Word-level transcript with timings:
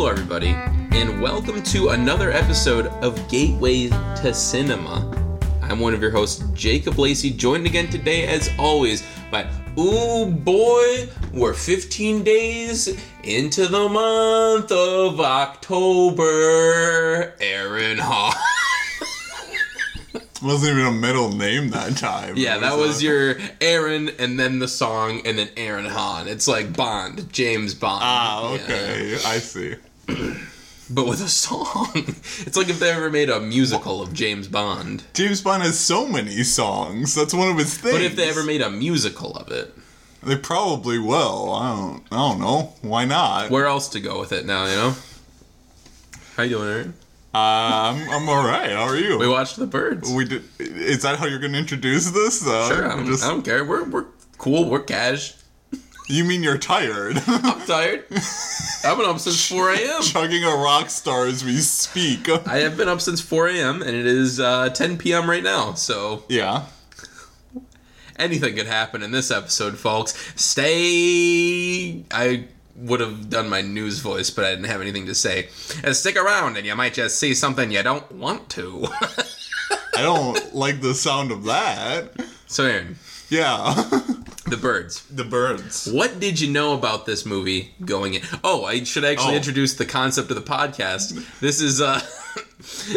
Hello, 0.00 0.12
everybody, 0.12 0.54
and 0.98 1.20
welcome 1.20 1.62
to 1.64 1.90
another 1.90 2.30
episode 2.30 2.86
of 3.04 3.28
Gateway 3.28 3.88
to 3.88 4.32
Cinema. 4.32 5.38
I'm 5.60 5.78
one 5.78 5.92
of 5.92 6.00
your 6.00 6.10
hosts, 6.10 6.42
Jacob 6.54 6.98
Lacey, 6.98 7.28
joined 7.30 7.66
again 7.66 7.90
today, 7.90 8.26
as 8.26 8.48
always, 8.58 9.04
by 9.30 9.46
Ooh 9.78 10.24
boy, 10.24 11.06
we're 11.34 11.52
15 11.52 12.24
days 12.24 12.98
into 13.24 13.66
the 13.66 13.90
month 13.90 14.72
of 14.72 15.20
October. 15.20 16.24
Aaron 17.38 17.98
Hall. 17.98 18.32
Wasn't 20.42 20.72
even 20.78 20.86
a 20.86 20.92
middle 20.92 21.30
name 21.30 21.68
that 21.72 21.98
time. 21.98 22.38
Yeah, 22.38 22.56
that 22.56 22.78
was 22.78 23.02
your 23.02 23.34
Aaron, 23.60 24.08
and 24.18 24.40
then 24.40 24.60
the 24.60 24.68
song, 24.68 25.20
and 25.26 25.38
then 25.38 25.50
Aaron 25.58 25.84
Hahn. 25.84 26.26
It's 26.26 26.48
like 26.48 26.74
Bond, 26.74 27.30
James 27.30 27.74
Bond. 27.74 28.00
Ah, 28.02 28.54
Yeah. 28.54 28.62
okay. 28.62 29.14
I 29.26 29.38
see. 29.40 29.74
But 30.92 31.06
with 31.06 31.20
a 31.22 31.28
song. 31.28 31.92
It's 32.46 32.56
like 32.56 32.68
if 32.68 32.80
they 32.80 32.90
ever 32.90 33.10
made 33.10 33.30
a 33.30 33.38
musical 33.38 34.02
of 34.02 34.12
James 34.12 34.48
Bond. 34.48 35.04
James 35.14 35.40
Bond 35.40 35.62
has 35.62 35.78
so 35.78 36.04
many 36.08 36.42
songs. 36.42 37.14
That's 37.14 37.32
one 37.32 37.48
of 37.48 37.58
his 37.58 37.78
things. 37.78 37.94
But 37.94 38.02
if 38.02 38.16
they 38.16 38.28
ever 38.28 38.42
made 38.42 38.60
a 38.60 38.70
musical 38.70 39.36
of 39.36 39.52
it, 39.52 39.72
they 40.22 40.36
probably 40.36 40.98
will. 40.98 41.52
I 41.54 41.76
don't. 41.76 42.02
I 42.10 42.16
don't 42.16 42.40
know. 42.40 42.74
Why 42.82 43.04
not? 43.04 43.50
where 43.50 43.66
else 43.66 43.88
to 43.90 44.00
go 44.00 44.18
with 44.18 44.32
it 44.32 44.46
now, 44.46 44.64
you 44.66 44.74
know? 44.74 44.94
How 46.36 46.42
you 46.42 46.50
doing, 46.56 46.68
Aaron? 46.68 46.94
Uh, 47.32 47.38
I'm, 47.38 48.10
I'm 48.10 48.28
all 48.28 48.44
right. 48.44 48.70
How 48.70 48.82
are 48.88 48.96
you? 48.96 49.16
We 49.18 49.28
watched 49.28 49.56
The 49.58 49.66
Birds. 49.66 50.10
We 50.12 50.24
did. 50.24 50.42
Is 50.58 51.02
that 51.02 51.18
how 51.20 51.26
you're 51.26 51.38
going 51.38 51.52
to 51.52 51.58
introduce 51.58 52.10
this? 52.10 52.44
Uh, 52.44 52.68
Sure, 52.68 52.90
I 52.90 52.96
don't, 52.96 53.06
just- 53.06 53.22
I 53.22 53.28
don't 53.28 53.44
care. 53.44 53.64
We're, 53.64 53.84
we're 53.84 54.06
cool. 54.38 54.68
We're 54.68 54.82
cash. 54.82 55.34
You 56.10 56.24
mean 56.24 56.42
you're 56.42 56.58
tired? 56.58 57.22
I'm 57.28 57.60
tired. 57.66 58.04
I've 58.84 58.98
been 58.98 59.06
up 59.08 59.20
since 59.20 59.46
4 59.48 59.70
a.m. 59.74 60.02
Chugging 60.02 60.42
a 60.42 60.56
rock 60.56 60.90
star 60.90 61.26
as 61.26 61.44
we 61.44 61.58
speak. 61.58 62.28
I 62.48 62.58
have 62.58 62.76
been 62.76 62.88
up 62.88 63.00
since 63.00 63.20
4 63.20 63.46
a.m. 63.50 63.80
and 63.80 63.90
it 63.94 64.06
is 64.06 64.40
uh, 64.40 64.70
10 64.70 64.98
p.m. 64.98 65.30
right 65.30 65.42
now. 65.42 65.74
So 65.74 66.24
yeah. 66.28 66.64
anything 68.16 68.56
could 68.56 68.66
happen 68.66 69.04
in 69.04 69.12
this 69.12 69.30
episode, 69.30 69.78
folks. 69.78 70.32
Stay. 70.34 72.04
I 72.10 72.48
would 72.74 72.98
have 72.98 73.30
done 73.30 73.48
my 73.48 73.60
news 73.62 74.00
voice, 74.00 74.30
but 74.30 74.44
I 74.44 74.50
didn't 74.50 74.64
have 74.64 74.80
anything 74.80 75.06
to 75.06 75.14
say. 75.14 75.48
And 75.84 75.94
stick 75.94 76.16
around, 76.16 76.56
and 76.56 76.66
you 76.66 76.74
might 76.74 76.94
just 76.94 77.20
see 77.20 77.34
something 77.34 77.70
you 77.70 77.84
don't 77.84 78.10
want 78.10 78.48
to. 78.50 78.88
I 79.96 80.02
don't 80.02 80.54
like 80.56 80.80
the 80.80 80.94
sound 80.94 81.30
of 81.30 81.44
that. 81.44 82.10
so, 82.48 82.64
Aaron, 82.64 82.98
Yeah. 83.28 83.74
the 84.50 84.56
birds. 84.56 85.02
the 85.06 85.24
birds. 85.24 85.88
What 85.90 86.20
did 86.20 86.40
you 86.40 86.50
know 86.52 86.74
about 86.74 87.06
this 87.06 87.24
movie 87.24 87.72
going 87.84 88.14
in? 88.14 88.22
Oh, 88.44 88.64
I 88.64 88.82
should 88.84 89.04
actually 89.04 89.34
Oh. 89.34 89.36
introduce 89.36 89.74
the 89.74 89.86
concept 89.86 90.30
of 90.30 90.36
the 90.36 90.42
podcast. 90.42 91.24
This 91.40 91.60
is 91.60 91.80
uh 91.80 92.00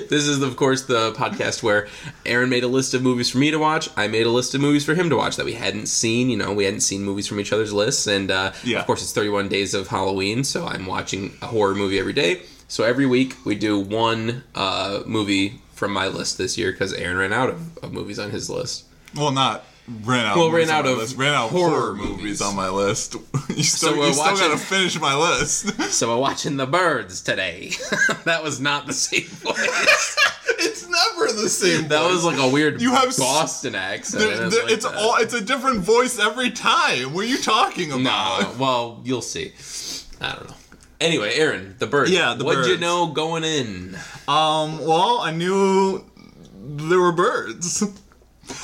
this 0.10 0.28
is 0.28 0.42
of 0.42 0.56
course 0.56 0.84
the 0.84 1.12
podcast 1.14 1.64
where 1.64 1.88
Aaron 2.26 2.50
made 2.50 2.64
a 2.64 2.68
list 2.68 2.94
of 2.94 3.02
movies 3.02 3.30
for 3.30 3.38
me 3.38 3.52
to 3.52 3.58
watch. 3.58 3.90
I 3.96 4.08
made 4.08 4.26
a 4.26 4.30
list 4.30 4.54
of 4.56 4.62
movies 4.62 4.86
for 4.86 4.94
him 4.96 5.10
to 5.10 5.16
watch 5.18 5.36
that 5.38 5.46
we 5.46 5.54
hadn't 5.54 5.88
seen. 5.88 6.30
You 6.30 6.38
know, 6.38 6.54
we 6.54 6.66
hadn't 6.66 6.82
seen 6.82 7.04
movies 7.04 7.28
from 7.28 7.40
each 7.40 7.54
other's 7.54 7.74
lists, 7.74 8.08
and 8.08 8.30
uh, 8.32 8.52
Yeah. 8.64 8.80
of 8.80 8.86
course 8.86 9.02
it's 9.02 9.14
31 9.14 9.48
days 9.50 9.74
of 9.74 9.88
Halloween, 9.88 10.44
so 10.44 10.66
I'm 10.66 10.86
watching 10.86 11.34
a 11.42 11.48
horror 11.48 11.76
movie 11.76 12.00
every 12.00 12.14
day. 12.14 12.42
So 12.68 12.84
every 12.84 13.06
week 13.06 13.36
we 13.46 13.56
do 13.56 13.80
one 13.80 14.44
uh, 14.56 15.02
movie 15.06 15.62
from 15.74 15.92
my 15.94 16.08
list 16.08 16.38
this 16.38 16.58
year 16.58 16.72
because 16.72 16.94
Aaron 16.94 17.18
ran 17.18 17.34
out 17.34 17.50
of, 17.50 17.78
of 17.80 17.92
movies 17.94 18.20
on 18.20 18.32
his 18.32 18.50
list. 18.50 18.86
Well, 19.16 19.32
not 19.32 19.64
ran 19.88 20.26
out. 20.26 20.38
Well, 20.38 20.52
ran 20.52 20.70
out 20.70 20.86
of 20.86 21.18
ran 21.18 21.34
out 21.34 21.50
horror 21.50 21.70
horror 21.72 21.96
movies. 21.96 22.18
movies 22.18 22.42
on 22.42 22.56
my 22.56 22.70
list. 22.70 23.16
you 23.50 23.64
still, 23.64 23.92
So 23.94 23.98
we're 24.00 24.08
you 24.08 24.14
still 24.14 24.24
watching- 24.26 24.48
gotta 24.48 24.58
finish 24.58 25.00
my 25.00 25.16
list. 25.16 25.72
So 25.94 26.08
we're 26.10 26.18
watching 26.22 26.58
the 26.58 26.66
birds 26.66 27.22
today. 27.22 27.72
that 28.26 28.42
was 28.44 28.60
not 28.60 28.88
the 28.88 28.94
same 28.94 29.24
voice. 29.26 30.18
it's 30.60 30.88
never 30.88 31.32
the 31.34 31.50
same. 31.50 31.88
That 31.90 32.10
was 32.10 32.24
like 32.24 32.40
a 32.40 32.48
weird 32.50 32.82
You 32.82 32.92
have 32.94 33.16
Boston 33.18 33.76
accent. 33.76 34.24
There- 34.24 34.50
there- 34.50 34.70
it's 34.70 34.86
that. 34.86 34.96
all. 34.96 35.16
It's 35.18 35.34
a 35.34 35.42
different 35.42 35.80
voice 35.82 36.18
every 36.20 36.50
time. 36.52 37.14
What 37.14 37.26
are 37.26 37.28
you 37.28 37.38
talking 37.38 37.90
No, 37.90 37.96
about? 37.98 38.58
well, 38.58 39.02
you'll 39.04 39.22
see. 39.22 39.54
I 40.22 40.34
don't 40.36 40.50
know. 40.50 40.56
Anyway, 41.02 41.34
Aaron, 41.36 41.76
the 41.80 41.88
birds. 41.88 42.12
Yeah, 42.12 42.34
the 42.34 42.46
What'd 42.46 42.66
you 42.66 42.78
know 42.78 43.08
going 43.08 43.44
in? 43.44 43.96
Um. 44.28 44.80
Well, 44.80 45.20
I 45.20 45.32
knew 45.32 46.04
there 46.56 47.00
were 47.00 47.12
birds. 47.12 47.84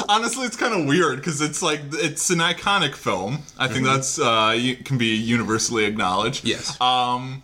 Honestly, 0.07 0.45
it's 0.45 0.57
kind 0.57 0.73
of 0.79 0.87
weird 0.87 1.17
because 1.17 1.41
it's 1.41 1.61
like 1.61 1.81
it's 1.93 2.29
an 2.29 2.39
iconic 2.39 2.95
film. 2.95 3.39
I 3.57 3.67
think 3.67 3.85
that's 3.85 4.19
uh 4.19 4.57
can 4.83 4.97
be 4.97 5.15
universally 5.15 5.85
acknowledged. 5.85 6.45
Yes. 6.45 6.79
Um, 6.81 7.43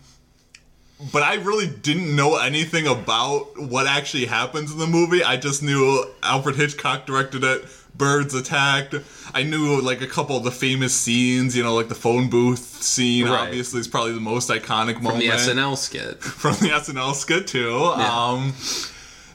but 1.12 1.22
I 1.22 1.34
really 1.34 1.66
didn't 1.66 2.14
know 2.14 2.36
anything 2.36 2.86
about 2.86 3.58
what 3.58 3.86
actually 3.86 4.26
happens 4.26 4.72
in 4.72 4.78
the 4.78 4.86
movie. 4.86 5.22
I 5.22 5.36
just 5.36 5.62
knew 5.62 6.04
Alfred 6.22 6.56
Hitchcock 6.56 7.06
directed 7.06 7.44
it. 7.44 7.64
Birds 7.94 8.34
attacked. 8.34 8.94
I 9.34 9.42
knew 9.42 9.80
like 9.80 10.02
a 10.02 10.06
couple 10.06 10.36
of 10.36 10.44
the 10.44 10.50
famous 10.50 10.94
scenes. 10.94 11.56
You 11.56 11.62
know, 11.62 11.74
like 11.74 11.88
the 11.88 11.94
phone 11.94 12.28
booth 12.28 12.82
scene. 12.82 13.26
Right. 13.26 13.48
Obviously, 13.48 13.80
is 13.80 13.88
probably 13.88 14.12
the 14.12 14.20
most 14.20 14.50
iconic 14.50 14.94
From 14.94 15.04
moment 15.04 15.24
From 15.30 15.56
the 15.56 15.62
SNL 15.62 15.76
skit. 15.78 16.22
from 16.22 16.52
the 16.56 16.68
SNL 16.68 17.14
skit 17.14 17.46
too. 17.46 17.74
Um, 17.74 18.52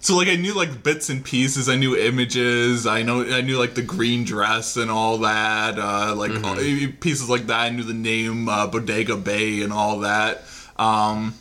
so 0.02 0.18
like 0.18 0.28
I 0.28 0.36
knew 0.36 0.54
like 0.54 0.84
bits 0.84 1.10
and 1.10 1.24
pieces. 1.24 1.70
I 1.70 1.76
knew 1.76 1.96
images. 1.96 2.86
I 2.88 3.04
know 3.04 3.24
I 3.24 3.42
knew 3.42 3.58
like 3.58 3.76
the 3.76 3.82
green 3.84 4.24
dress 4.26 4.76
and 4.78 4.92
all 4.92 5.20
that. 5.20 5.78
Uh, 5.80 6.14
like 6.16 6.32
all- 6.44 6.56
pieces 6.56 7.30
like 7.30 7.48
that. 7.48 7.60
I 7.60 7.70
knew 7.70 7.84
the 7.84 7.94
name 7.94 8.50
uh, 8.50 8.68
Bodega 8.68 9.16
Bay 9.16 9.62
and 9.62 9.72
all 9.72 10.00
that. 10.00 10.44
Um, 10.78 11.36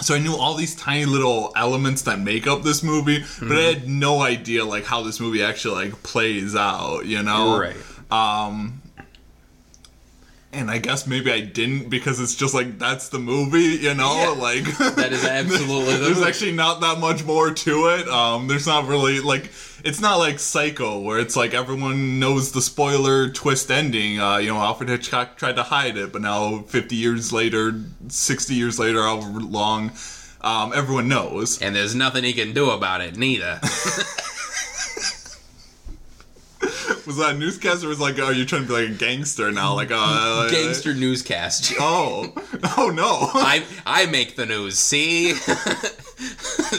so 0.00 0.14
I 0.14 0.18
knew 0.18 0.36
all 0.36 0.54
these 0.54 0.76
tiny 0.76 1.06
little 1.06 1.52
elements 1.56 2.02
that 2.02 2.20
make 2.20 2.46
up 2.46 2.62
this 2.62 2.82
movie, 2.82 3.24
but 3.40 3.56
I 3.56 3.62
had 3.62 3.88
no 3.88 4.20
idea 4.20 4.62
like 4.64 4.84
how 4.84 5.02
this 5.02 5.18
movie 5.20 5.42
actually 5.42 5.86
like 5.86 6.02
plays 6.02 6.54
out. 6.54 7.06
You 7.06 7.22
know, 7.22 7.58
Right. 7.58 7.76
um, 8.10 8.82
and 10.56 10.70
I 10.70 10.78
guess 10.78 11.06
maybe 11.06 11.30
I 11.30 11.40
didn't 11.40 11.90
because 11.90 12.18
it's 12.18 12.34
just 12.34 12.54
like 12.54 12.78
that's 12.78 13.08
the 13.10 13.18
movie, 13.18 13.76
you 13.84 13.94
know. 13.94 14.14
Yeah. 14.14 14.26
Like 14.46 14.64
That 14.96 15.12
is 15.12 15.24
absolutely 15.24 15.94
the 15.98 16.04
there's 16.04 16.22
actually 16.22 16.52
not 16.52 16.80
that 16.80 16.98
much 16.98 17.24
more 17.24 17.52
to 17.52 17.86
it. 17.88 18.08
Um, 18.08 18.48
there's 18.48 18.66
not 18.66 18.86
really 18.86 19.20
like 19.20 19.50
it's 19.84 20.00
not 20.00 20.16
like 20.16 20.38
Psycho 20.38 21.00
where 21.00 21.18
it's 21.18 21.36
like 21.36 21.54
everyone 21.54 22.18
knows 22.18 22.52
the 22.52 22.60
spoiler 22.60 23.28
twist 23.30 23.70
ending. 23.70 24.20
Uh, 24.20 24.36
you 24.38 24.48
know, 24.48 24.56
Alfred 24.56 24.88
Hitchcock 24.88 25.36
tried 25.36 25.56
to 25.56 25.62
hide 25.62 25.96
it, 25.96 26.12
but 26.12 26.22
now 26.22 26.58
50 26.62 26.96
years 26.96 27.32
later, 27.32 27.80
60 28.08 28.54
years 28.54 28.78
later, 28.78 29.02
however 29.02 29.40
long, 29.40 29.92
um, 30.42 30.72
everyone 30.74 31.08
knows. 31.08 31.60
And 31.60 31.74
there's 31.74 31.94
nothing 31.94 32.24
he 32.24 32.32
can 32.32 32.52
do 32.52 32.70
about 32.70 33.00
it, 33.00 33.16
neither. 33.16 33.60
Was 37.06 37.16
that 37.16 37.34
a 37.34 37.38
newscaster? 37.38 37.88
Was 37.88 38.00
like, 38.00 38.18
oh, 38.18 38.30
you're 38.30 38.46
trying 38.46 38.62
to 38.62 38.68
be 38.68 38.74
like 38.74 38.88
a 38.90 38.94
gangster 38.94 39.50
now? 39.50 39.74
Like, 39.74 39.90
uh, 39.92 40.48
Gangster 40.50 40.94
newscast. 40.94 41.74
Oh, 41.80 42.32
oh 42.76 42.90
no. 42.90 43.30
I 43.40 43.64
I 43.84 44.06
make 44.06 44.36
the 44.36 44.46
news, 44.46 44.78
see? 44.78 45.32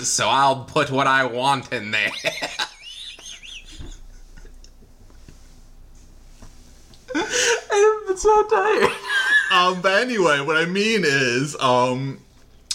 so 0.03 0.28
I'll 0.28 0.63
put 0.66 0.90
what 0.91 1.07
I 1.07 1.25
want 1.25 1.72
in 1.72 1.91
there. 1.91 2.12
I'm 7.16 8.17
so 8.17 8.44
tired. 8.47 8.91
Um, 9.51 9.81
but 9.81 10.01
anyway, 10.01 10.41
what 10.41 10.57
I 10.57 10.66
mean 10.66 11.03
is, 11.06 11.56
um, 11.59 12.19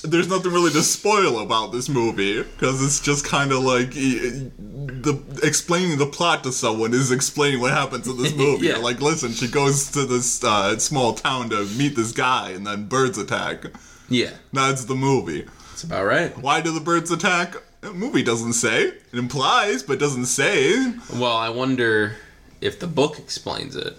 there's 0.02 0.28
nothing 0.28 0.52
really 0.52 0.70
to 0.72 0.82
spoil 0.82 1.40
about 1.40 1.72
this 1.72 1.88
movie 1.88 2.42
because 2.42 2.82
it's 2.84 3.00
just 3.00 3.24
kind 3.24 3.52
of 3.52 3.62
like 3.62 3.90
the 3.92 5.20
explaining 5.42 5.98
the 5.98 6.06
plot 6.06 6.42
to 6.44 6.52
someone 6.52 6.92
is 6.94 7.10
explaining 7.10 7.60
what 7.60 7.72
happens 7.72 8.06
in 8.08 8.16
this 8.20 8.34
movie. 8.36 8.66
Yeah. 8.68 8.76
Like, 8.78 9.00
listen, 9.00 9.32
she 9.32 9.48
goes 9.48 9.90
to 9.92 10.04
this 10.04 10.42
uh, 10.44 10.78
small 10.78 11.14
town 11.14 11.50
to 11.50 11.64
meet 11.76 11.96
this 11.96 12.12
guy, 12.12 12.50
and 12.50 12.66
then 12.66 12.86
birds 12.86 13.18
attack. 13.18 13.64
Yeah, 14.08 14.32
That's 14.52 14.84
the 14.84 14.94
movie. 14.94 15.46
that's 15.70 15.84
about 15.84 16.04
right. 16.04 16.36
Why 16.38 16.60
do 16.60 16.72
the 16.72 16.80
birds 16.80 17.10
attack? 17.10 17.56
The 17.80 17.92
movie 17.92 18.22
doesn't 18.22 18.52
say. 18.52 18.88
It 18.88 19.02
implies, 19.14 19.82
but 19.82 19.98
doesn't 19.98 20.26
say. 20.26 20.92
Well, 21.14 21.36
I 21.36 21.48
wonder 21.48 22.16
if 22.60 22.78
the 22.78 22.86
book 22.86 23.18
explains 23.18 23.74
it. 23.74 23.96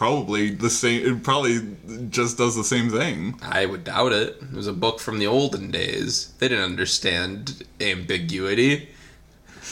Probably 0.00 0.48
the 0.48 0.70
same. 0.70 1.06
It 1.06 1.22
probably 1.22 1.60
just 2.08 2.38
does 2.38 2.56
the 2.56 2.64
same 2.64 2.88
thing. 2.88 3.38
I 3.42 3.66
would 3.66 3.84
doubt 3.84 4.12
it. 4.12 4.38
It 4.40 4.52
was 4.54 4.66
a 4.66 4.72
book 4.72 4.98
from 4.98 5.18
the 5.18 5.26
olden 5.26 5.70
days. 5.70 6.32
They 6.38 6.48
didn't 6.48 6.64
understand 6.64 7.64
ambiguity. 7.82 8.88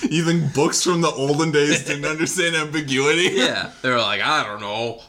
You 0.03 0.27
think 0.27 0.53
books 0.53 0.85
from 0.85 1.01
the 1.01 1.09
olden 1.11 1.51
days 1.51 1.83
didn't 1.87 2.05
understand 2.15 2.57
ambiguity? 2.57 3.37
Yeah, 3.37 3.71
they 3.81 3.89
were 3.89 3.97
like, 3.97 4.21
I 4.21 4.45
don't 4.45 4.61
know. 4.61 5.01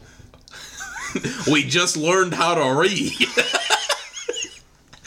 we 1.51 1.63
just 1.63 1.97
learned 1.97 2.33
how 2.33 2.55
to 2.55 2.79
read. 2.79 3.11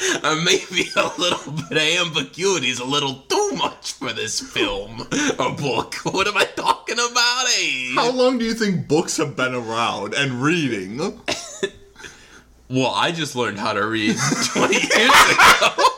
Maybe 0.44 0.90
a 0.96 1.10
little 1.18 1.52
bit 1.52 1.72
of 1.72 2.06
ambiguity 2.06 2.68
is 2.70 2.80
a 2.80 2.84
little 2.84 3.14
too 3.28 3.50
much 3.56 3.92
for 3.94 4.12
this 4.12 4.40
film 4.40 5.02
or 5.38 5.52
book. 5.56 5.94
What 6.04 6.26
am 6.26 6.36
I 6.36 6.44
talking 6.44 6.96
about? 6.98 7.44
Hey. 7.48 7.92
How 7.94 8.10
long 8.10 8.38
do 8.38 8.44
you 8.44 8.54
think 8.54 8.88
books 8.88 9.16
have 9.18 9.36
been 9.36 9.54
around 9.54 10.14
and 10.14 10.42
reading? 10.42 11.22
Well, 12.68 12.92
I 12.94 13.12
just 13.12 13.36
learned 13.36 13.58
how 13.58 13.74
to 13.74 13.86
read 13.86 14.16
20 14.16 14.74
years 14.74 14.86
ago. 14.86 15.88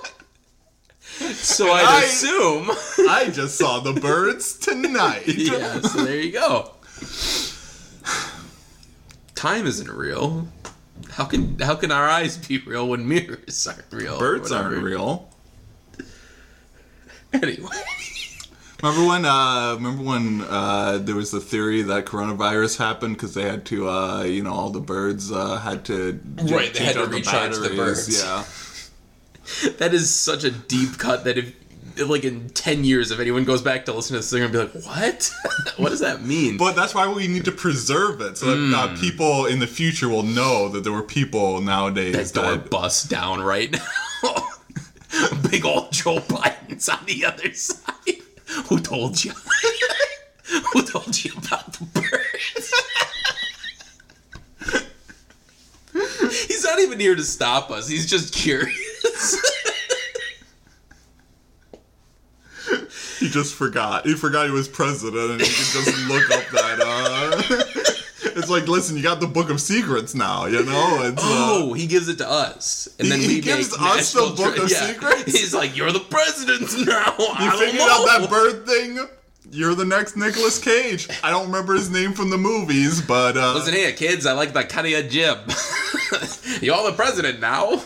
So 1.35 1.71
I'd 1.71 1.85
I- 1.87 2.03
assume. 2.03 2.69
I 3.09 3.31
just 3.33 3.57
saw 3.57 3.79
the 3.79 3.93
birds 3.93 4.59
tonight. 4.59 5.23
yeah, 5.29 5.81
so 5.83 6.03
there 6.05 6.21
you 6.21 6.33
go. 6.33 6.73
Time 9.37 9.67
isn't 9.69 9.89
real. 9.89 10.49
How 11.15 11.25
can 11.25 11.59
how 11.61 11.77
can 11.77 11.93
our 11.93 12.09
eyes 12.09 12.37
be 12.37 12.59
real 12.59 12.89
when 12.89 13.07
mirrors 13.07 13.67
aren't 13.67 13.85
real? 13.93 14.19
Birds 14.19 14.51
aren't 14.51 14.83
real. 14.83 15.29
Anyway. 17.33 17.69
Remember 18.83 19.07
when? 19.09 19.25
Uh, 19.25 19.75
remember 19.77 20.03
when 20.03 20.43
uh, 20.43 20.99
there 20.99 21.15
was 21.15 21.31
the 21.31 21.41
theory 21.41 21.81
that 21.83 22.05
coronavirus 22.05 22.77
happened 22.77 23.15
because 23.17 23.33
they 23.33 23.45
had 23.45 23.65
to, 23.67 23.89
uh, 23.89 24.23
you 24.25 24.43
know, 24.43 24.53
all 24.53 24.69
the 24.69 24.81
birds 24.81 25.33
uh, 25.33 25.57
had 25.59 25.87
to 25.87 26.21
Right, 26.43 26.75
they 26.75 26.85
had 26.85 26.97
to 26.97 27.07
recharge 27.07 27.55
the 27.57 27.71
batteries. 27.71 27.77
birds. 27.77 28.23
Yeah, 28.23 29.71
That 29.79 29.95
is 29.95 30.13
such 30.13 30.45
a 30.45 30.51
deep 30.51 30.99
cut 30.99 31.25
that 31.25 31.39
if 31.39 31.55
like 31.99 32.25
in 32.25 32.49
10 32.51 32.83
years 32.85 33.11
if 33.11 33.21
anyone 33.21 33.45
goes 33.45 33.63
back 33.63 33.85
to 33.85 33.93
listen 33.93 34.15
to 34.15 34.19
this 34.19 34.31
they're 34.31 34.41
gonna 34.41 34.53
be 34.53 34.59
like 34.59 34.85
what? 34.85 35.31
What 35.77 35.91
does 35.91 36.01
that 36.01 36.23
mean? 36.23 36.57
But 36.57 36.75
that's 36.77 36.95
why 36.95 37.07
we 37.13 37.27
need 37.29 37.45
to 37.47 37.53
preserve 37.53 38.21
it 38.21 38.39
so 38.39 38.47
that 38.47 38.57
Hmm. 38.57 38.75
uh, 38.75 38.97
people 39.01 39.47
in 39.47 39.59
the 39.61 39.67
future 39.67 40.09
will 40.09 40.23
know 40.23 40.69
that 40.71 40.83
there 40.85 40.93
were 40.93 41.03
people 41.03 41.61
nowadays 41.61 42.33
that 42.33 42.41
door 42.43 42.57
bust 42.57 43.11
down 43.11 43.41
right 43.43 43.71
now. 43.73 43.87
Big 45.51 45.65
old 45.65 45.93
joe 45.93 46.19
biden's 46.19 46.89
on 46.89 46.99
the 47.07 47.25
other 47.25 47.53
side. 47.55 48.23
Who 48.67 48.79
told 48.81 49.25
you? 49.25 49.33
Who 50.73 50.83
told 50.83 51.25
you 51.25 51.33
about 51.37 51.73
the 51.75 51.85
birds? 51.87 52.73
He's 56.49 56.65
not 56.65 56.81
even 56.81 56.99
here 57.01 57.15
to 57.15 57.23
stop 57.23 57.71
us. 57.71 57.89
He's 57.89 58.07
just 58.11 58.35
curious 58.35 59.41
He 63.19 63.24
just 63.35 63.55
forgot. 63.55 64.07
He 64.07 64.15
forgot 64.15 64.47
he 64.47 64.53
was 64.53 64.69
president, 64.69 65.33
and 65.33 65.41
he 65.41 65.47
could 65.47 65.55
just 65.85 66.09
look 66.09 66.31
up 66.31 66.45
that. 66.53 66.81
Uh, 66.81 67.43
it's 68.39 68.49
like, 68.49 68.69
listen, 68.69 68.97
you 68.97 69.03
got 69.03 69.21
the 69.21 69.27
Book 69.27 69.51
of 69.51 69.61
Secrets 69.61 70.15
now. 70.15 70.47
You 70.47 70.65
know, 70.65 71.03
it's. 71.03 71.23
Uh, 71.23 71.27
Oh, 71.57 71.73
he 71.73 71.87
gives 71.87 72.09
it 72.09 72.19
to 72.19 72.31
us, 72.31 72.89
and 72.99 73.11
then 73.11 73.21
He- 73.21 73.41
gives 73.41 73.75
us 73.75 74.13
the 74.13 74.33
Book 74.37 74.57
of 74.59 74.71
yeah. 74.71 74.87
Secrets? 74.87 75.25
He's 75.39 75.53
like, 75.55 75.77
"You're 75.77 75.93
the 75.93 76.01
president 76.01 76.63
now." 76.87 77.15
You 77.19 77.27
I 77.35 77.49
don't 77.51 77.59
figured 77.59 77.79
know. 77.79 78.07
out 78.09 78.21
that 78.21 78.31
bird 78.31 78.67
thing? 78.67 78.99
You're 79.51 79.75
the 79.75 79.85
next 79.85 80.17
Nicolas 80.17 80.59
Cage. 80.59 81.07
I 81.23 81.31
don't 81.31 81.47
remember 81.47 81.75
his 81.75 81.91
name 81.91 82.13
from 82.13 82.31
the 82.31 82.39
movies, 82.39 83.01
but 83.03 83.37
uh, 83.37 83.53
Listen 83.55 83.75
here, 83.75 83.93
kids. 83.93 84.27
I 84.27 84.33
like 84.33 84.53
the 84.53 84.65
Kanye 84.65 85.09
jib. 85.11 85.39
You're 86.63 86.83
the 86.91 86.97
president 86.97 87.41
now. 87.41 87.83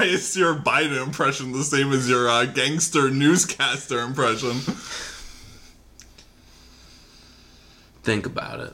Why 0.00 0.06
is 0.06 0.34
your 0.36 0.54
Biden 0.54 1.02
impression 1.02 1.52
the 1.52 1.62
same 1.62 1.92
as 1.92 2.08
your 2.08 2.26
uh, 2.28 2.46
gangster 2.46 3.10
newscaster 3.10 4.00
impression? 4.00 4.52
Think 8.02 8.24
about 8.24 8.60
it. 8.60 8.72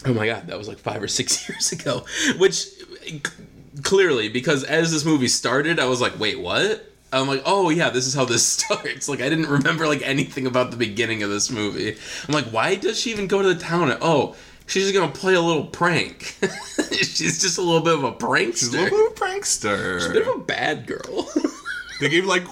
Oh 0.05 0.13
my 0.13 0.27
god, 0.27 0.49
that 0.49 0.59
was 0.59 0.69
like 0.69 0.79
five 0.79 1.03
or 1.03 1.09
six 1.09 1.49
years 1.49 1.73
ago. 1.73 2.05
Which 2.39 2.67
clearly, 3.83 4.29
because 4.29 4.65
as 4.65 4.93
this 4.93 5.05
movie 5.05 5.29
started, 5.29 5.79
I 5.79 5.87
was 5.87 6.01
like, 6.01 6.19
wait, 6.19 6.39
what? 6.41 6.87
I'm 7.13 7.29
like, 7.29 7.43
oh 7.45 7.69
yeah, 7.71 7.91
this 7.91 8.07
is 8.07 8.15
how 8.15 8.25
this 8.25 8.45
starts. 8.59 9.09
Like 9.09 9.21
I 9.21 9.29
didn't 9.29 9.49
remember 9.49 9.87
like 9.87 10.03
anything 10.03 10.47
about 10.47 10.71
the 10.71 10.77
beginning 10.77 11.23
of 11.23 11.31
this 11.31 11.51
movie. 11.51 11.97
I'm 12.29 12.35
like, 12.35 12.47
why 12.47 12.75
does 12.77 12.99
she 13.01 13.11
even 13.11 13.27
go 13.27 13.43
to 13.43 13.53
the 13.53 13.61
town? 13.61 13.97
Oh, 14.01 14.35
she's 14.67 14.85
just 14.85 14.95
gonna 14.95 15.13
play 15.13 15.35
a 15.35 15.41
little 15.41 15.67
prank. 15.67 16.37
she's 16.93 17.41
just 17.43 17.59
a 17.59 17.63
little 17.63 17.83
bit 17.83 17.95
of 17.95 18.05
a 18.05 18.13
prankster. 18.13 18.59
She's 18.59 18.75
a 18.75 18.81
little 18.83 18.99
bit 18.99 19.07
of 19.07 19.13
a 19.13 19.21
prankster. 19.21 20.11
a 20.11 20.13
bit 20.13 20.27
of 20.27 20.35
a 20.37 20.39
bad 20.39 20.87
girl. 20.87 21.31
They 22.01 22.09
gave 22.09 22.27
like, 22.27 22.43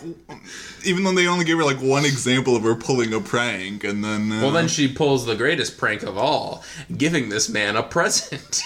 even 0.84 1.02
though 1.02 1.12
they 1.12 1.26
only 1.26 1.44
gave 1.44 1.56
her 1.56 1.64
like 1.64 1.81
one 1.82 2.05
example 2.05 2.55
of 2.55 2.62
her 2.62 2.76
pulling 2.76 3.12
a 3.12 3.20
prank, 3.20 3.82
and 3.82 4.05
then 4.05 4.31
uh, 4.31 4.43
Well, 4.43 4.52
then 4.52 4.69
she 4.69 4.87
pulls 4.87 5.26
the 5.26 5.34
greatest 5.34 5.76
prank 5.76 6.05
of 6.05 6.17
all, 6.17 6.62
giving 6.96 7.31
this 7.31 7.49
man 7.49 7.75
a 7.75 7.82
present. 7.82 8.62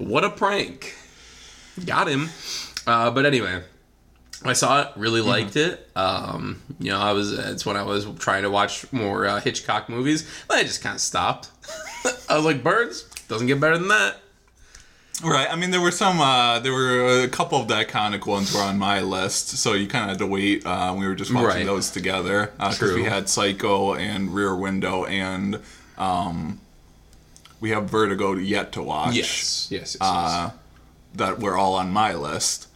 What 0.00 0.24
a 0.24 0.30
prank! 0.30 0.94
Got 1.84 2.08
him. 2.08 2.28
Uh, 2.86 3.10
but 3.10 3.24
anyway, 3.26 3.62
I 4.44 4.52
saw 4.54 4.82
it, 4.82 4.88
really 4.96 5.20
liked 5.20 5.56
it. 5.56 5.88
Um, 5.94 6.62
you 6.78 6.90
know, 6.90 6.98
I 6.98 7.12
was 7.12 7.32
it's 7.32 7.64
when 7.66 7.76
I 7.76 7.82
was 7.82 8.06
trying 8.18 8.42
to 8.42 8.50
watch 8.50 8.90
more 8.92 9.26
uh, 9.26 9.40
Hitchcock 9.40 9.88
movies. 9.88 10.28
But 10.48 10.58
I 10.58 10.62
just 10.62 10.82
kind 10.82 10.94
of 10.94 11.00
stopped. 11.00 11.50
I 12.28 12.36
was 12.36 12.44
like, 12.44 12.62
birds 12.62 13.04
doesn't 13.28 13.46
get 13.46 13.60
better 13.60 13.78
than 13.78 13.88
that. 13.88 14.16
Right. 15.22 15.48
I 15.50 15.56
mean, 15.56 15.70
there 15.70 15.82
were 15.82 15.90
some. 15.90 16.18
Uh, 16.20 16.58
there 16.60 16.72
were 16.72 17.22
a 17.24 17.28
couple 17.28 17.60
of 17.60 17.68
the 17.68 17.74
iconic 17.74 18.24
ones 18.26 18.54
were 18.54 18.60
on 18.62 18.78
my 18.78 19.00
list, 19.02 19.48
so 19.50 19.74
you 19.74 19.86
kind 19.86 20.04
of 20.04 20.10
had 20.10 20.18
to 20.20 20.26
wait. 20.26 20.64
Uh, 20.64 20.94
we 20.98 21.06
were 21.06 21.14
just 21.14 21.32
watching 21.32 21.46
Right. 21.48 21.66
those 21.66 21.90
together 21.90 22.52
because 22.56 22.78
True. 22.78 22.94
we 22.94 23.04
had 23.04 23.28
Psycho 23.28 23.94
and 23.94 24.34
Rear 24.34 24.56
Window, 24.56 25.04
and 25.04 25.60
um, 25.98 26.60
we 27.60 27.70
have 27.70 27.88
Vertigo 27.88 28.34
yet 28.34 28.72
to 28.72 28.82
watch. 28.82 29.14
Yes, 29.14 29.68
yes, 29.70 29.70
yes. 29.70 29.96
yes. 30.00 30.00
Uh, 30.00 30.50
that 31.14 31.38
were 31.40 31.56
all 31.56 31.74
on 31.74 31.92
my 31.92 32.14
list. 32.14 32.68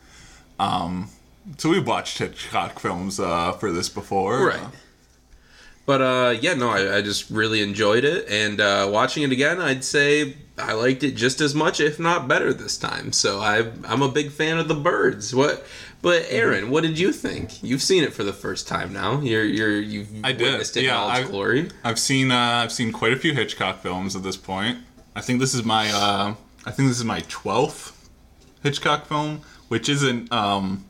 Um, 0.58 1.10
so 1.58 1.70
we've 1.70 1.86
watched 1.86 2.18
Hitchcock 2.18 2.78
films 2.78 3.20
uh, 3.20 3.52
for 3.52 3.72
this 3.72 3.88
before. 3.88 4.46
Right. 4.46 4.66
But 5.86 6.00
uh, 6.00 6.34
yeah, 6.40 6.54
no, 6.54 6.70
I, 6.70 6.96
I 6.96 7.02
just 7.02 7.30
really 7.30 7.60
enjoyed 7.60 8.04
it, 8.04 8.26
and 8.28 8.58
uh, 8.58 8.88
watching 8.90 9.22
it 9.22 9.32
again, 9.32 9.60
I'd 9.60 9.84
say 9.84 10.36
I 10.56 10.72
liked 10.72 11.02
it 11.02 11.12
just 11.12 11.42
as 11.42 11.54
much, 11.54 11.78
if 11.78 12.00
not 12.00 12.26
better, 12.26 12.54
this 12.54 12.78
time. 12.78 13.12
So 13.12 13.40
I, 13.40 13.70
I'm 13.86 14.00
a 14.00 14.08
big 14.08 14.30
fan 14.30 14.58
of 14.58 14.68
the 14.68 14.74
birds. 14.74 15.34
What? 15.34 15.66
But 16.04 16.22
Mm-hmm. 16.24 16.36
Aaron, 16.36 16.70
what 16.70 16.82
did 16.82 16.98
you 16.98 17.12
think? 17.12 17.62
You've 17.62 17.80
seen 17.82 18.04
it 18.04 18.12
for 18.12 18.22
the 18.24 18.32
first 18.34 18.68
time 18.68 18.92
now. 18.92 19.20
You're, 19.22 19.42
you're, 19.44 19.80
you've 19.80 20.08
I 20.22 20.32
did, 20.32 20.42
witnessed 20.42 20.76
it 20.76 20.84
yeah, 20.84 20.90
in 20.90 20.96
all 20.98 21.08
its 21.10 21.18
I've- 21.20 21.28
glory. 21.30 21.70
I've 21.82 21.98
seen 21.98 22.30
uh, 22.30 22.36
I've 22.62 22.70
seen 22.72 22.92
quite 22.92 23.12
a 23.14 23.16
few 23.16 23.32
Hitchcock 23.34 23.80
films 23.80 24.14
at 24.14 24.22
this 24.22 24.36
point. 24.36 24.78
I 25.16 25.22
think 25.22 25.40
this 25.40 25.54
is 25.54 25.64
my 25.64 25.90
uh, 25.90 26.34
I 26.66 26.70
think 26.70 26.88
this 26.90 26.98
is 26.98 27.04
my 27.04 27.20
twelfth 27.28 27.92
Hitchcock 28.62 29.06
film, 29.06 29.40
which 29.68 29.88
isn't 29.88 30.30
um, 30.30 30.84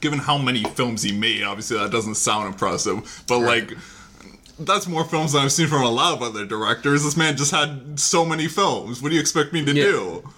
given 0.00 0.18
how 0.18 0.38
many 0.38 0.64
films 0.64 1.02
he 1.02 1.12
made. 1.12 1.42
Obviously, 1.44 1.76
that 1.78 1.90
doesn't 1.90 2.14
sound 2.16 2.46
impressive, 2.48 3.22
but 3.28 3.40
Right. 3.40 3.68
like. 3.70 3.78
That's 4.60 4.88
more 4.88 5.04
films 5.04 5.34
than 5.34 5.42
I've 5.44 5.52
seen 5.52 5.68
from 5.68 5.82
a 5.82 5.88
lot 5.90 6.14
of 6.14 6.20
other 6.22 6.44
directors. 6.44 7.04
This 7.04 7.16
man 7.16 7.36
just 7.36 7.52
had 7.52 8.00
so 8.00 8.24
many 8.24 8.48
films. 8.48 9.00
What 9.00 9.10
do 9.10 9.14
you 9.14 9.20
expect 9.20 9.52
me 9.52 9.64
to 9.64 9.72
Yeah. 9.72 9.82
do? 9.84 10.30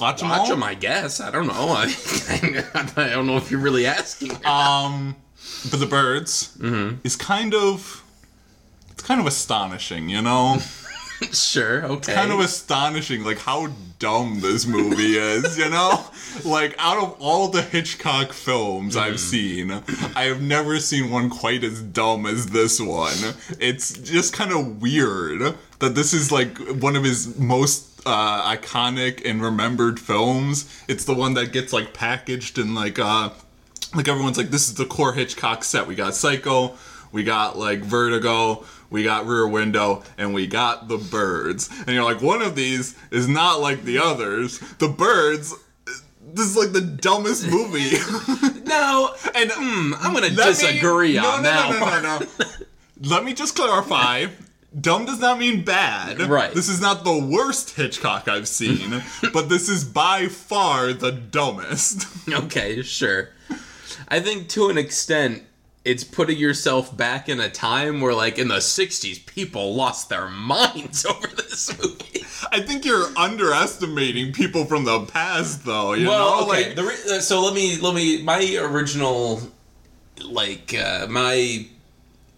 Watch 0.00 0.20
them 0.20 0.28
Watch 0.30 0.40
all? 0.40 0.46
them, 0.48 0.62
I 0.62 0.74
guess. 0.74 1.20
I 1.20 1.30
don't 1.30 1.46
know. 1.46 1.54
I, 1.76 2.64
I 2.96 3.10
don't 3.10 3.26
know 3.26 3.36
if 3.36 3.50
you're 3.50 3.60
really 3.60 3.86
asking. 3.86 4.32
Um, 4.44 5.16
but 5.70 5.78
the 5.80 5.86
birds 5.86 6.56
Mm-hmm. 6.58 6.96
is 7.04 7.16
kind 7.16 7.54
of 7.54 8.02
it's 8.90 9.02
kind 9.02 9.20
of 9.20 9.26
astonishing, 9.26 10.08
you 10.08 10.20
know. 10.22 10.58
sure, 11.32 11.84
okay. 11.84 12.12
It's 12.12 12.20
kind 12.20 12.32
of 12.32 12.40
astonishing, 12.40 13.22
like 13.24 13.38
how 13.38 13.68
dumb 14.00 14.40
this 14.40 14.66
movie 14.66 15.16
is. 15.16 15.56
You 15.56 15.70
know, 15.70 16.04
like 16.44 16.74
out 16.78 16.98
of 17.02 17.16
all 17.20 17.48
the 17.48 17.62
Hitchcock 17.62 18.32
films 18.32 18.96
I've 18.96 19.20
seen, 19.20 19.70
I 20.16 20.24
have 20.24 20.42
never 20.42 20.78
seen 20.80 21.10
one 21.10 21.30
quite 21.30 21.62
as 21.62 21.80
dumb 21.82 22.26
as 22.26 22.46
this 22.48 22.80
one. 22.80 23.14
It's 23.60 23.96
just 23.98 24.32
kind 24.32 24.52
of 24.52 24.82
weird 24.82 25.54
that 25.78 25.94
this 25.94 26.12
is 26.12 26.32
like 26.32 26.58
one 26.80 26.96
of 26.96 27.04
his 27.04 27.38
most 27.38 27.93
uh, 28.06 28.56
iconic 28.56 29.22
and 29.24 29.42
remembered 29.42 29.98
films. 29.98 30.68
It's 30.88 31.04
the 31.04 31.14
one 31.14 31.34
that 31.34 31.52
gets 31.52 31.72
like 31.72 31.94
packaged 31.94 32.58
and 32.58 32.74
like 32.74 32.98
uh 32.98 33.30
like 33.94 34.08
everyone's 34.08 34.38
like 34.38 34.50
this 34.50 34.68
is 34.68 34.74
the 34.74 34.86
core 34.86 35.12
Hitchcock 35.12 35.64
set. 35.64 35.86
We 35.86 35.94
got 35.94 36.14
Psycho, 36.14 36.74
we 37.12 37.24
got 37.24 37.58
like 37.58 37.80
Vertigo, 37.80 38.64
we 38.90 39.04
got 39.04 39.26
Rear 39.26 39.46
Window, 39.46 40.02
and 40.18 40.34
we 40.34 40.46
got 40.46 40.88
The 40.88 40.98
Birds. 40.98 41.70
And 41.86 41.90
you're 41.90 42.04
like 42.04 42.22
one 42.22 42.42
of 42.42 42.56
these 42.56 42.96
is 43.10 43.28
not 43.28 43.60
like 43.60 43.82
the 43.82 43.98
others. 43.98 44.58
The 44.78 44.88
Birds 44.88 45.54
this 46.34 46.46
is 46.46 46.56
like 46.56 46.72
the 46.72 46.80
dumbest 46.80 47.48
movie. 47.48 47.96
no, 48.64 49.14
and 49.34 49.52
I'm 49.52 49.92
gonna 49.92 50.20
let 50.20 50.30
me- 50.30 50.36
disagree 50.36 51.14
no, 51.14 51.28
on 51.28 51.42
no, 51.42 51.50
that 51.50 51.70
no, 51.70 51.78
no, 51.80 52.00
no, 52.00 52.18
no. 52.18 52.66
Let 53.10 53.24
me 53.24 53.34
just 53.34 53.56
clarify. 53.56 54.26
Dumb 54.78 55.04
does 55.04 55.20
not 55.20 55.38
mean 55.38 55.62
bad. 55.62 56.20
Right. 56.22 56.52
This 56.52 56.68
is 56.68 56.80
not 56.80 57.04
the 57.04 57.16
worst 57.16 57.70
Hitchcock 57.70 58.26
I've 58.28 58.48
seen, 58.48 59.02
but 59.32 59.48
this 59.48 59.68
is 59.68 59.84
by 59.84 60.26
far 60.26 60.92
the 60.92 61.12
dumbest. 61.12 62.06
Okay, 62.34 62.82
sure. 62.82 63.30
I 64.08 64.18
think 64.18 64.48
to 64.50 64.68
an 64.68 64.78
extent, 64.78 65.42
it's 65.84 66.02
putting 66.02 66.38
yourself 66.38 66.96
back 66.96 67.28
in 67.28 67.38
a 67.38 67.50
time 67.50 68.00
where, 68.00 68.14
like, 68.14 68.38
in 68.38 68.48
the 68.48 68.56
'60s, 68.56 69.24
people 69.26 69.74
lost 69.74 70.08
their 70.08 70.28
minds 70.28 71.04
over 71.10 71.26
this 71.28 71.70
movie. 71.78 72.24
I 72.50 72.60
think 72.60 72.84
you're 72.84 73.06
underestimating 73.16 74.32
people 74.32 74.64
from 74.64 74.84
the 74.84 75.04
past, 75.06 75.64
though. 75.64 75.92
You 75.92 76.08
well, 76.08 76.40
know, 76.40 76.50
okay. 76.50 76.66
like 76.68 76.76
the 76.76 76.82
re- 76.82 77.16
uh, 77.16 77.20
so 77.20 77.42
let 77.42 77.54
me 77.54 77.76
let 77.76 77.94
me 77.94 78.22
my 78.22 78.56
original 78.60 79.40
like 80.22 80.74
uh, 80.74 81.06
my 81.08 81.66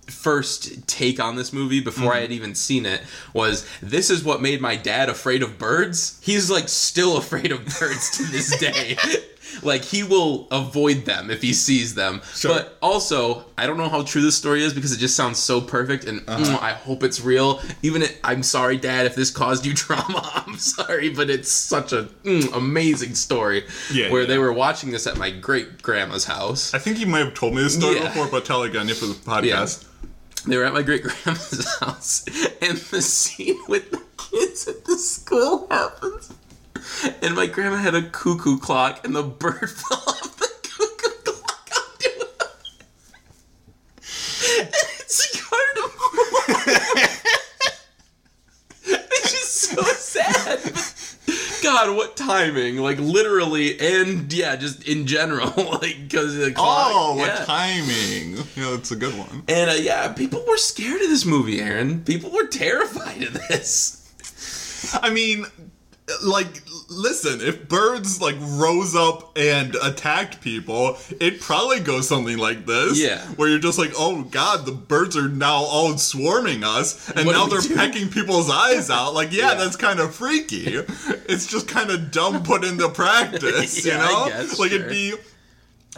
first 0.07 0.87
take 0.87 1.21
on 1.21 1.37
this 1.37 1.53
movie 1.53 1.81
before 1.81 2.13
I 2.13 2.17
mm-hmm. 2.17 2.23
had 2.23 2.33
even 2.33 2.55
seen 2.55 2.87
it 2.87 3.03
was 3.33 3.67
this 3.83 4.11
is 4.11 4.25
what 4.25 4.41
made 4.41 4.61
my 4.61 4.77
dad 4.77 5.09
afraid 5.09 5.43
of 5.43 5.59
birds. 5.59 6.19
He's 6.23 6.51
like 6.51 6.69
still 6.69 7.17
afraid 7.19 7.53
of 7.53 7.65
birds 7.79 8.17
to 8.19 8.25
this 8.25 8.57
day. 8.59 8.97
like 9.63 9.83
he 9.85 10.03
will 10.03 10.47
avoid 10.51 11.05
them 11.05 11.31
if 11.31 11.43
he 11.43 11.53
sees 11.53 11.95
them. 11.95 12.21
Sure. 12.35 12.53
But 12.55 12.77
also, 12.83 13.45
I 13.59 13.67
don't 13.67 13.77
know 13.77 13.89
how 13.89 14.03
true 14.03 14.23
this 14.23 14.37
story 14.37 14.63
is 14.63 14.73
because 14.75 14.93
it 14.93 14.99
just 14.99 15.17
sounds 15.17 15.39
so 15.39 15.61
perfect 15.61 16.05
and 16.05 16.21
mm, 16.23 16.61
I 16.63 16.73
hope 16.73 17.03
it's 17.03 17.21
real. 17.21 17.61
Even 17.83 18.03
it, 18.03 18.19
I'm 18.25 18.43
sorry 18.43 18.77
dad 18.77 19.07
if 19.07 19.15
this 19.15 19.31
caused 19.31 19.65
you 19.67 19.75
trauma. 19.85 20.31
I'm 20.47 20.57
sorry, 20.59 21.09
but 21.11 21.31
it's 21.31 21.51
such 21.51 21.93
a 21.93 22.05
mm, 22.25 22.53
amazing 22.55 23.15
story 23.15 23.65
Yeah, 23.93 24.11
where 24.11 24.23
yeah. 24.23 24.29
they 24.29 24.39
were 24.39 24.53
watching 24.53 24.91
this 24.91 25.07
at 25.07 25.17
my 25.17 25.31
great 25.31 25.83
grandma's 25.83 26.25
house. 26.25 26.75
I 26.75 26.79
think 26.79 26.99
you 26.99 27.07
might 27.07 27.21
have 27.25 27.35
told 27.35 27.55
me 27.55 27.63
this 27.63 27.75
story 27.75 27.97
Yeah. 27.97 28.09
before, 28.09 28.29
but 28.29 28.45
tell 28.45 28.63
again 28.63 28.89
if 28.89 28.99
it 29.03 29.07
was 29.07 29.13
a 29.19 29.21
podcast. 29.21 29.85
They 30.47 30.57
were 30.57 30.65
at 30.65 30.73
my 30.75 30.83
great 30.83 31.03
grandma's 31.03 31.67
house, 31.81 32.25
and 32.63 32.79
the 32.79 33.03
scene 33.03 33.59
with 33.67 33.91
the 33.91 34.01
kids 34.17 34.69
at 34.69 34.85
the 34.85 34.97
school 34.97 35.67
happens. 35.71 36.33
And 37.23 37.35
my 37.35 37.47
grandma 37.47 37.77
had 37.77 37.95
a 37.95 38.03
cuckoo 38.03 38.59
clock, 38.59 39.05
and 39.05 39.15
the 39.15 39.23
bird 39.23 39.71
fell 39.71 39.99
off 40.07 40.37
the 40.37 40.49
cuckoo 40.63 41.11
clock 41.25 41.71
onto 41.77 42.09
it. 42.09 42.43
And 44.59 44.69
it's 45.01 45.27
kind 45.51 45.79
of. 45.85 45.91
it's 48.87 49.31
just 49.33 49.55
so 49.55 49.83
sad. 49.83 50.61
God, 51.63 51.97
what 51.97 52.17
timing! 52.17 52.77
Like 52.79 52.99
literally, 52.99 53.79
and 53.81 54.33
yeah, 54.33 54.55
just 54.57 54.87
in 54.87 55.07
general, 55.07 55.49
like 55.83 55.97
because 56.09 56.37
the 56.37 56.53
clock. 56.53 56.91
Oh, 56.93 57.17
what 57.17 57.45
timing! 57.47 58.37
Yeah, 58.55 58.71
that's 58.71 58.93
a 58.93 58.97
good 58.97 59.19
one. 59.19 59.43
And 59.49 59.71
uh, 59.71 59.75
yeah, 59.75 60.13
people 60.13 60.45
were 60.47 60.57
scared 60.59 61.03
of 61.03 61.09
this 61.09 61.25
movie, 61.25 61.61
Aaron. 61.61 62.05
People 62.05 62.31
were 62.31 62.47
terrified 62.47 63.23
of 63.23 63.33
this. 63.49 64.03
I 65.03 65.11
mean, 65.11 65.47
like, 66.25 66.63
listen, 66.89 67.41
if 67.41 67.69
birds 67.69 68.21
like 68.21 68.37
rose 68.41 68.95
up 68.95 69.37
and 69.37 69.75
attacked 69.83 70.41
people, 70.41 70.97
it'd 71.21 71.41
probably 71.41 71.81
goes 71.81 72.09
something 72.09 72.39
like 72.39 72.67
this. 72.67 72.99
Yeah. 73.01 73.21
Where 73.37 73.49
you're 73.49 73.59
just 73.59 73.79
like, 73.79 73.93
oh 73.97 74.23
god, 74.25 74.67
the 74.67 74.73
birds 74.73 75.17
are 75.17 75.29
now 75.29 75.57
all 75.65 75.97
swarming 75.99 76.65
us, 76.65 77.11
and 77.11 77.27
What 77.27 77.33
now 77.33 77.47
they're 77.47 77.61
do? 77.61 77.75
pecking 77.75 78.09
people's 78.09 78.51
eyes 78.51 78.91
out. 78.91 79.15
Like, 79.15 79.33
yeah, 79.33 79.53
Yeah. 79.53 79.55
that's 79.55 79.77
kind 79.77 80.01
of 80.01 80.15
freaky. 80.15 80.65
it's 81.29 81.47
just 81.47 81.69
kind 81.69 81.91
of 81.91 82.11
dumb 82.11 82.43
put 82.43 82.65
into 82.65 82.89
practice, 82.89 83.85
Yeah, 83.87 83.93
you 83.95 83.99
know? 84.15 84.29
guess, 84.29 84.59
like 84.59 84.71
sure. 84.71 84.81
it'd 84.81 84.91
be. 84.91 85.15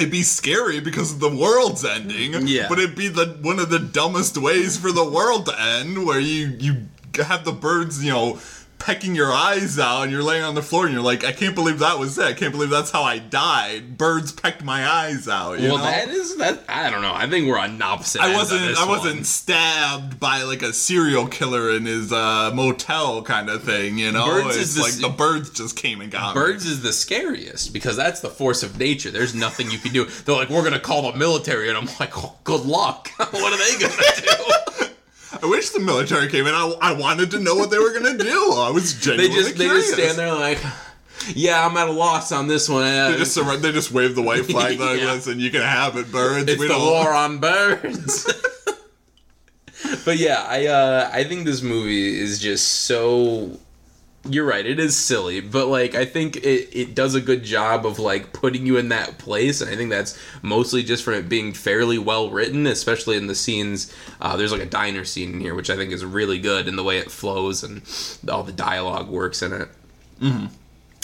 It'd 0.01 0.13
be 0.13 0.23
scary 0.23 0.79
because 0.79 1.19
the 1.19 1.29
world's 1.29 1.85
ending. 1.85 2.47
Yeah. 2.47 2.69
But 2.69 2.79
it'd 2.79 2.95
be 2.95 3.09
the 3.09 3.37
one 3.43 3.59
of 3.59 3.69
the 3.69 3.81
dumbest 3.81 4.39
ways 4.39 4.77
for 4.77 4.93
the 4.93 5.03
world 5.03 5.47
to 5.47 5.61
end, 5.61 6.07
where 6.07 6.21
you 6.21 6.57
you 6.61 6.87
have 7.21 7.45
the 7.45 7.51
birds, 7.51 8.05
you 8.05 8.13
know, 8.13 8.39
pecking 8.79 9.15
your 9.15 9.33
eyes 9.33 9.79
out, 9.79 10.03
and 10.03 10.13
you're 10.13 10.23
laying 10.23 10.43
on 10.43 10.55
the 10.55 10.63
floor, 10.63 10.85
and 10.85 10.95
you're 10.95 11.03
like, 11.03 11.25
I 11.25 11.33
can't 11.33 11.55
believe 11.55 11.81
that 11.81 11.99
was 11.99 12.19
it. 12.19 12.25
I 12.25 12.33
can't 12.33 12.53
believe 12.53 12.71
that's 12.71 12.91
how 12.91 13.03
I 13.03 13.19
died. 13.19 13.99
Birds 13.99 14.33
pecked 14.33 14.63
my 14.63 14.87
eyes 14.87 15.29
out. 15.29 15.61
You 15.61 15.69
well, 15.69 15.79
know? 15.79 15.85
that 15.85 16.09
is 16.09 16.37
that. 16.37 16.65
I 16.69 16.91
don't 16.91 17.03
know. 17.03 17.13
I 17.15 17.29
think 17.29 17.47
we're 17.47 17.59
on 17.59 17.81
opposite. 17.83 18.21
I 18.21 18.35
wasn't. 18.35 18.77
I 18.77 18.87
one. 18.87 18.99
wasn't 18.99 19.27
stabbed 19.27 20.21
by 20.21 20.43
like 20.43 20.63
a 20.63 20.73
serial 20.73 21.27
killer 21.27 21.71
in 21.71 21.87
his 21.87 22.13
uh, 22.13 22.51
motel 22.55 23.23
kind 23.23 23.49
of 23.51 23.63
thing. 23.63 23.99
You 23.99 24.13
know, 24.13 24.27
Birds 24.27 24.57
it's 24.57 24.57
is 24.57 24.75
the 24.77 24.83
like 24.83 25.13
the 25.13 25.17
birds 25.17 25.51
just 25.51 25.77
came 25.77 26.01
and 26.01 26.11
got 26.11 26.35
me. 26.35 26.41
Birds 26.41 26.65
is 26.65 26.83
the 26.83 26.93
scariest 26.93 27.73
because 27.73 27.97
that's 27.97 28.21
the 28.21 28.31
force 28.31 28.63
of 28.63 28.79
nature. 28.79 29.11
There's 29.11 29.35
nothing 29.35 29.71
you 29.71 29.79
can 29.79 29.93
do. 29.93 30.05
They're 30.05 30.35
like, 30.35 30.51
we're 30.51 30.65
gonna 30.65 30.81
call 30.81 31.11
the 31.11 31.19
military, 31.19 31.69
and 31.69 31.77
I'm 31.77 31.89
like, 32.01 32.17
oh, 32.17 32.35
good 32.45 32.65
luck. 32.65 33.11
what 33.17 33.35
are 33.35 33.59
they 33.59 33.79
gonna 33.79 34.03
do? 34.23 34.68
I 35.43 35.47
wish 35.47 35.71
the 35.71 35.81
military 35.81 36.29
came 36.29 36.47
in. 36.47 36.55
I, 36.55 36.75
I 36.81 36.93
wanted 36.93 37.31
to 37.33 37.39
know 37.41 37.55
what 37.55 37.71
they 37.71 37.79
were 37.79 37.93
gonna 37.93 38.17
do. 38.19 38.53
I 38.57 38.71
was 38.71 38.99
they 39.05 39.17
genuinely 39.17 39.35
just 39.43 39.57
they 39.59 39.67
just 39.69 39.93
stand 39.93 40.19
there 40.19 40.33
like, 40.35 40.59
yeah, 41.35 41.65
I'm 41.67 41.77
at 41.77 41.89
a 41.89 41.93
loss 41.93 42.33
on 42.33 42.47
this 42.49 42.69
one. 42.69 42.85
Uh, 42.85 43.11
They 43.11 43.19
just 43.19 43.37
surre- 43.37 43.61
they 43.61 43.73
just 43.73 43.91
wave 43.93 44.15
the 44.15 44.23
white 44.23 44.45
flag 44.51 44.79
like, 44.79 45.01
Yeah. 45.01 45.13
listen, 45.13 45.39
you 45.41 45.51
can 45.51 45.63
have 45.63 45.97
it, 45.97 46.11
birds. 46.11 46.49
it's 46.51 46.61
we 46.61 46.69
the 46.69 46.75
don't 46.75 46.83
war 46.83 47.13
on 47.15 47.39
birds. 47.39 48.25
but 50.05 50.17
yeah, 50.19 50.45
I 50.49 50.67
uh, 50.67 51.11
I 51.13 51.25
think 51.25 51.45
this 51.45 51.63
movie 51.63 52.19
is 52.19 52.39
just 52.39 52.67
so. 52.83 53.59
You're 54.29 54.45
right. 54.45 54.67
It 54.67 54.79
is 54.79 54.95
silly, 54.95 55.41
but 55.41 55.69
like 55.69 55.95
I 55.95 56.05
think 56.05 56.37
it, 56.37 56.69
it 56.73 56.95
does 56.95 57.15
a 57.15 57.21
good 57.21 57.43
job 57.43 57.87
of 57.87 57.99
like 57.99 58.33
putting 58.33 58.67
you 58.67 58.77
in 58.77 58.91
that 58.91 59.19
place, 59.19 59.61
and 59.61 59.71
I 59.71 59.77
think 59.77 59.91
that's 59.91 60.19
mostly 60.43 60.83
just 60.83 61.03
from 61.03 61.15
it 61.15 61.29
being 61.29 61.55
fairly 61.55 61.97
well 61.99 62.31
written, 62.31 62.67
especially 62.67 63.17
in 63.17 63.27
the 63.27 63.35
scenes. 63.35 63.93
Uh, 64.21 64.37
there's 64.37 64.53
like 64.53 64.61
a 64.61 64.67
diner 64.67 65.05
scene 65.05 65.33
in 65.35 65.41
here, 65.41 65.55
which 65.55 65.71
I 65.71 65.77
think 65.77 65.93
is 65.93 66.05
really 66.05 66.39
good 66.39 66.69
in 66.69 66.77
the 66.77 66.85
way 66.85 66.99
it 66.99 67.11
flows 67.11 67.63
and 67.63 67.83
all 68.31 68.43
the 68.43 68.53
dialogue 68.53 69.09
works 69.09 69.41
in 69.41 69.53
it. 69.55 69.69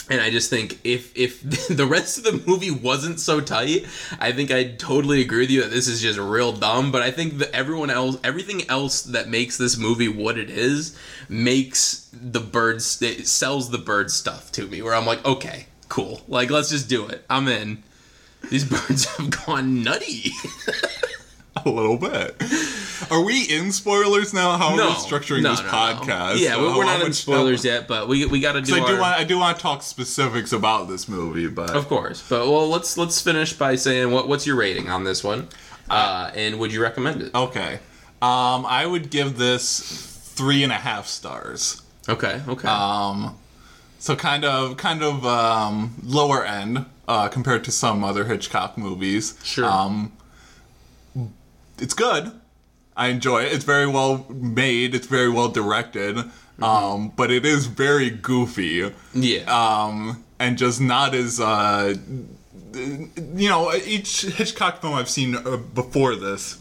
And 0.09 0.21
I 0.21 0.29
just 0.29 0.49
think 0.49 0.79
if 0.83 1.15
if 1.17 1.41
the 1.67 1.85
rest 1.85 2.17
of 2.17 2.23
the 2.23 2.43
movie 2.47 2.71
wasn't 2.71 3.19
so 3.19 3.41
tight, 3.41 3.85
I 4.19 4.31
think 4.31 4.51
I'd 4.51 4.77
totally 4.77 5.21
agree 5.21 5.39
with 5.39 5.49
you 5.49 5.61
that 5.61 5.71
this 5.71 5.87
is 5.87 6.01
just 6.01 6.19
real 6.19 6.51
dumb. 6.51 6.91
But 6.91 7.01
I 7.01 7.11
think 7.11 7.39
that 7.39 7.55
everyone 7.55 7.89
else, 7.89 8.17
everything 8.23 8.69
else 8.69 9.01
that 9.03 9.29
makes 9.29 9.57
this 9.57 9.77
movie 9.77 10.07
what 10.07 10.37
it 10.37 10.49
is, 10.49 10.97
makes 11.27 12.09
the 12.13 12.39
birds 12.39 13.01
it 13.01 13.27
sells 13.27 13.71
the 13.71 13.77
bird 13.79 14.11
stuff 14.11 14.51
to 14.53 14.67
me. 14.67 14.81
Where 14.81 14.93
I'm 14.93 15.07
like, 15.07 15.25
okay, 15.25 15.65
cool, 15.89 16.21
like 16.27 16.51
let's 16.51 16.69
just 16.69 16.87
do 16.87 17.07
it. 17.07 17.25
I'm 17.29 17.47
in. 17.47 17.81
These 18.51 18.65
birds 18.69 19.05
have 19.05 19.45
gone 19.45 19.83
nutty. 19.83 20.31
a 21.65 21.69
little 21.69 21.97
bit. 21.97 22.35
Are 23.11 23.21
we 23.21 23.43
in 23.43 23.71
spoilers 23.71 24.33
now? 24.33 24.57
How 24.57 24.69
are 24.73 24.77
no, 24.77 24.87
we 24.89 24.93
structuring 24.95 25.41
no, 25.43 25.51
this 25.51 25.59
no, 25.61 25.65
no. 25.67 25.71
podcast? 25.71 26.39
Yeah, 26.39 26.57
we're, 26.57 26.77
we're 26.77 26.85
not 26.85 27.01
in 27.01 27.07
much- 27.07 27.15
spoilers 27.15 27.63
yet, 27.65 27.87
but 27.87 28.07
we 28.07 28.25
we 28.25 28.39
got 28.39 28.53
to 28.53 28.61
do. 28.61 28.71
So 28.73 28.83
I 28.83 28.87
do 28.87 28.93
our- 28.95 29.01
want 29.01 29.19
I 29.19 29.23
do 29.23 29.37
want 29.37 29.57
to 29.57 29.61
talk 29.61 29.81
specifics 29.83 30.51
about 30.53 30.87
this 30.87 31.07
movie, 31.07 31.47
but 31.47 31.71
Of 31.71 31.87
course, 31.87 32.23
but 32.29 32.47
well, 32.47 32.67
let's 32.69 32.97
let's 32.97 33.21
finish 33.21 33.53
by 33.53 33.75
saying 33.75 34.11
what 34.11 34.27
what's 34.27 34.45
your 34.47 34.55
rating 34.55 34.89
on 34.89 35.03
this 35.03 35.23
one, 35.23 35.47
uh, 35.89 36.31
and 36.35 36.59
would 36.59 36.71
you 36.73 36.81
recommend 36.81 37.21
it? 37.21 37.35
okay. 37.35 37.79
Um, 38.21 38.65
I 38.65 38.85
would 38.85 39.09
give 39.11 39.37
this 39.37 39.79
three 40.35 40.63
and 40.63 40.71
a 40.71 40.75
half 40.77 41.05
stars. 41.05 41.81
Okay, 42.09 42.41
okay, 42.47 42.67
Um, 42.67 43.37
so 43.99 44.15
kind 44.15 44.45
of 44.45 44.77
kind 44.77 45.03
of 45.03 45.25
um, 45.25 45.95
lower 46.03 46.43
end 46.45 46.85
uh, 47.07 47.27
compared 47.27 47.63
to 47.65 47.71
some 47.71 48.03
other 48.03 48.25
Hitchcock 48.25 48.77
movies. 48.77 49.37
Sure. 49.43 49.65
Um, 49.65 50.13
it's 51.77 51.93
good. 51.93 52.31
I 52.97 53.07
enjoy 53.07 53.43
it. 53.43 53.51
It's 53.53 53.65
very 53.65 53.87
well 53.87 54.25
made. 54.29 54.95
It's 54.95 55.07
very 55.07 55.29
well 55.29 55.49
directed. 55.49 56.17
Um, 56.61 57.09
but 57.17 57.31
it 57.31 57.45
is 57.45 57.65
very 57.65 58.09
goofy. 58.09 58.89
yeah, 59.13 59.41
Um, 59.83 60.23
and 60.39 60.57
just 60.57 60.79
not 60.79 61.13
as 61.13 61.39
uh, 61.41 61.95
you 62.73 63.49
know 63.49 63.73
each 63.85 64.21
Hitchcock 64.23 64.81
film 64.81 64.93
I've 64.93 65.09
seen 65.09 65.35
uh, 65.35 65.57
before 65.57 66.15
this 66.15 66.57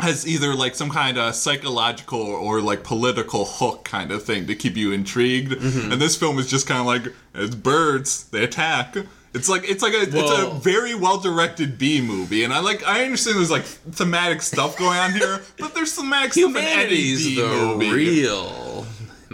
has 0.00 0.26
either 0.28 0.54
like 0.54 0.74
some 0.76 0.90
kind 0.90 1.18
of 1.18 1.34
psychological 1.34 2.20
or 2.20 2.60
like 2.60 2.84
political 2.84 3.44
hook 3.44 3.84
kind 3.84 4.12
of 4.12 4.22
thing 4.22 4.46
to 4.46 4.54
keep 4.54 4.76
you 4.76 4.92
intrigued 4.92 5.52
Mm-hmm. 5.52 5.92
and 5.92 6.00
this 6.00 6.16
film 6.16 6.38
is 6.38 6.48
just 6.48 6.66
kind 6.68 6.80
of 6.80 6.86
like 6.86 7.12
it's 7.34 7.54
birds 7.54 8.24
they 8.30 8.44
attack 8.44 8.96
it's 9.34 9.48
like 9.48 9.68
it's 9.68 9.82
like 9.82 9.92
a 9.92 10.02
it's 10.02 10.14
a 10.14 10.50
very 10.60 10.94
well 10.94 11.18
directed 11.18 11.78
B 11.78 12.00
movie 12.00 12.44
and 12.44 12.52
I 12.52 12.60
like 12.60 12.86
I 12.86 13.04
understand 13.04 13.38
there's 13.38 13.50
like 13.50 13.64
thematic 13.64 14.42
stuff 14.42 14.78
going 14.78 14.98
on 14.98 15.12
here 15.12 15.40
but 15.58 15.74
there's 15.74 15.94
thematic 15.94 16.32
stuff 16.32 16.50
in 16.50 16.56
any 16.56 16.88
B 16.88 17.36
the 17.36 17.46
movie. 17.46 17.92
real. 17.92 18.86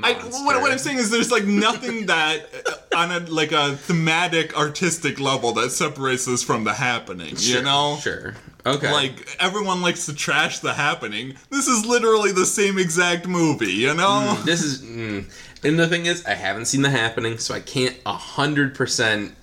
I, 0.03 0.13
what, 0.13 0.61
what 0.61 0.73
I'm 0.73 0.79
saying 0.79 0.99
is 0.99 1.11
there's 1.11 1.31
like 1.31 1.45
nothing 1.45 2.07
that 2.07 2.47
uh, 2.67 2.97
on 2.97 3.13
a 3.13 3.21
like 3.21 3.53
a 3.53 3.77
thematic 3.77 4.57
artistic 4.59 5.21
level 5.21 5.53
that 5.53 5.71
separates 5.71 6.27
this 6.27 6.43
from 6.43 6.65
the 6.65 6.75
happening 6.75 7.37
Sure, 7.37 7.59
you 7.59 7.63
know? 7.63 7.97
sure, 8.01 8.35
okay, 8.67 8.91
like 8.93 9.37
everyone 9.39 9.83
likes 9.83 10.07
to 10.07 10.15
trash 10.15 10.59
the 10.59 10.75
happening. 10.75 11.37
This 11.51 11.69
is 11.69 11.87
literally 11.87 12.33
the 12.33 12.45
same 12.45 12.79
exact 12.79 13.29
movie 13.29 13.73
you 13.73 13.95
know? 13.95 14.37
This 14.45 14.65
is, 14.65 14.83
mm. 14.83 15.25
and 15.63 15.79
the 15.79 15.87
thing 15.87 16.07
is, 16.07 16.27
I 16.27 16.35
haven't 16.35 16.67
seen 16.67 16.83
the 16.83 16.91
happening, 16.91 17.39
so 17.39 17.55
I 17.55 17.61
can't 17.61 17.97
a 18.05 18.15
hundred 18.15 18.75
percent 18.75 19.35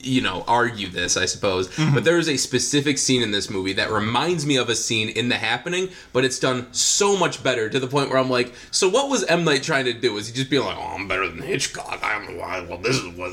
you 0.00 0.22
know 0.22 0.42
argue 0.48 0.88
this 0.88 1.18
i 1.18 1.26
suppose 1.26 1.68
Mm-hmm. 1.68 1.94
but 1.94 2.04
there 2.04 2.16
is 2.16 2.28
a 2.30 2.38
specific 2.38 2.96
scene 2.96 3.22
in 3.22 3.30
this 3.30 3.50
movie 3.50 3.74
that 3.74 3.90
reminds 3.90 4.46
me 4.46 4.56
of 4.56 4.70
a 4.70 4.74
scene 4.74 5.10
in 5.10 5.28
the 5.28 5.36
happening 5.36 5.90
but 6.14 6.24
it's 6.24 6.38
done 6.38 6.72
so 6.72 7.14
much 7.16 7.42
better 7.42 7.68
to 7.68 7.78
the 7.78 7.86
point 7.86 8.08
where 8.08 8.18
i'm 8.18 8.30
like 8.30 8.54
so 8.70 8.88
what 8.88 9.10
was 9.10 9.22
m 9.24 9.44
night 9.44 9.62
trying 9.62 9.84
to 9.84 9.92
do 9.92 10.16
is 10.16 10.28
he 10.28 10.32
just 10.32 10.48
being 10.48 10.64
like 10.64 10.78
oh 10.78 10.94
i'm 10.96 11.06
better 11.06 11.28
than 11.28 11.42
hitchcock 11.42 12.00
i'm 12.02 12.38
well 12.38 12.78
this 12.78 12.96
is 12.96 13.06
what 13.18 13.32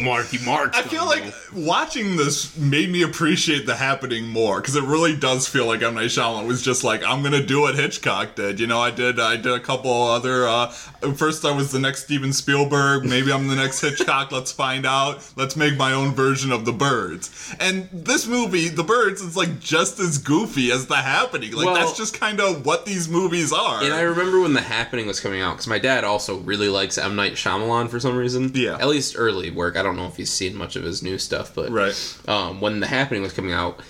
marky 0.00 0.38
mark 0.44 0.74
I 0.74 0.82
feel 0.82 1.06
like 1.06 1.22
watching 1.54 2.16
this 2.16 2.56
made 2.56 2.90
me 2.90 3.02
appreciate 3.02 3.66
the 3.66 3.76
happening 3.76 4.26
more 4.26 4.60
because 4.60 4.74
it 4.76 4.84
really 4.84 5.16
does 5.16 5.46
feel 5.48 5.66
like 5.66 5.82
M 5.82 5.94
Night 5.94 6.06
Shyamalan 6.10 6.46
was 6.46 6.62
just 6.62 6.84
like 6.84 7.02
I'm 7.04 7.22
gonna 7.22 7.44
do 7.44 7.60
what 7.62 7.74
Hitchcock 7.74 8.34
did. 8.34 8.58
You 8.60 8.66
know, 8.66 8.80
I 8.80 8.90
did 8.90 9.18
I 9.20 9.36
did 9.36 9.52
a 9.52 9.60
couple 9.60 9.90
other. 9.92 10.46
Uh, 10.46 10.68
first, 11.16 11.44
I 11.44 11.50
was 11.52 11.70
the 11.72 11.78
next 11.78 12.04
Steven 12.04 12.32
Spielberg. 12.32 13.04
Maybe 13.04 13.32
I'm 13.32 13.48
the 13.48 13.56
next 13.56 13.80
Hitchcock. 13.80 14.32
Let's 14.38 14.52
find 14.52 14.86
out. 14.86 15.24
Let's 15.36 15.56
make 15.56 15.67
my 15.76 15.92
own 15.92 16.14
version 16.14 16.52
of 16.52 16.64
The 16.64 16.72
Birds. 16.72 17.54
And 17.60 17.88
this 17.92 18.26
movie, 18.26 18.68
The 18.68 18.84
Birds, 18.84 19.20
is 19.20 19.36
like 19.36 19.60
just 19.60 19.98
as 19.98 20.18
goofy 20.18 20.70
as 20.72 20.86
The 20.86 20.96
Happening. 20.96 21.52
Like 21.52 21.66
Well- 21.66 21.74
that's 21.74 21.96
just 21.96 22.18
kind 22.18 22.40
of 22.40 22.64
what 22.64 22.86
these 22.86 23.08
movies 23.08 23.52
are. 23.52 23.82
And 23.82 23.92
I 23.92 24.02
remember 24.02 24.40
when 24.40 24.52
The 24.54 24.60
Happening 24.62 25.06
was 25.06 25.20
coming 25.20 25.40
out 25.42 25.52
because 25.54 25.66
my 25.66 25.78
dad 25.78 26.04
also 26.04 26.38
really 26.38 26.68
likes 26.68 26.96
M 26.96 27.16
Night 27.16 27.34
Shyamalan 27.34 27.88
for 27.90 28.00
some 28.00 28.16
reason. 28.16 28.52
Yeah. 28.54 28.78
At 28.78 28.88
least 28.88 29.14
early 29.18 29.50
work. 29.50 29.76
I 29.76 29.82
don't 29.82 29.96
know 29.96 30.06
if 30.06 30.16
he's 30.16 30.30
seen 30.30 30.56
much 30.56 30.76
of 30.76 30.84
his 30.84 31.02
new 31.02 31.18
stuff, 31.18 31.54
but 31.54 31.70
right. 31.70 32.18
um, 32.28 32.60
when 32.60 32.80
The 32.80 32.86
Happening 32.86 33.22
was 33.22 33.32
coming 33.32 33.52
out, 33.52 33.80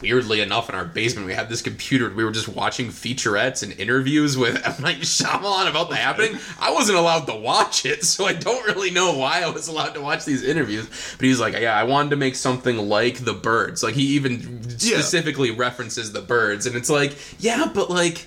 weirdly 0.00 0.40
enough, 0.40 0.68
in 0.68 0.74
our 0.74 0.84
basement 0.84 1.26
we 1.26 1.34
had 1.34 1.48
this 1.48 1.62
computer. 1.62 2.06
And 2.06 2.16
we 2.16 2.24
were 2.24 2.30
just 2.30 2.48
watching 2.48 2.88
featurettes 2.88 3.62
and 3.62 3.72
interviews 3.78 4.36
with 4.36 4.56
M 4.78 4.82
Night 4.82 4.98
Shyamalan 5.00 5.68
about 5.70 5.90
The 5.90 5.96
Happening. 5.96 6.38
I 6.60 6.72
wasn't 6.72 6.98
allowed 6.98 7.26
to 7.26 7.34
watch 7.34 7.84
it, 7.86 8.04
so 8.04 8.26
I 8.26 8.32
don't 8.32 8.64
really 8.66 8.90
know 8.90 9.16
why 9.16 9.42
I 9.42 9.48
was 9.50 9.68
allowed 9.68 9.94
to 9.94 10.00
watch 10.00 10.24
these 10.24 10.42
interviews. 10.44 10.88
But 11.18 11.24
he's 11.26 11.40
like, 11.40 11.54
"Yeah, 11.54 11.74
I 11.74 11.84
wanted 11.84 12.10
to 12.10 12.16
make 12.16 12.34
something 12.36 12.76
like 12.88 13.24
The 13.24 13.34
Birds." 13.34 13.82
Like 13.82 13.94
he 13.94 14.02
even 14.14 14.62
Yeah. 14.78 14.98
specifically 14.98 15.50
references 15.50 16.12
The 16.12 16.22
Birds, 16.22 16.66
and 16.66 16.76
it's 16.76 16.90
like, 16.90 17.16
yeah, 17.40 17.70
but 17.74 17.90
like 17.90 18.26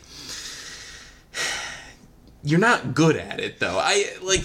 you're 2.43 2.59
not 2.59 2.93
good 2.93 3.15
at 3.15 3.39
it 3.39 3.59
though. 3.59 3.77
I 3.79 4.05
like, 4.23 4.41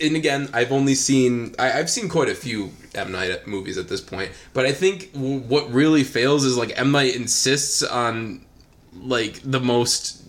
and 0.00 0.16
again, 0.16 0.48
I've 0.52 0.72
only 0.72 0.94
seen 0.94 1.54
I, 1.58 1.72
I've 1.78 1.90
seen 1.90 2.08
quite 2.08 2.28
a 2.28 2.34
few 2.34 2.70
M 2.94 3.10
Night 3.12 3.46
movies 3.46 3.78
at 3.78 3.88
this 3.88 4.00
point, 4.00 4.30
but 4.52 4.66
I 4.66 4.72
think 4.72 5.12
w- 5.12 5.40
what 5.40 5.72
really 5.72 6.04
fails 6.04 6.44
is 6.44 6.56
like 6.56 6.72
M 6.78 6.92
Night 6.92 7.14
insists 7.16 7.82
on 7.82 8.44
like 8.94 9.40
the 9.44 9.60
most. 9.60 10.22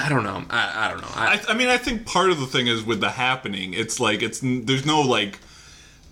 I 0.00 0.08
don't 0.08 0.24
know. 0.24 0.42
I, 0.48 0.86
I 0.86 0.88
don't 0.90 1.02
know. 1.02 1.08
I, 1.14 1.34
I, 1.34 1.52
I 1.52 1.54
mean, 1.54 1.68
I 1.68 1.76
think 1.76 2.06
part 2.06 2.30
of 2.30 2.40
the 2.40 2.46
thing 2.46 2.66
is 2.66 2.82
with 2.82 3.00
the 3.00 3.10
happening. 3.10 3.74
It's 3.74 4.00
like 4.00 4.22
it's 4.22 4.40
there's 4.42 4.86
no 4.86 5.02
like 5.02 5.38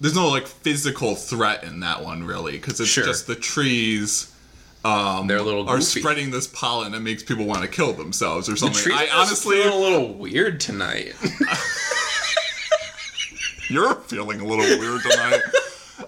there's 0.02 0.14
no 0.14 0.29
like 0.29 0.47
physical 0.47 1.14
threat 1.14 1.64
in 1.64 1.81
that 1.81 2.02
one 2.05 2.25
really 2.25 2.52
because 2.52 2.79
it's 2.81 2.90
Sure. 2.90 3.05
just 3.05 3.26
the 3.26 3.37
trees. 3.37 4.26
Um, 4.83 5.26
They're 5.26 5.37
a 5.37 5.43
little 5.43 5.69
are 5.69 5.81
spreading 5.83 6.31
this 6.31 6.47
pollen 6.47 6.93
that 6.93 7.00
makes 7.00 7.23
people 7.23 7.45
want 7.45 7.61
to 7.62 7.69
kill 7.69 7.93
themselves 7.93 8.49
or 8.49 8.52
the 8.52 8.59
something. 8.59 8.83
trees 8.83 8.97
I 8.99 9.09
honestly, 9.14 9.61
a 9.62 9.75
little 9.75 10.14
weird 10.14 10.59
tonight. 10.61 11.12
you're 13.70 13.94
feeling 13.94 14.40
a 14.40 14.44
little 14.44 14.64
weird 14.78 15.02
tonight. 15.02 15.40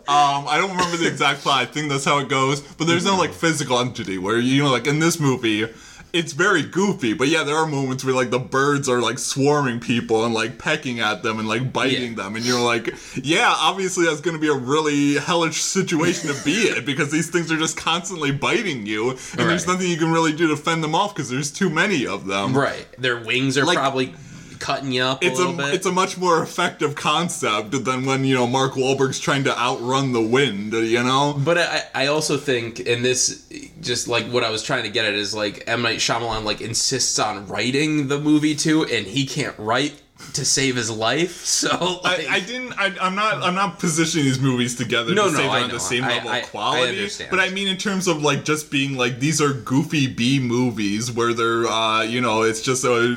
Um, 0.09 0.49
I 0.49 0.57
don't 0.59 0.71
remember 0.71 0.97
the 0.97 1.07
exact 1.07 1.41
plot. 1.41 1.61
I 1.63 1.65
think 1.67 1.89
that's 1.91 2.05
how 2.05 2.19
it 2.19 2.29
goes. 2.29 2.61
But 2.61 2.87
there's 2.87 3.05
no 3.05 3.17
like 3.17 3.33
physical 3.33 3.79
entity 3.79 4.19
where 4.19 4.39
you 4.39 4.63
know, 4.63 4.71
like 4.71 4.87
in 4.87 4.99
this 4.99 5.21
movie, 5.21 5.67
it's 6.13 6.33
very 6.33 6.63
goofy. 6.63 7.13
But 7.15 7.29
yeah, 7.29 7.43
there 7.45 7.57
are 7.57 7.67
moments 7.67 8.05
where 8.05 8.15
like 8.15 8.31
the 8.31 8.39
birds 8.39 8.89
are 8.89 9.01
like 9.01 9.19
swarming 9.19 9.81
people 9.81 10.25
and 10.25 10.35
like 10.35 10.59
pecking 10.59 11.01
at 11.01 11.23
them 11.23 11.39
and 11.39 11.47
like 11.47 11.73
biting 11.73 12.11
Yeah. 12.11 12.25
them, 12.25 12.37
and 12.37 12.45
you're 12.45 12.61
like, 12.61 12.93
yeah, 13.23 13.53
obviously 13.57 14.07
that's 14.07 14.21
going 14.21 14.35
to 14.37 14.41
be 14.41 14.49
a 14.49 14.55
really 14.57 15.15
hellish 15.17 15.61
situation 15.61 16.35
to 16.35 16.45
be 16.45 16.71
in 16.71 16.85
because 16.85 17.11
these 17.11 17.31
things 17.31 17.53
are 17.53 17.59
just 17.59 17.77
constantly 17.77 18.33
biting 18.33 18.87
you, 18.87 19.11
and 19.11 19.19
there's 19.37 19.67
Right. 19.67 19.75
nothing 19.75 19.91
you 19.91 19.99
can 19.99 20.11
really 20.11 20.33
do 20.33 20.49
to 20.49 20.57
fend 20.57 20.83
them 20.83 20.95
off 20.95 21.15
because 21.15 21.31
there's 21.31 21.51
too 21.51 21.71
many 21.71 22.07
of 22.07 22.27
them. 22.27 22.57
right. 22.57 22.87
Their 22.99 23.19
wings 23.23 23.57
are 23.57 23.65
Like- 23.65 23.79
probably 23.79 24.15
cutting 24.63 24.93
you 24.93 25.03
up 25.03 25.23
a 25.23 25.27
It's 25.27 25.39
little 25.39 25.55
a 25.55 25.57
bit. 25.57 25.75
it's 25.75 25.87
a 25.87 25.93
much 25.93 26.17
more 26.17 26.43
effective 26.43 26.95
concept 26.95 27.85
than 27.85 28.07
when 28.07 28.25
you 28.25 28.35
know 28.35 28.47
Mark 28.47 28.73
Wahlberg's 28.75 29.19
trying 29.19 29.45
to 29.45 29.59
outrun 29.59 30.13
the 30.13 30.21
wind. 30.23 30.73
You 30.73 31.03
know, 31.03 31.35
But 31.45 31.59
I, 31.59 31.83
I 31.95 32.07
also 32.07 32.37
think, 32.39 32.79
and 32.89 33.05
this, 33.05 33.49
just 33.81 34.09
like 34.09 34.27
what 34.27 34.45
I 34.45 34.51
was 34.51 34.63
trying 34.63 34.85
to 34.85 34.91
get 34.91 35.05
at 35.05 35.15
is 35.15 35.35
like 35.35 35.65
M 35.67 35.83
Night 35.83 35.99
Shyamalan 35.99 36.45
like 36.45 36.61
insists 36.61 37.19
on 37.19 37.47
writing 37.49 38.09
the 38.09 38.19
movie 38.19 38.55
too, 38.55 38.85
and 38.85 39.07
he 39.07 39.27
can't 39.27 39.59
write 39.59 40.01
to 40.35 40.45
save 40.45 40.77
his 40.77 40.91
life. 40.91 41.45
So 41.63 42.01
like, 42.03 42.29
I, 42.29 42.37
I 42.37 42.41
didn't. 42.41 42.73
I, 42.79 42.87
I'm 43.01 43.15
not. 43.15 43.43
I'm 43.43 43.55
not 43.55 43.79
positioning 43.79 44.25
these 44.27 44.41
movies 44.41 44.75
together 44.77 45.15
No, 45.15 45.27
to 45.27 45.31
no, 45.33 45.37
say 45.37 45.43
they're 45.43 45.51
I 45.51 45.63
on 45.63 45.69
know. 45.69 45.75
the 45.75 45.81
same 45.81 46.05
I- 46.05 46.09
level 46.15 46.31
I- 46.31 46.39
of 46.39 46.51
quality. 46.51 46.89
understand. 46.99 47.31
But 47.31 47.41
I 47.41 47.51
mean, 47.51 47.69
in 47.69 47.77
terms 47.77 48.09
of 48.09 48.23
like 48.23 48.45
just 48.45 48.71
being 48.71 48.97
like 48.97 49.21
these 49.21 49.41
are 49.41 49.53
goofy 49.53 50.07
B 50.07 50.39
movies 50.41 51.11
where 51.13 51.33
they're, 51.35 51.67
uh, 51.67 52.03
you 52.03 52.21
know, 52.21 52.43
it's 52.43 52.61
just 52.63 52.85
a 52.85 53.17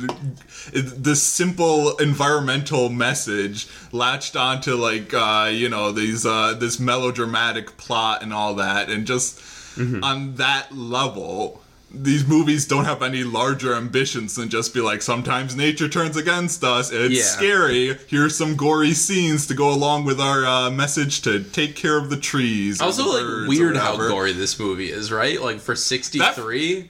this 0.74 1.24
simple 1.24 1.96
environmental 1.98 2.89
message 2.89 3.68
latched 3.91 4.36
onto 4.36 4.76
like 4.76 5.13
uh, 5.13 5.50
you 5.52 5.70
know 5.70 5.91
these 5.91 6.26
uh, 6.26 6.54
this 6.54 6.80
melodramatic 6.80 7.78
plot 7.78 8.22
and 8.24 8.34
all 8.34 8.56
that, 8.56 8.89
and 8.89 9.06
just 9.08 9.39
Mm-hmm. 9.76 10.06
on 10.06 10.36
that 10.36 10.72
level. 10.74 11.62
These 12.03 12.27
movies 12.27 12.65
don't 12.67 12.86
have 12.86 13.01
any 13.01 13.23
larger 13.23 13.73
ambitions 13.75 14.36
than 14.36 14.49
just 14.49 14.73
be 14.73 14.81
like, 14.81 15.01
sometimes 15.01 15.55
nature 15.55 15.88
turns 15.88 16.17
against 16.17 16.63
us. 16.63 16.91
It's 16.91 17.13
Yeah. 17.15 17.23
scary. 17.23 17.97
Here's 18.08 18.36
some 18.36 18.55
gory 18.55 18.93
scenes 18.93 19.47
to 19.47 19.53
go 19.53 19.69
along 19.73 20.05
with 20.05 20.19
our 20.19 20.45
uh, 20.45 20.69
message 20.71 21.21
to 21.21 21.43
take 21.43 21.75
care 21.75 21.97
of 21.97 22.10
the 22.10 22.17
trees. 22.17 22.81
also 22.81 23.03
the 23.03 23.23
like 23.43 23.49
weird 23.49 23.77
how 23.77 23.95
gory 23.97 24.34
this 24.34 24.60
movie 24.60 24.91
is, 24.91 25.12
right? 25.12 25.41
Like 25.41 25.60
for 25.60 25.75
sixty 25.75 26.19
three. 26.19 26.89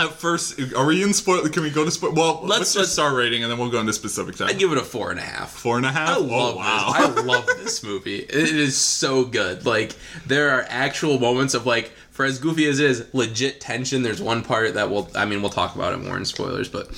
At 0.00 0.12
first, 0.12 0.60
are 0.76 0.86
we 0.86 1.02
in 1.02 1.12
spoil? 1.12 1.48
Can 1.48 1.64
we 1.64 1.70
go 1.70 1.84
to 1.84 1.90
spoil? 1.90 2.12
Well, 2.12 2.34
let's, 2.44 2.48
Let's- 2.48 2.60
just 2.60 2.76
let's- 2.76 2.92
star 2.92 3.16
rating 3.16 3.42
and 3.42 3.50
then 3.50 3.58
we'll 3.58 3.68
go 3.70 3.80
into 3.80 3.92
specific 3.92 4.40
I 4.40 4.46
time. 4.50 4.58
give 4.58 4.70
it 4.70 4.78
a 4.78 4.82
four 4.84 5.10
and 5.10 5.18
a 5.18 5.24
half. 5.24 5.50
Four 5.50 5.76
and 5.76 5.84
a 5.84 5.90
half. 5.90 6.10
I 6.10 6.16
love 6.18 6.54
oh 6.54 6.56
wow! 6.58 6.92
this. 6.96 7.18
I 7.18 7.20
love 7.22 7.46
this 7.64 7.82
movie. 7.82 8.18
It 8.18 8.32
is 8.32 8.76
so 8.76 9.24
good. 9.24 9.66
Like 9.66 9.96
there 10.24 10.50
are 10.50 10.64
actual 10.68 11.18
moments 11.18 11.54
of 11.54 11.66
like, 11.66 11.90
for 12.18 12.24
as 12.24 12.40
goofy 12.40 12.66
as 12.66 12.80
is, 12.80 13.06
legit 13.14 13.60
tension. 13.60 14.02
There's 14.02 14.20
one 14.20 14.42
part 14.42 14.74
that 14.74 14.90
we'll, 14.90 15.08
I 15.14 15.24
mean, 15.24 15.40
we'll 15.40 15.52
talk 15.52 15.76
about 15.76 15.92
it 15.92 15.98
more 15.98 16.16
in 16.16 16.24
spoilers, 16.24 16.68
but 16.68 16.90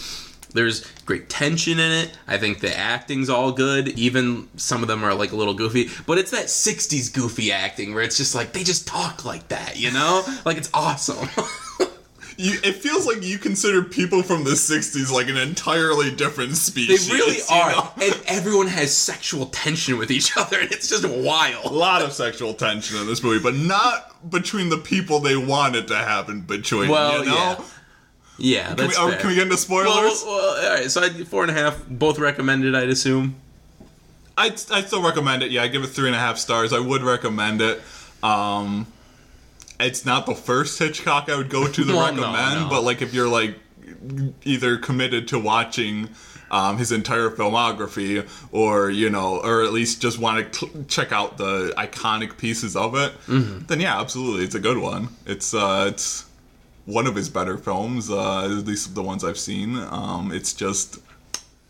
there's 0.54 0.83
great 1.04 1.28
tension 1.28 1.78
in 1.78 1.92
it. 1.92 2.16
I 2.26 2.38
think 2.38 2.61
the 2.61 2.74
acting's 2.74 3.28
all 3.28 3.52
good. 3.52 3.88
Even 3.98 4.48
some 4.56 4.80
of 4.80 4.88
them 4.88 5.04
are 5.04 5.12
like 5.12 5.33
a 5.33 5.37
little 5.37 5.52
goofy, 5.52 5.90
but 6.06 6.16
it's 6.16 6.30
that 6.30 6.46
'60s 6.46 7.12
goofy 7.12 7.52
acting 7.52 7.92
where 7.92 8.02
it's 8.02 8.16
just 8.16 8.35
like 8.35 8.54
they 8.54 8.64
just 8.64 8.87
talk 8.88 9.26
like 9.26 9.48
that, 9.48 9.78
you 9.78 9.90
know? 9.90 10.24
like 10.46 10.56
it's 10.56 10.70
awesome. 10.72 11.28
You, 12.40 12.59
it 12.64 12.76
feels 12.76 13.07
like 13.07 13.22
you 13.22 13.38
consider 13.38 13.83
people 13.83 14.22
from 14.22 14.44
the 14.44 14.53
'60s 14.53 15.12
like 15.12 15.29
an 15.29 15.37
entirely 15.37 16.11
different 16.14 16.57
species. 16.57 17.07
They 17.09 17.14
really 17.14 17.38
are, 17.50 17.70
know? 17.72 17.90
and 18.00 18.18
everyone 18.26 18.66
has 18.68 18.96
sexual 18.96 19.46
tension 19.46 19.98
with 19.98 20.11
each 20.11 20.37
other, 20.37 20.61
and 20.61 20.72
it's 20.72 20.88
just 20.88 21.07
wild. 21.07 21.66
A 21.66 21.68
lot 21.68 22.03
of 22.03 22.12
sexual 22.12 22.55
tension 22.55 22.96
in 22.98 23.07
this 23.07 23.22
movie, 23.22 23.42
but 23.42 23.55
not 23.55 24.31
between 24.31 24.70
the 24.70 24.79
people 24.79 25.20
they 25.20 25.37
want 25.37 25.76
it 25.76 25.88
to 25.88 25.96
happen 25.96 26.40
between. 26.40 26.88
Well, 26.90 27.24
you 27.24 27.31
know? 27.31 27.35
yeah. 27.35 27.61
Yeah, 28.42 28.66
Can 28.68 28.76
that's 28.79 28.98
we, 28.98 29.05
are- 29.05 29.11
fair. 29.11 29.20
can 29.20 29.29
we 29.29 29.35
get 29.35 29.42
into 29.44 29.59
spoilers? 29.59 29.87
well, 30.24 30.24
well, 30.26 30.64
all 30.64 30.74
right. 30.76 30.90
So 30.90 31.03
I 31.03 31.11
four 31.24 31.42
and 31.42 31.50
a 31.50 31.55
half, 31.55 31.87
both 31.88 32.18
recommended. 32.18 32.74
I'd 32.74 32.88
assume. 32.88 33.35
I 34.38 34.46
I 34.46 34.81
still 34.81 35.03
recommend 35.03 35.42
it. 35.42 35.50
Yeah, 35.50 35.62
I 35.62 35.68
give 35.68 35.83
it 35.85 35.88
three 35.88 36.07
and 36.07 36.16
a 36.16 36.18
half 36.18 36.38
stars. 36.38 36.72
I 36.72 36.79
would 36.79 37.03
recommend 37.03 37.61
it. 37.61 37.83
Um, 38.22 38.87
it's 39.81 40.05
not 40.05 40.27
the 40.27 40.35
first 40.35 40.79
Hitchcock 40.79 41.29
I 41.29 41.37
would 41.37 41.49
go 41.51 41.66
to 41.66 41.73
to 41.73 41.85
no, 41.93 42.01
recommend, 42.01 42.61
no. 42.62 42.69
but 42.71 42.83
like 42.85 43.03
if 43.03 43.12
you're 43.14 43.29
like 43.29 43.57
either 44.45 44.77
committed 44.79 45.29
to 45.29 45.38
watching 45.38 46.09
um, 46.51 46.79
his 46.79 46.90
entire 46.90 47.31
filmography, 47.31 48.29
or 48.53 48.90
you 48.90 49.09
know, 49.11 49.40
or 49.40 49.62
at 49.62 49.73
least 49.73 50.03
just 50.03 50.19
want 50.19 50.53
to 50.53 50.59
cl- 50.66 50.85
check 50.88 51.12
out 51.12 51.37
the 51.38 51.73
iconic 51.79 52.38
pieces 52.38 52.75
of 52.77 52.95
it, 52.97 53.12
Mm-hmm. 53.27 53.66
then 53.66 53.81
yeah, 53.81 54.01
absolutely, 54.01 54.45
it's 54.45 54.55
a 54.57 54.61
good 54.61 54.79
one. 54.79 55.09
It's 55.27 55.55
uh, 55.55 55.87
it's 55.88 56.25
one 56.87 57.07
of 57.07 57.14
his 57.14 57.29
better 57.29 57.57
films, 57.57 58.11
uh, 58.11 58.45
at 58.47 58.66
least 58.66 58.95
the 58.97 59.03
ones 59.03 59.23
I've 59.23 59.38
seen. 59.38 59.77
Um, 59.77 60.33
it's 60.33 60.53
just. 60.53 60.99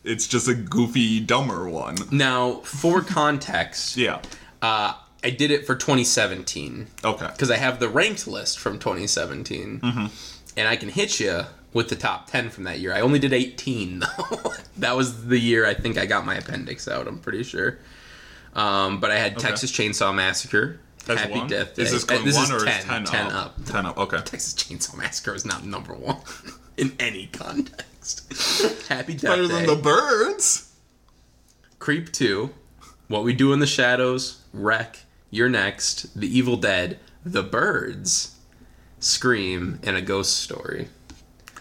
It's 0.03 0.27
just 0.27 0.49
a 0.49 0.55
goofy, 0.55 1.21
dumber 1.21 1.69
one. 1.69 1.95
Now, 2.11 2.61
for 2.65 3.03
context, 3.03 3.99
Yeah. 3.99 4.23
uh, 4.63 4.95
I 5.23 5.31
did 5.31 5.51
it 5.51 5.67
for 5.67 5.75
2017 5.75 6.87
Okay. 7.05 7.27
because 7.27 7.51
I 7.51 7.57
have 7.57 7.79
the 7.81 7.89
ranked 7.89 8.27
list 8.27 8.59
from 8.59 8.79
2017, 8.79 9.81
and 10.57 10.69
I 10.69 10.77
can 10.77 10.89
hit 10.89 11.21
you 11.21 11.43
with 11.73 11.89
the 11.89 11.97
top 11.97 12.29
10 12.31 12.51
from 12.51 12.65
that 12.65 12.81
year. 12.81 12.93
I 12.95 13.01
only 13.01 13.19
did 13.19 13.33
18 13.33 13.99
though. 14.19 14.53
that 14.79 14.97
was 14.97 15.27
the 15.27 15.39
year 15.39 15.67
I 15.67 15.75
think 15.75 15.99
I 15.99 16.07
got 16.07 16.25
my 16.27 16.37
appendix 16.37 16.89
out. 16.89 17.07
I'm 17.07 17.19
pretty 17.19 17.43
sure. 17.45 17.79
Um, 18.55 18.99
but 18.99 19.11
I 19.11 19.17
had 19.19 19.39
Texas 19.39 19.71
Chainsaw 19.71 20.13
Massacre, 20.15 20.81
That's 21.07 21.21
Happy 21.21 21.35
one? 21.39 21.47
Death 21.49 21.77
Day. 21.77 21.83
Is 21.85 21.93
this 21.93 22.03
going 22.05 22.23
Uh, 22.23 22.25
going 22.33 22.37
one 22.37 22.53
or 22.53 22.65
10, 22.65 22.79
is 22.81 22.85
10, 22.85 23.05
10 23.05 23.27
up? 23.27 23.33
up. 23.61 23.65
10 23.67 23.87
up, 23.87 23.99
okay. 23.99 24.17
Texas 24.25 24.55
Chainsaw 24.55 24.97
Massacre 24.97 25.35
is 25.35 25.45
not 25.45 25.65
number 25.65 25.95
one 25.95 26.17
in 26.77 26.93
any 26.99 27.27
context. 27.27 28.87
Happy 28.89 29.13
Death 29.13 29.23
Better 29.23 29.47
Day. 29.47 29.55
than 29.55 29.67
the 29.67 29.77
birds. 29.77 30.73
Creep 31.79 32.11
2, 32.13 32.51
What 33.09 33.23
We 33.23 33.33
Do 33.35 33.53
in 33.53 33.61
the 33.61 33.67
Shadows, 33.67 34.43
REC, 34.53 34.99
You're 35.31 35.49
Next, 35.49 36.19
The 36.19 36.27
Evil 36.27 36.57
Dead, 36.57 36.99
The 37.25 37.45
Birds, 37.45 38.37
Scream, 38.99 39.79
and 39.85 39.97
A 39.97 40.03
Ghost 40.03 40.37
Story. 40.37 40.89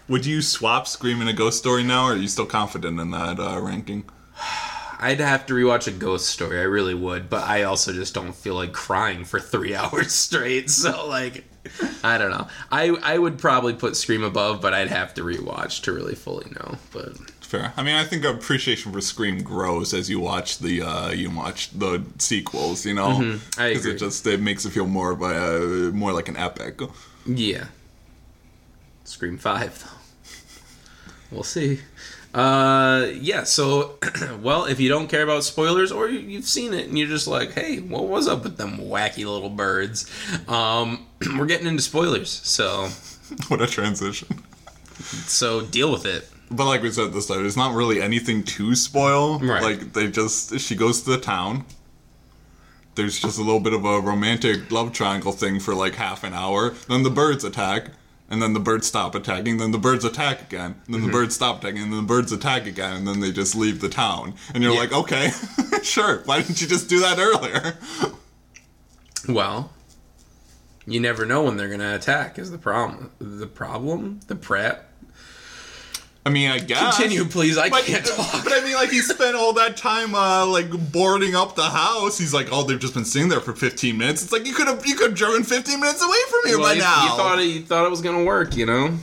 Would 0.08 0.26
you 0.26 0.42
swap 0.42 0.88
Scream 0.88 1.20
and 1.20 1.30
a 1.30 1.32
Ghost 1.32 1.58
Story 1.58 1.84
now, 1.84 2.06
or 2.06 2.14
are 2.14 2.16
you 2.16 2.26
still 2.26 2.46
confident 2.46 2.98
in 2.98 3.12
that 3.12 3.38
uh, 3.38 3.60
ranking? 3.60 4.04
I'd 4.98 5.20
have 5.20 5.46
to 5.46 5.54
rewatch 5.54 5.86
A 5.86 5.92
Ghost 5.92 6.28
Story. 6.28 6.58
I 6.58 6.64
really 6.64 6.94
would, 6.94 7.30
but 7.30 7.44
I 7.44 7.62
also 7.62 7.92
just 7.92 8.12
don't 8.12 8.34
feel 8.34 8.56
like 8.56 8.72
crying 8.72 9.24
for 9.24 9.38
three 9.38 9.72
hours 9.76 10.12
straight. 10.12 10.68
So 10.68 11.06
like, 11.06 11.44
I 12.02 12.18
don't 12.18 12.32
know. 12.32 12.48
I 12.72 12.88
I 12.88 13.18
would 13.18 13.38
probably 13.38 13.72
put 13.72 13.96
Scream 13.96 14.24
above, 14.24 14.60
but 14.60 14.74
I'd 14.74 14.88
have 14.88 15.14
to 15.14 15.22
rewatch 15.22 15.82
to 15.82 15.92
really 15.92 16.16
fully 16.16 16.50
know. 16.50 16.76
But 16.92 17.16
Fair. 17.50 17.72
I 17.76 17.82
mean, 17.82 17.96
I 17.96 18.04
think 18.04 18.24
our 18.24 18.32
appreciation 18.32 18.92
for 18.92 19.00
Scream 19.00 19.42
grows 19.42 19.92
as 19.92 20.08
you 20.08 20.20
watch 20.20 20.58
the 20.60 20.82
uh, 20.82 21.10
you 21.10 21.30
watch 21.30 21.70
the 21.76 22.04
sequels. 22.18 22.86
You 22.86 22.94
know, 22.94 23.08
Mm-hmm. 23.18 23.60
I 23.60 23.66
it 23.70 23.98
just 23.98 24.24
it 24.28 24.40
makes 24.40 24.64
it 24.64 24.70
feel 24.70 24.86
more 24.86 25.10
of 25.10 25.20
a, 25.20 25.88
uh, 25.88 25.90
more 25.90 26.12
like 26.12 26.28
an 26.28 26.36
epic. 26.36 26.80
yeah, 27.26 27.64
Scream 29.02 29.36
Five 29.36 29.82
though. 29.82 29.96
We'll 31.32 31.42
see. 31.42 31.80
Uh, 32.32 33.08
yeah. 33.14 33.42
So, 33.42 33.98
well, 34.40 34.66
if 34.66 34.78
you 34.78 34.88
don't 34.88 35.08
care 35.08 35.24
about 35.24 35.42
spoilers 35.42 35.90
or 35.90 36.08
you've 36.08 36.44
seen 36.44 36.72
it 36.72 36.86
and 36.86 36.96
you're 36.96 37.08
just 37.08 37.26
like, 37.26 37.52
hey, 37.54 37.80
what 37.80 38.06
was 38.06 38.28
up 38.28 38.44
with 38.44 38.58
them 38.58 38.78
wacky 38.78 39.26
little 39.26 39.50
birds? 39.50 40.08
Um, 40.46 41.06
we're 41.36 41.46
getting 41.46 41.66
into 41.66 41.82
spoilers. 41.82 42.30
So, 42.30 42.90
what 43.48 43.60
a 43.60 43.66
transition. 43.66 44.44
so 45.26 45.62
deal 45.62 45.90
with 45.90 46.06
it. 46.06 46.28
But 46.50 46.66
like 46.66 46.82
we 46.82 46.90
said 46.90 47.12
this 47.12 47.26
start, 47.26 47.40
there's 47.40 47.56
not 47.56 47.74
really 47.74 48.02
anything 48.02 48.42
to 48.42 48.74
spoil. 48.74 49.38
Right. 49.38 49.62
Like 49.62 49.92
they 49.92 50.10
just 50.10 50.58
she 50.58 50.74
goes 50.74 51.02
to 51.02 51.10
the 51.10 51.18
town. 51.18 51.64
There's 52.96 53.20
just 53.20 53.38
a 53.38 53.42
little 53.42 53.60
bit 53.60 53.72
of 53.72 53.84
a 53.84 54.00
romantic 54.00 54.70
love 54.70 54.92
triangle 54.92 55.32
thing 55.32 55.60
for 55.60 55.74
like 55.74 55.94
half 55.94 56.24
an 56.24 56.34
hour. 56.34 56.70
Then 56.88 57.04
the 57.04 57.10
birds 57.10 57.44
attack, 57.44 57.90
and 58.28 58.42
then 58.42 58.52
the 58.52 58.60
birds 58.60 58.88
stop 58.88 59.14
attacking. 59.14 59.58
Then 59.58 59.70
the 59.70 59.78
birds 59.78 60.04
attack 60.04 60.42
again. 60.42 60.74
And 60.86 60.94
then 60.94 61.02
the 61.02 61.06
mm-hmm. 61.06 61.16
birds 61.16 61.36
stop 61.36 61.60
attacking, 61.62 61.82
and 61.82 61.92
then 61.92 62.00
the 62.00 62.06
birds 62.06 62.32
attack 62.32 62.66
again. 62.66 62.96
And 62.96 63.06
then 63.08 63.20
they 63.20 63.30
just 63.30 63.54
leave 63.54 63.80
the 63.80 63.88
town. 63.88 64.34
And 64.52 64.62
you're 64.62 64.72
Yeah. 64.72 64.80
like, 64.80 64.92
okay, 64.92 65.30
sure. 65.82 66.22
Why 66.24 66.42
didn't 66.42 66.60
you 66.60 66.66
just 66.66 66.88
do 66.88 67.00
that 67.00 67.18
earlier? 67.18 67.78
Well, 69.28 69.70
you 70.86 70.98
never 70.98 71.26
know 71.26 71.42
when 71.42 71.56
they're 71.58 71.68
gonna 71.68 71.94
attack. 71.94 72.38
Is 72.38 72.50
the 72.50 72.58
problem? 72.58 73.10
The 73.18 73.46
problem? 73.46 74.20
The 74.26 74.34
prep? 74.34 74.89
I 76.26 76.28
mean, 76.28 76.50
I 76.50 76.58
guess. 76.58 76.98
Continue, 76.98 77.24
please. 77.24 77.56
I 77.56 77.70
But, 77.70 77.84
can't 77.84 78.04
talk. 78.04 78.44
but 78.44 78.52
I 78.52 78.60
mean, 78.62 78.74
like 78.74 78.90
he 78.90 79.00
spent 79.00 79.34
all 79.36 79.54
that 79.54 79.76
time, 79.78 80.14
uh, 80.14 80.44
like 80.46 80.68
boarding 80.92 81.34
up 81.34 81.54
the 81.56 81.62
house. 81.70 82.18
He's 82.18 82.34
like, 82.34 82.48
"Oh, 82.52 82.62
they've 82.62 82.78
just 82.78 82.92
been 82.92 83.06
sitting 83.06 83.28
there 83.30 83.40
for 83.40 83.54
15 83.54 83.96
minutes." 83.96 84.22
It's 84.22 84.32
like 84.32 84.46
you 84.46 84.52
could 84.52 84.66
have, 84.66 84.86
you 84.86 84.96
could 84.96 85.10
have 85.10 85.16
driven 85.18 85.44
15 85.44 85.80
minutes 85.80 86.02
away 86.04 86.16
from 86.28 86.40
here 86.50 86.58
Well, 86.58 86.68
by 86.68 86.74
you, 86.74 86.80
now. 86.82 87.02
you 87.04 87.08
thought 87.10 87.38
it, 87.38 87.44
you 87.46 87.62
thought 87.62 87.86
it 87.86 87.90
was 87.90 88.02
gonna 88.02 88.22
work, 88.24 88.54
you 88.54 88.66
know? 88.66 88.98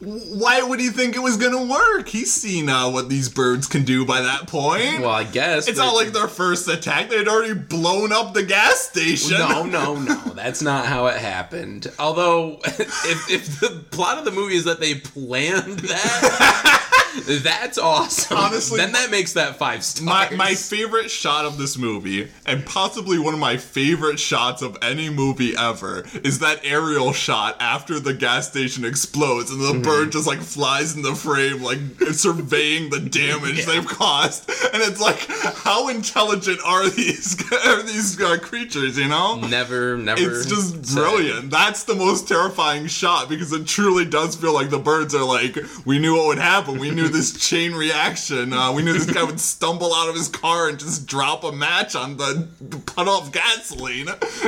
Why 0.00 0.62
would 0.62 0.78
he 0.78 0.90
think 0.90 1.16
it 1.16 1.18
was 1.18 1.36
gonna 1.36 1.64
work? 1.64 2.06
He's 2.06 2.32
seen 2.32 2.68
uh, 2.68 2.88
what 2.88 3.08
these 3.08 3.28
birds 3.28 3.66
can 3.66 3.84
do 3.84 4.04
by 4.06 4.20
that 4.20 4.46
point. 4.46 5.00
Well, 5.00 5.10
I 5.10 5.24
guess 5.24 5.66
it's 5.66 5.78
not 5.78 5.94
like 5.94 6.12
their 6.12 6.28
first 6.28 6.68
attack; 6.68 7.10
they'd 7.10 7.26
already 7.26 7.54
blown 7.54 8.12
up 8.12 8.32
the 8.32 8.44
gas 8.44 8.80
station. 8.80 9.38
No, 9.38 9.64
no, 9.64 9.94
no. 10.00 10.16
That's 10.34 10.62
not 10.62 10.86
how 10.86 11.06
it 11.06 11.16
happened. 11.16 11.90
Although, 11.98 12.60
if, 12.64 13.28
if 13.28 13.60
the 13.60 13.84
plot 13.90 14.18
of 14.18 14.24
the 14.24 14.30
movie 14.30 14.54
is 14.54 14.64
that 14.64 14.78
they 14.78 14.94
planned 14.94 15.80
that, 15.80 16.77
that's 17.26 17.78
awesome. 17.78 18.36
Honestly, 18.36 18.78
then 18.78 18.92
that 18.92 19.10
makes 19.10 19.32
that 19.34 19.56
five 19.56 19.82
stars. 19.84 20.04
My, 20.06 20.30
my 20.36 20.54
favorite 20.54 21.10
shot 21.10 21.44
of 21.44 21.58
this 21.58 21.78
movie, 21.78 22.28
and 22.46 22.64
possibly 22.66 23.18
one 23.18 23.34
of 23.34 23.40
my 23.40 23.56
favorite 23.56 24.18
shots 24.18 24.62
of 24.62 24.76
any 24.82 25.08
movie 25.10 25.54
ever, 25.56 26.04
is 26.24 26.38
that 26.40 26.60
aerial 26.64 27.12
shot 27.12 27.56
after 27.60 27.98
the 28.00 28.14
gas 28.14 28.48
station 28.50 28.84
explodes 28.84 29.50
and 29.50 29.60
the 29.60 29.68
Mm-hmm. 29.68 29.82
bird 29.82 30.12
just 30.12 30.26
like 30.26 30.40
flies 30.40 30.96
in 30.96 31.02
the 31.02 31.14
frame, 31.14 31.62
like 31.62 31.78
surveying 32.12 32.90
the 32.90 33.00
damage 33.00 33.64
they've 33.66 33.86
caused. 33.86 34.48
And 34.48 34.82
it's 34.82 35.00
like, 35.00 35.18
how 35.56 35.88
intelligent 35.88 36.58
are 36.64 36.88
these 36.88 37.36
are 37.66 37.82
these 37.82 38.20
uh, 38.20 38.38
creatures? 38.38 38.98
You 38.98 39.08
know, 39.08 39.36
never, 39.40 39.96
never. 39.98 40.20
it's 40.20 40.46
just 40.46 40.86
said. 40.86 40.94
brilliant. 40.96 41.50
That's 41.50 41.84
the 41.84 41.94
most 41.94 42.28
terrifying 42.28 42.86
shot 42.86 43.28
because 43.28 43.52
it 43.52 43.66
truly 43.66 44.04
does 44.04 44.36
feel 44.36 44.54
like 44.54 44.70
the 44.70 44.78
birds 44.78 45.14
are 45.14 45.24
like, 45.24 45.56
we 45.84 45.98
knew 45.98 46.16
what 46.16 46.26
would 46.28 46.38
happen. 46.38 46.78
We 46.78 46.90
knew 46.90 47.07
this 47.08 47.32
chain 47.48 47.72
reaction. 47.72 48.52
Uh, 48.52 48.72
we 48.72 48.82
knew 48.82 48.92
this 48.92 49.06
guy 49.10 49.22
would 49.24 49.40
stumble 49.40 49.92
out 49.94 50.08
of 50.08 50.14
his 50.14 50.28
car 50.28 50.68
and 50.68 50.78
just 50.78 51.06
drop 51.06 51.44
a 51.44 51.52
match 51.52 51.94
on 51.94 52.16
the 52.16 52.48
puddle 52.86 53.14
of 53.14 53.32
gasoline, 53.32 54.06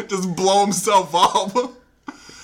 just 0.09 0.35
blow 0.37 0.63
himself 0.65 1.15
up. 1.15 1.57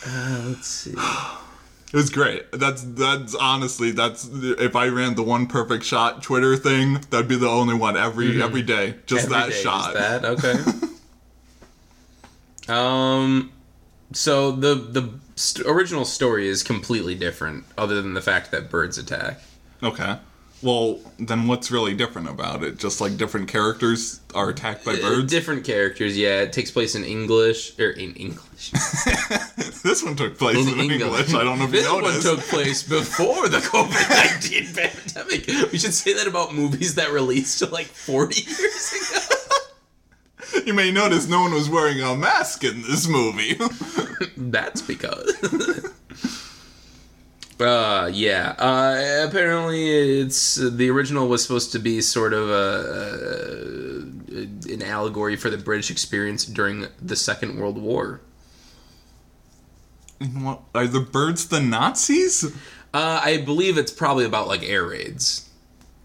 Uh, 0.08 0.42
let's 0.48 0.66
see. 0.68 0.92
It 0.92 1.96
was 1.96 2.10
great. 2.10 2.50
That's 2.52 2.82
that's 2.82 3.34
honestly 3.34 3.90
that's 3.92 4.28
if 4.32 4.74
I 4.76 4.88
ran 4.88 5.14
the 5.14 5.22
one 5.22 5.46
perfect 5.46 5.84
shot 5.84 6.22
Twitter 6.22 6.56
thing, 6.56 7.00
that'd 7.10 7.28
be 7.28 7.36
the 7.36 7.48
only 7.48 7.74
one 7.74 7.96
every 7.96 8.42
every 8.42 8.62
day. 8.62 8.96
Just 9.06 9.28
Mm-hmm. 9.28 9.34
Every 9.34 9.50
that 9.50 9.56
day, 9.56 9.62
shot. 9.62 9.94
just 9.94 10.42
that 10.44 10.90
okay. 12.68 12.72
um, 12.72 13.52
so 14.12 14.50
the 14.52 14.74
the 14.74 15.10
st- 15.36 15.66
original 15.66 16.04
story 16.04 16.48
is 16.48 16.62
completely 16.62 17.14
different, 17.14 17.64
other 17.78 18.02
than 18.02 18.14
the 18.14 18.20
fact 18.22 18.50
that 18.50 18.68
birds 18.70 18.98
attack. 18.98 19.40
Okay. 19.82 20.16
Well, 20.62 20.98
then 21.18 21.46
what's 21.48 21.70
really 21.70 21.94
different 21.94 22.30
about 22.30 22.64
it? 22.64 22.78
Just 22.78 22.98
like 23.00 23.18
different 23.18 23.46
characters 23.48 24.20
are 24.34 24.48
attacked 24.48 24.86
by 24.86 24.92
Uh, 24.94 25.00
birds? 25.00 25.30
different 25.30 25.64
characters, 25.64 26.16
yeah. 26.16 26.40
It 26.40 26.52
takes 26.54 26.70
place 26.70 26.94
in 26.94 27.04
English 27.04 27.78
or 27.78 27.90
in 27.90 28.14
English. 28.14 28.70
this 29.82 30.02
one 30.02 30.16
took 30.16 30.38
place 30.38 30.56
in, 30.56 30.80
English. 30.80 31.34
I 31.34 31.44
don't 31.44 31.58
know 31.58 31.66
if 31.66 31.74
you 31.74 31.82
this 31.82 31.90
one 31.92 32.20
took 32.22 32.40
place 32.46 32.82
before 32.82 33.48
the 33.50 33.58
COVID 33.58 34.08
nineteen 34.08 34.72
pandemic. 34.74 35.70
We 35.72 35.78
should 35.78 35.92
say 35.94 36.14
that 36.14 36.26
about 36.26 36.54
movies 36.54 36.94
that 36.94 37.10
released 37.12 37.60
like 37.70 37.86
forty 37.86 38.40
years 38.40 38.92
ago. 39.12 40.62
you 40.64 40.72
may 40.72 40.90
notice 40.90 41.28
no 41.28 41.42
one 41.42 41.52
was 41.52 41.68
wearing 41.68 42.00
a 42.00 42.16
mask 42.16 42.64
in 42.64 42.80
this 42.82 43.06
movie. 43.06 43.58
That's 44.38 44.80
because. 44.80 45.92
Uh 47.58 48.10
yeah. 48.12 48.54
Uh 48.58 49.26
apparently 49.26 50.20
it's 50.20 50.56
the 50.56 50.90
original 50.90 51.26
was 51.28 51.42
supposed 51.42 51.72
to 51.72 51.78
be 51.78 52.02
sort 52.02 52.34
of 52.34 52.50
a, 52.50 54.02
a 54.36 54.72
an 54.72 54.82
allegory 54.82 55.36
for 55.36 55.48
the 55.48 55.56
British 55.56 55.90
experience 55.90 56.44
during 56.44 56.86
the 57.00 57.16
Second 57.16 57.58
World 57.58 57.78
War. 57.78 58.20
And 60.20 60.44
what- 60.44 60.62
are 60.74 60.86
the 60.86 61.00
birds 61.00 61.48
the 61.48 61.60
Nazis? 61.60 62.44
Uh 62.92 63.20
I 63.24 63.38
believe 63.38 63.78
it's 63.78 63.92
probably 63.92 64.26
about 64.26 64.48
like 64.48 64.62
air 64.62 64.84
raids. 64.86 65.48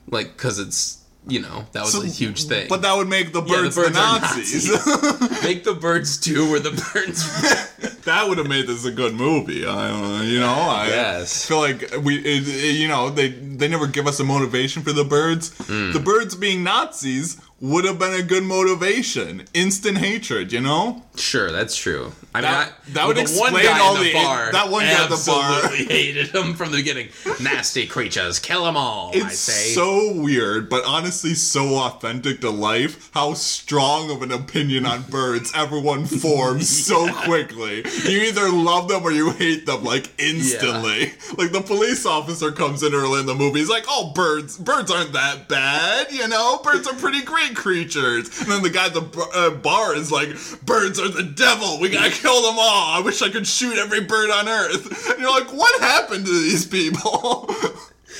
Like 0.10 0.38
cuz 0.38 0.58
it's 0.58 1.01
you 1.28 1.40
know, 1.42 1.66
that 1.74 1.84
was 1.84 1.92
So- 1.94 2.02
a 2.02 2.08
huge 2.08 2.46
thing. 2.46 2.68
But 2.68 2.82
that 2.82 2.96
would 2.98 3.08
make 3.08 3.32
the 3.32 3.44
Yeah, 3.44 3.56
birds 3.62 3.76
the, 3.76 3.82
birds 3.84 3.98
are 3.98 4.20
Nazis. 4.20 4.70
Make 5.44 5.64
the 5.64 5.74
birds 5.80 6.18
do 6.18 6.50
where 6.50 6.60
the 6.60 6.72
birds 6.72 8.02
that 8.06 8.28
would 8.28 8.38
have 8.40 8.48
made 8.48 8.66
this 8.68 8.86
a 8.86 8.92
good 8.92 9.14
movie. 9.14 9.66
I, 9.66 9.90
uh, 9.92 10.22
you 10.24 10.40
know, 10.40 10.48
I 10.54 10.88
Yes. 10.88 11.46
feel 11.46 11.60
like 11.60 11.94
we, 12.02 12.18
it, 12.18 12.48
it- 12.48 12.76
you 12.76 12.88
know, 12.88 13.10
they 13.12 13.30
they 13.62 13.68
never 13.68 13.88
give 13.88 14.08
us 14.08 14.20
a 14.20 14.24
motivation 14.24 14.82
for 14.84 14.92
the 14.94 15.04
birds. 15.04 15.54
Hmm. 15.68 15.92
The 15.92 16.00
birds 16.00 16.36
being 16.36 16.64
Nazis 16.64 17.40
would 17.60 17.86
have 17.86 18.00
been 18.00 18.14
a 18.20 18.24
good 18.24 18.44
motivation. 18.44 19.46
Instant 19.54 20.00
hatred, 20.00 20.52
you 20.52 20.60
know. 20.62 21.04
Sure, 21.16 21.52
that's 21.52 21.76
true. 21.76 22.12
I 22.34 22.42
That- 22.42 22.50
mean, 22.68 22.74
I, 22.88 22.94
that 22.94 23.08
would 23.08 23.18
explain 23.20 23.68
all 23.68 23.96
the 23.96 24.06
the- 24.06 24.14
bar. 24.14 24.52
that 24.52 24.70
one 24.70 24.84
guy 24.86 25.04
at 25.04 25.10
the 25.10 25.24
bar. 25.28 25.60
absolutely 25.64 25.86
hated 25.96 26.28
him 26.34 26.56
from 26.56 26.72
the 26.72 26.78
beginning. 26.78 27.10
Nasty 27.40 27.86
creatures, 27.86 28.40
kill 28.40 28.64
them 28.66 28.76
all. 28.78 29.12
I 29.14 29.18
It's 29.28 29.38
say. 29.38 29.74
so 29.76 30.14
weird, 30.16 30.70
but 30.70 30.84
honestly 30.86 31.36
so 31.36 31.76
authentic 31.76 32.42
to 32.42 32.50
life 32.50 33.12
how 33.14 33.34
strong 33.36 34.10
of 34.10 34.24
an 34.24 34.32
opinion 34.32 34.86
on 34.88 35.04
birds 35.04 35.52
everyone 35.54 36.06
forms 36.24 36.68
so 36.68 37.12
quickly. 37.26 37.84
You 38.10 38.22
either 38.22 38.50
love 38.50 38.88
them 38.88 39.04
or 39.04 39.12
you 39.12 39.32
hate 39.32 39.68
them 39.68 39.84
like 39.84 40.10
instantly. 40.20 41.14
Like 41.38 41.52
the 41.52 41.62
police 41.62 42.06
officer 42.08 42.52
comes 42.52 42.82
in 42.82 42.94
early 42.96 43.20
in 43.20 43.26
the 43.28 43.36
movie, 43.36 43.51
he's 43.56 43.70
like, 43.70 43.86
"Oh, 43.88 44.12
birds, 44.14 44.58
birds 44.58 44.92
aren't 44.92 45.14
that 45.14 45.48
bad, 45.48 46.12
you 46.12 46.28
know. 46.28 46.60
Birds 46.64 46.88
are 46.88 46.94
pretty 46.96 47.22
great 47.22 47.56
creatures." 47.56 48.42
And 48.42 48.52
then 48.52 48.64
the 48.64 48.70
guy 48.70 48.88
at 48.88 48.94
the 48.94 49.02
b- 49.02 49.22
uh, 49.34 49.52
bar 49.52 49.96
is 49.96 50.12
like, 50.12 50.30
"Birds 50.66 51.00
are 51.00 51.10
the 51.10 51.24
devil. 51.24 51.80
We 51.80 51.90
gotta 51.90 52.12
kill 52.12 52.42
them 52.42 52.56
all. 52.60 52.98
I 52.98 53.02
wish 53.04 53.22
I 53.22 53.30
could 53.30 53.48
shoot 53.48 53.78
every 53.78 54.02
bird 54.02 54.30
on 54.32 54.48
earth." 54.48 55.10
And 55.10 55.20
you're 55.20 55.32
like, 55.32 55.52
"What 55.54 55.82
happened 55.82 56.26
to 56.26 56.32
these 56.32 56.66
people?" 56.66 57.50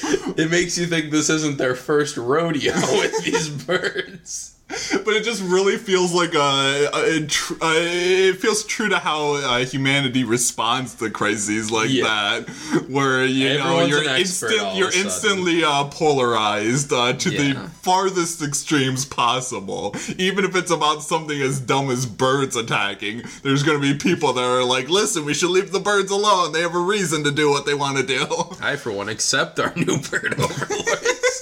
It 0.04 0.50
makes 0.50 0.78
you 0.80 0.88
think 0.88 1.12
this 1.12 1.30
isn't 1.30 1.58
their 1.60 1.76
first 1.76 2.18
rodeo 2.18 2.74
with 2.74 3.24
these 3.24 3.50
birds. 3.50 4.56
but 5.06 5.14
it 5.16 5.24
just 5.24 5.42
really 5.44 5.78
feels 5.78 6.14
like 6.14 6.34
a, 6.34 6.90
a, 6.94 7.18
a 7.18 7.26
tr- 7.28 7.54
uh, 7.62 7.74
it 7.76 8.38
feels 8.38 8.64
true 8.66 8.90
to 8.90 8.98
how 9.00 9.36
uh, 9.36 9.66
humanity 9.66 10.24
responds 10.24 10.96
to 10.96 11.10
crises 11.10 11.70
like 11.72 11.90
Yeah. 11.90 12.04
that, 12.46 12.50
where 12.88 13.26
you 13.26 13.58
know 13.58 13.86
you're 13.86 14.02
an 14.08 14.20
instant 14.20 14.76
you're 14.76 14.92
instantly 14.94 15.64
uh, 15.64 15.86
polarized 15.86 16.92
uh, 16.94 17.14
to 17.14 17.30
the 17.30 17.70
farthest 17.82 18.42
extremes 18.42 19.06
possible. 19.06 19.96
Even 20.18 20.46
if 20.46 20.56
it's 20.56 20.72
about 20.72 21.02
something 21.04 21.42
as 21.42 21.60
dumb 21.60 21.90
as 21.90 22.06
birds 22.06 22.56
attacking, 22.56 23.24
there's 23.44 23.64
going 23.64 23.80
to 23.82 23.94
be 23.94 23.98
people 23.98 24.34
that 24.34 24.44
are 24.44 24.64
like, 24.64 24.90
"Listen, 24.90 25.26
we 25.26 25.34
should 25.34 25.50
leave 25.52 25.72
the 25.72 25.80
birds 25.80 26.12
alone. 26.12 26.52
They 26.54 26.62
have 26.62 26.76
a 26.76 26.80
reason 26.80 27.24
to 27.26 27.32
do 27.32 27.50
what 27.50 27.66
they 27.66 27.74
want 27.74 27.98
to 27.98 28.04
do." 28.04 28.26
I, 28.62 28.76
for 28.76 28.92
one, 28.92 29.10
accept 29.10 29.60
our 29.60 29.74
new 29.76 29.98
bird 30.00 30.36
overlords. 30.40 31.42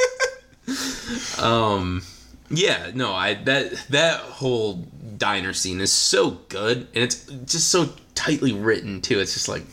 um, 1.40 2.02
yeah, 2.50 2.92
no, 2.94 3.14
I 3.14 3.36
that 3.46 3.74
that 3.90 4.20
whole 4.20 4.88
diner 5.18 5.54
scene 5.54 5.82
is 5.82 5.92
so 5.92 6.32
good, 6.50 6.88
and 6.94 7.04
it's 7.04 7.26
just 7.46 7.70
so 7.70 7.90
tightly 8.16 8.54
written 8.54 9.02
too. 9.02 9.20
It's 9.20 9.34
just 9.34 9.48
like, 9.48 9.64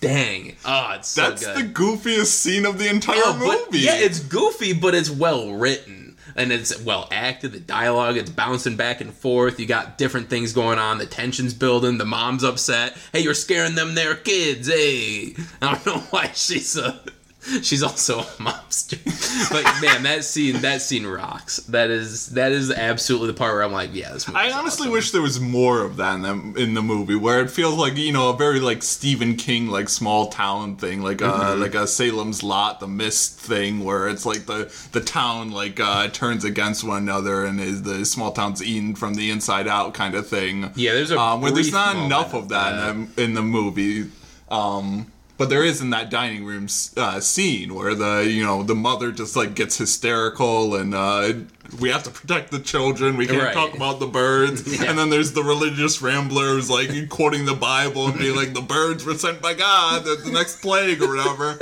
dang, 0.00 0.56
oh, 0.64 0.92
it's 0.96 1.08
so 1.08 1.30
That's 1.30 1.44
good. 1.46 1.56
the 1.56 1.62
goofiest 1.62 2.26
scene 2.26 2.66
of 2.66 2.78
the 2.78 2.88
entire 2.88 3.16
Oh, 3.24 3.38
but- 3.38 3.66
movie. 3.72 3.84
yeah, 3.84 3.96
it's 3.96 4.20
goofy, 4.20 4.72
but 4.72 4.94
it's 4.94 5.10
well 5.10 5.52
written. 5.52 5.98
And 6.36 6.52
it's 6.52 6.78
well 6.82 7.08
acted. 7.10 7.50
The 7.52 7.58
dialogue, 7.60 8.16
it's 8.16 8.30
bouncing 8.30 8.76
back 8.76 9.00
and 9.00 9.12
forth. 9.12 9.58
You 9.58 9.66
got 9.66 9.98
different 9.98 10.30
things 10.30 10.52
going 10.52 10.78
on. 10.78 10.98
The 10.98 11.04
tension's 11.06 11.52
building. 11.52 11.98
The 11.98 12.04
mom's 12.04 12.44
upset. 12.44 12.96
Hey, 13.12 13.20
you're 13.20 13.34
scaring 13.34 13.74
them 13.74 13.96
their 13.96 14.14
kids. 14.14 14.68
Hey, 14.68 15.34
I 15.60 15.74
don't 15.74 15.86
know 15.86 15.98
why 16.10 16.30
she's 16.32 16.76
a. 16.76 17.00
She's 17.62 17.82
also 17.82 18.20
a 18.20 18.24
mobster. 18.38 18.98
But 19.50 19.64
man, 19.80 20.02
that 20.02 20.24
scene, 20.24 20.60
that 20.60 20.82
scene 20.82 21.06
rocks. 21.06 21.58
That 21.58 21.90
is 21.90 22.28
that 22.30 22.52
is 22.52 22.70
absolutely 22.70 23.28
the 23.28 23.34
part 23.34 23.54
where 23.54 23.62
I'm 23.62 23.72
like, 23.72 23.90
yeah, 23.92 24.12
this. 24.12 24.28
I 24.28 24.50
honestly 24.52 24.88
wish 24.88 25.12
there 25.12 25.22
was 25.22 25.40
more 25.40 25.82
of 25.82 25.96
that 25.96 26.16
in 26.16 26.22
the, 26.22 26.62
in 26.62 26.74
the 26.74 26.82
movie, 26.82 27.14
where 27.14 27.40
it 27.40 27.50
feels 27.50 27.74
like 27.74 27.96
you 27.96 28.12
know 28.12 28.30
a 28.30 28.36
very 28.36 28.60
like 28.60 28.82
Stephen 28.82 29.36
King 29.36 29.68
like 29.68 29.88
small 29.88 30.28
town 30.28 30.76
thing, 30.76 31.02
like 31.02 31.22
uh 31.22 31.54
like 31.56 31.74
a 31.74 31.86
Salem's 31.86 32.42
Lot, 32.42 32.80
the 32.80 32.88
Mist 32.88 33.38
thing, 33.38 33.84
where 33.84 34.08
it's 34.08 34.26
like 34.26 34.46
the 34.46 34.72
the 34.92 35.00
town 35.00 35.50
like 35.50 35.80
uh 35.80 36.08
turns 36.08 36.44
against 36.44 36.84
one 36.84 37.02
another 37.02 37.44
and 37.44 37.60
is 37.60 37.82
the 37.82 38.04
small 38.04 38.32
town's 38.32 38.62
eaten 38.62 38.94
from 38.94 39.14
the 39.14 39.30
inside 39.30 39.66
out 39.66 39.94
kind 39.94 40.14
of 40.14 40.26
thing. 40.26 40.72
Yeah, 40.74 40.92
there's 40.92 41.10
a 41.10 41.18
um, 41.18 41.40
where 41.40 41.52
there's 41.52 41.72
not 41.72 41.96
enough 41.96 42.34
of 42.34 42.40
of 42.40 42.48
that, 42.50 42.90
In, 42.90 43.08
the, 43.14 43.22
in 43.22 43.34
the 43.34 43.42
movie. 43.42 44.10
Um, 44.50 45.12
but 45.40 45.48
there 45.48 45.64
is 45.64 45.80
in 45.80 45.88
that 45.88 46.10
dining 46.10 46.44
room 46.44 46.66
uh, 46.98 47.18
scene 47.18 47.72
where 47.74 47.94
the 47.94 48.28
you 48.30 48.44
know 48.44 48.62
the 48.62 48.74
mother 48.74 49.10
just 49.10 49.34
like 49.36 49.54
gets 49.54 49.78
hysterical 49.78 50.74
and 50.76 50.94
uh, 50.94 51.32
we 51.80 51.88
have 51.88 52.02
to 52.02 52.10
protect 52.10 52.50
the 52.50 52.58
children. 52.58 53.16
We 53.16 53.26
can't 53.26 53.42
Right. 53.42 53.54
talk 53.54 53.74
about 53.74 54.00
the 54.00 54.06
birds. 54.06 54.60
Yeah. 54.82 54.90
And 54.90 54.98
then 54.98 55.08
there's 55.08 55.32
the 55.32 55.42
religious 55.42 56.02
ramblers 56.02 56.68
like 56.68 57.08
quoting 57.08 57.46
the 57.46 57.54
Bible 57.54 58.06
and 58.08 58.18
being 58.18 58.36
like 58.36 58.52
the 58.52 58.60
birds 58.60 59.02
were 59.06 59.14
sent 59.14 59.40
by 59.40 59.54
God, 59.54 60.04
the, 60.04 60.16
the 60.16 60.30
next 60.30 60.60
plague 60.60 61.00
or 61.00 61.08
whatever. 61.16 61.58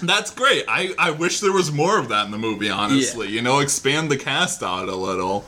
That's 0.00 0.30
great. 0.30 0.64
I, 0.68 0.94
I 1.00 1.10
wish 1.10 1.40
there 1.40 1.52
was 1.52 1.72
more 1.72 1.98
of 1.98 2.08
that 2.10 2.26
in 2.26 2.30
the 2.30 2.38
movie, 2.38 2.70
honestly. 2.70 3.26
You 3.28 3.42
know, 3.42 3.58
expand 3.58 4.08
the 4.08 4.16
cast 4.16 4.62
out 4.62 4.88
a 4.88 4.94
little. 4.94 5.44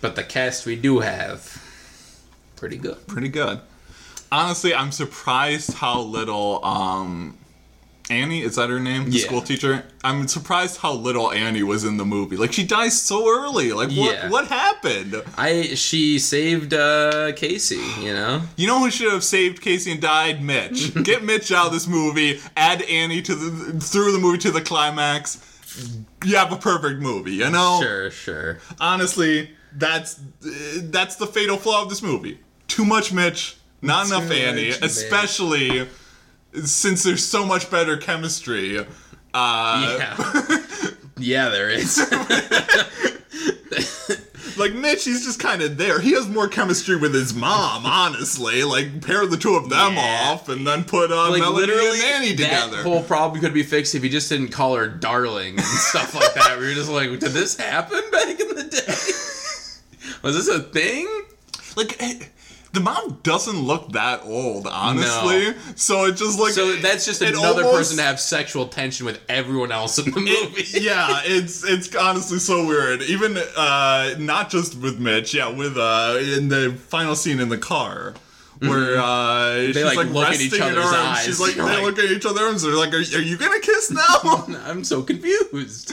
But 0.00 0.16
the 0.16 0.24
cast 0.24 0.66
we 0.66 0.74
do 0.74 0.98
have, 0.98 1.62
pretty 2.56 2.76
good. 2.76 3.06
Pretty 3.06 3.28
good. 3.28 3.60
Honestly, 4.32 4.74
I'm 4.74 4.90
surprised 4.92 5.74
how 5.74 6.00
little 6.00 6.64
um 6.64 7.38
Annie, 8.10 8.42
is 8.42 8.56
that 8.56 8.68
her 8.68 8.80
name? 8.80 9.04
The 9.10 9.18
Yeah. 9.18 9.24
school 9.26 9.40
teacher? 9.42 9.84
I'm 10.04 10.26
surprised 10.28 10.78
how 10.78 10.92
little 10.92 11.30
Annie 11.32 11.62
was 11.62 11.84
in 11.84 11.96
the 11.98 12.04
movie. 12.04 12.36
Like 12.36 12.52
she 12.52 12.64
dies 12.64 13.00
so 13.00 13.28
early. 13.28 13.72
Like 13.72 13.88
what 13.90 14.14
Yeah. 14.14 14.28
what 14.28 14.48
happened? 14.48 15.22
I 15.38 15.74
she 15.76 16.18
saved 16.18 16.74
uh, 16.74 17.32
Casey. 17.36 17.80
You 18.00 18.12
know. 18.14 18.42
You 18.56 18.66
know 18.66 18.80
who 18.80 18.90
should 18.90 19.12
have 19.12 19.22
saved 19.24 19.60
Casey 19.62 19.92
and 19.92 20.00
died? 20.00 20.42
Mitch. 20.42 20.92
Get 21.04 21.22
Mitch 21.24 21.52
out 21.52 21.66
of 21.68 21.72
this 21.72 21.86
movie. 21.86 22.40
Add 22.56 22.82
Annie 22.82 23.22
to 23.22 23.34
the 23.34 23.80
through 23.80 24.12
the 24.12 24.18
movie 24.18 24.38
to 24.38 24.50
the 24.50 24.60
climax. 24.62 25.38
You 26.24 26.36
have 26.36 26.52
a 26.52 26.56
perfect 26.56 27.00
movie. 27.00 27.32
You 27.34 27.50
know. 27.50 27.78
Sure, 27.82 28.10
sure. 28.10 28.58
Honestly, 28.80 29.50
that's 29.74 30.18
that's 30.40 31.16
the 31.16 31.26
fatal 31.26 31.56
flaw 31.56 31.82
of 31.82 31.88
this 31.88 32.02
movie. 32.02 32.38
Too 32.68 32.84
much 32.84 33.12
Mitch, 33.12 33.56
not 33.82 34.06
enough 34.06 34.28
Too 34.28 34.34
Annie, 34.34 34.70
much 34.70 34.80
Mitch. 34.80 34.90
especially 34.90 35.88
since 36.64 37.02
there's 37.02 37.24
so 37.24 37.44
much 37.44 37.70
better 37.70 37.96
chemistry. 37.96 38.78
Uh, 39.34 39.96
Yeah. 39.98 40.56
yeah, 41.18 41.48
there 41.50 41.68
is. 41.70 41.98
Like 44.58 44.74
Mitch, 44.74 45.04
he's 45.06 45.24
just 45.24 45.40
kind 45.40 45.62
of 45.62 45.78
there. 45.78 45.98
He 45.98 46.12
has 46.12 46.28
more 46.28 46.46
chemistry 46.46 46.96
with 46.96 47.14
his 47.14 47.32
mom, 47.32 47.86
honestly. 47.86 48.62
Like 48.64 49.00
pair 49.00 49.26
the 49.26 49.38
two 49.38 49.54
of 49.54 49.70
them 49.70 49.94
Yeah. 49.94 50.24
off, 50.30 50.50
and 50.50 50.66
then 50.66 50.84
put 50.84 51.10
uh, 51.10 51.30
like 51.30 51.40
Melanie 51.40 51.60
literally, 51.68 52.00
and 52.04 52.24
Annie 52.24 52.32
that 52.34 52.66
together. 52.68 52.82
whole 52.82 53.02
problem 53.02 53.40
could 53.40 53.54
be 53.54 53.62
fixed 53.62 53.94
if 53.94 54.02
he 54.02 54.10
just 54.10 54.28
didn't 54.28 54.48
call 54.48 54.76
her 54.76 54.86
darling 54.88 55.56
and 55.56 55.66
stuff 55.66 56.14
like 56.14 56.34
that. 56.34 56.58
we 56.58 56.66
were 56.68 56.74
just 56.74 56.90
like, 56.90 57.08
did 57.18 57.32
this 57.32 57.56
happen 57.56 58.02
back 58.12 58.38
in 58.38 58.48
the 58.54 58.64
day? 58.64 60.12
Was 60.22 60.36
this 60.36 60.48
a 60.48 60.60
thing? 60.60 61.08
like 61.74 62.00
eh, 62.02 62.18
the 62.72 62.80
mom 62.80 63.18
doesn't 63.22 63.58
look 63.60 63.92
that 63.92 64.22
old, 64.24 64.66
honestly. 64.66 65.54
So 65.76 66.06
it 66.06 66.16
just 66.16 66.38
like 66.40 66.52
So 66.52 66.74
that's 66.76 67.04
just 67.04 67.20
another 67.22 67.64
almost- 67.64 67.76
person 67.78 67.96
to 67.98 68.02
have 68.04 68.18
sexual 68.18 68.66
tension 68.66 69.04
with 69.06 69.20
everyone 69.28 69.70
else 69.72 69.98
in 69.98 70.06
the 70.10 70.20
movie. 70.20 70.30
It- 70.32 70.82
yeah, 70.82 71.20
it's 71.24 71.64
it's 71.64 71.94
honestly 71.94 72.38
so 72.38 72.66
weird. 72.66 73.02
Even 73.02 73.36
uh 73.56 74.14
not 74.18 74.48
just 74.50 74.76
with 74.78 74.98
Mitch, 74.98 75.34
yeah, 75.34 75.48
with 75.48 75.76
uh 75.76 76.18
in 76.20 76.48
the 76.48 76.72
final 76.88 77.14
scene 77.14 77.40
in 77.40 77.48
the 77.50 77.58
car. 77.58 78.14
Where 78.60 78.96
uh, 78.96 79.56
she's 79.66 79.76
Mm-hmm. 79.76 79.86
like, 79.86 79.96
like, 79.96 80.10
look 80.10 80.28
at 80.28 80.40
each 80.40 80.60
other's 80.60 80.84
her 80.84 80.94
eyes. 80.94 81.24
She's 81.24 81.40
like, 81.40 81.56
You're 81.56 81.66
they 81.66 81.74
like- 81.78 81.82
look 81.82 81.98
at 81.98 82.04
each 82.12 82.24
other's 82.24 82.40
arms. 82.42 82.62
They're 82.62 82.72
like, 82.76 82.92
are, 82.94 82.98
are 82.98 83.00
you 83.20 83.36
gonna 83.36 83.58
kiss 83.58 83.90
now? 83.90 84.44
I'm 84.66 84.84
so 84.84 85.02
confused. 85.02 85.92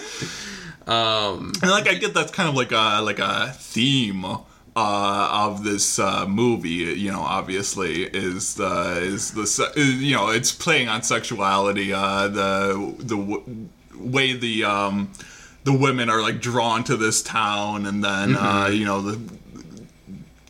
Um, 0.87 1.51
And 1.61 1.71
like 1.71 1.87
I 1.87 1.95
get 1.95 2.13
that's 2.13 2.31
kind 2.31 2.47
of 2.49 2.55
like 2.55 2.71
a 2.71 3.01
like 3.01 3.19
a 3.19 3.53
theme 3.57 4.23
uh, 4.75 5.29
of 5.47 5.63
this 5.63 5.99
uh, 5.99 6.25
movie. 6.27 6.69
You 6.99 7.12
know, 7.12 7.21
obviously 7.21 8.03
is 8.03 8.55
the 8.55 8.99
is 9.01 9.32
the 9.32 9.73
you 10.01 10.15
know 10.15 10.29
it's 10.29 10.51
playing 10.51 10.88
on 10.89 11.03
sexuality. 11.03 11.93
Uh, 11.93 12.27
the 12.27 12.95
the 12.99 13.17
w- 13.17 13.69
way 13.95 14.34
the 14.34 14.63
um, 14.63 15.12
the 15.63 15.73
women 15.73 16.10
are 16.10 16.21
like 16.21 16.39
drawn 16.41 16.84
to 16.86 16.95
this 16.97 17.21
town, 17.21 17.86
and 17.86 18.03
then 18.03 18.36
uh, 18.36 18.67
you 18.71 18.86
know 18.86 19.01
the 19.01 19.19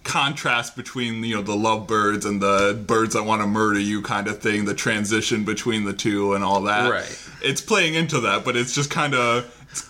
contrast 0.03 0.75
between 0.75 1.23
you 1.23 1.35
know 1.35 1.41
the 1.41 1.55
lovebirds 1.55 2.25
and 2.25 2.41
the 2.41 2.81
birds 2.87 3.13
that 3.13 3.23
want 3.23 3.41
to 3.41 3.47
murder 3.47 3.79
you 3.79 4.01
kind 4.01 4.27
of 4.27 4.39
thing 4.41 4.65
the 4.65 4.73
transition 4.73 5.43
between 5.45 5.83
the 5.83 5.93
two 5.93 6.33
and 6.33 6.43
all 6.43 6.61
that 6.63 6.89
Right. 6.89 7.29
it's 7.43 7.61
playing 7.61 7.93
into 7.93 8.19
that 8.21 8.43
but 8.43 8.55
it's 8.55 8.73
just 8.73 8.89
kind 8.89 9.13
of 9.13 9.45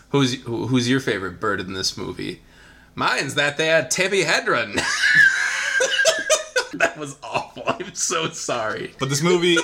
who's 0.09 0.41
who's 0.43 0.89
your 0.89 0.99
favorite 0.99 1.39
bird 1.39 1.61
in 1.61 1.73
this 1.73 1.95
movie? 1.95 2.41
Mine's 2.99 3.35
that 3.35 3.55
there 3.55 3.83
Tippi 3.83 4.23
Hedren. 4.25 4.75
that 6.73 6.97
was 6.97 7.17
awful. 7.23 7.63
I'm 7.65 7.93
so 7.95 8.29
sorry. 8.29 8.93
But 8.99 9.07
this 9.07 9.21
movie, 9.23 9.57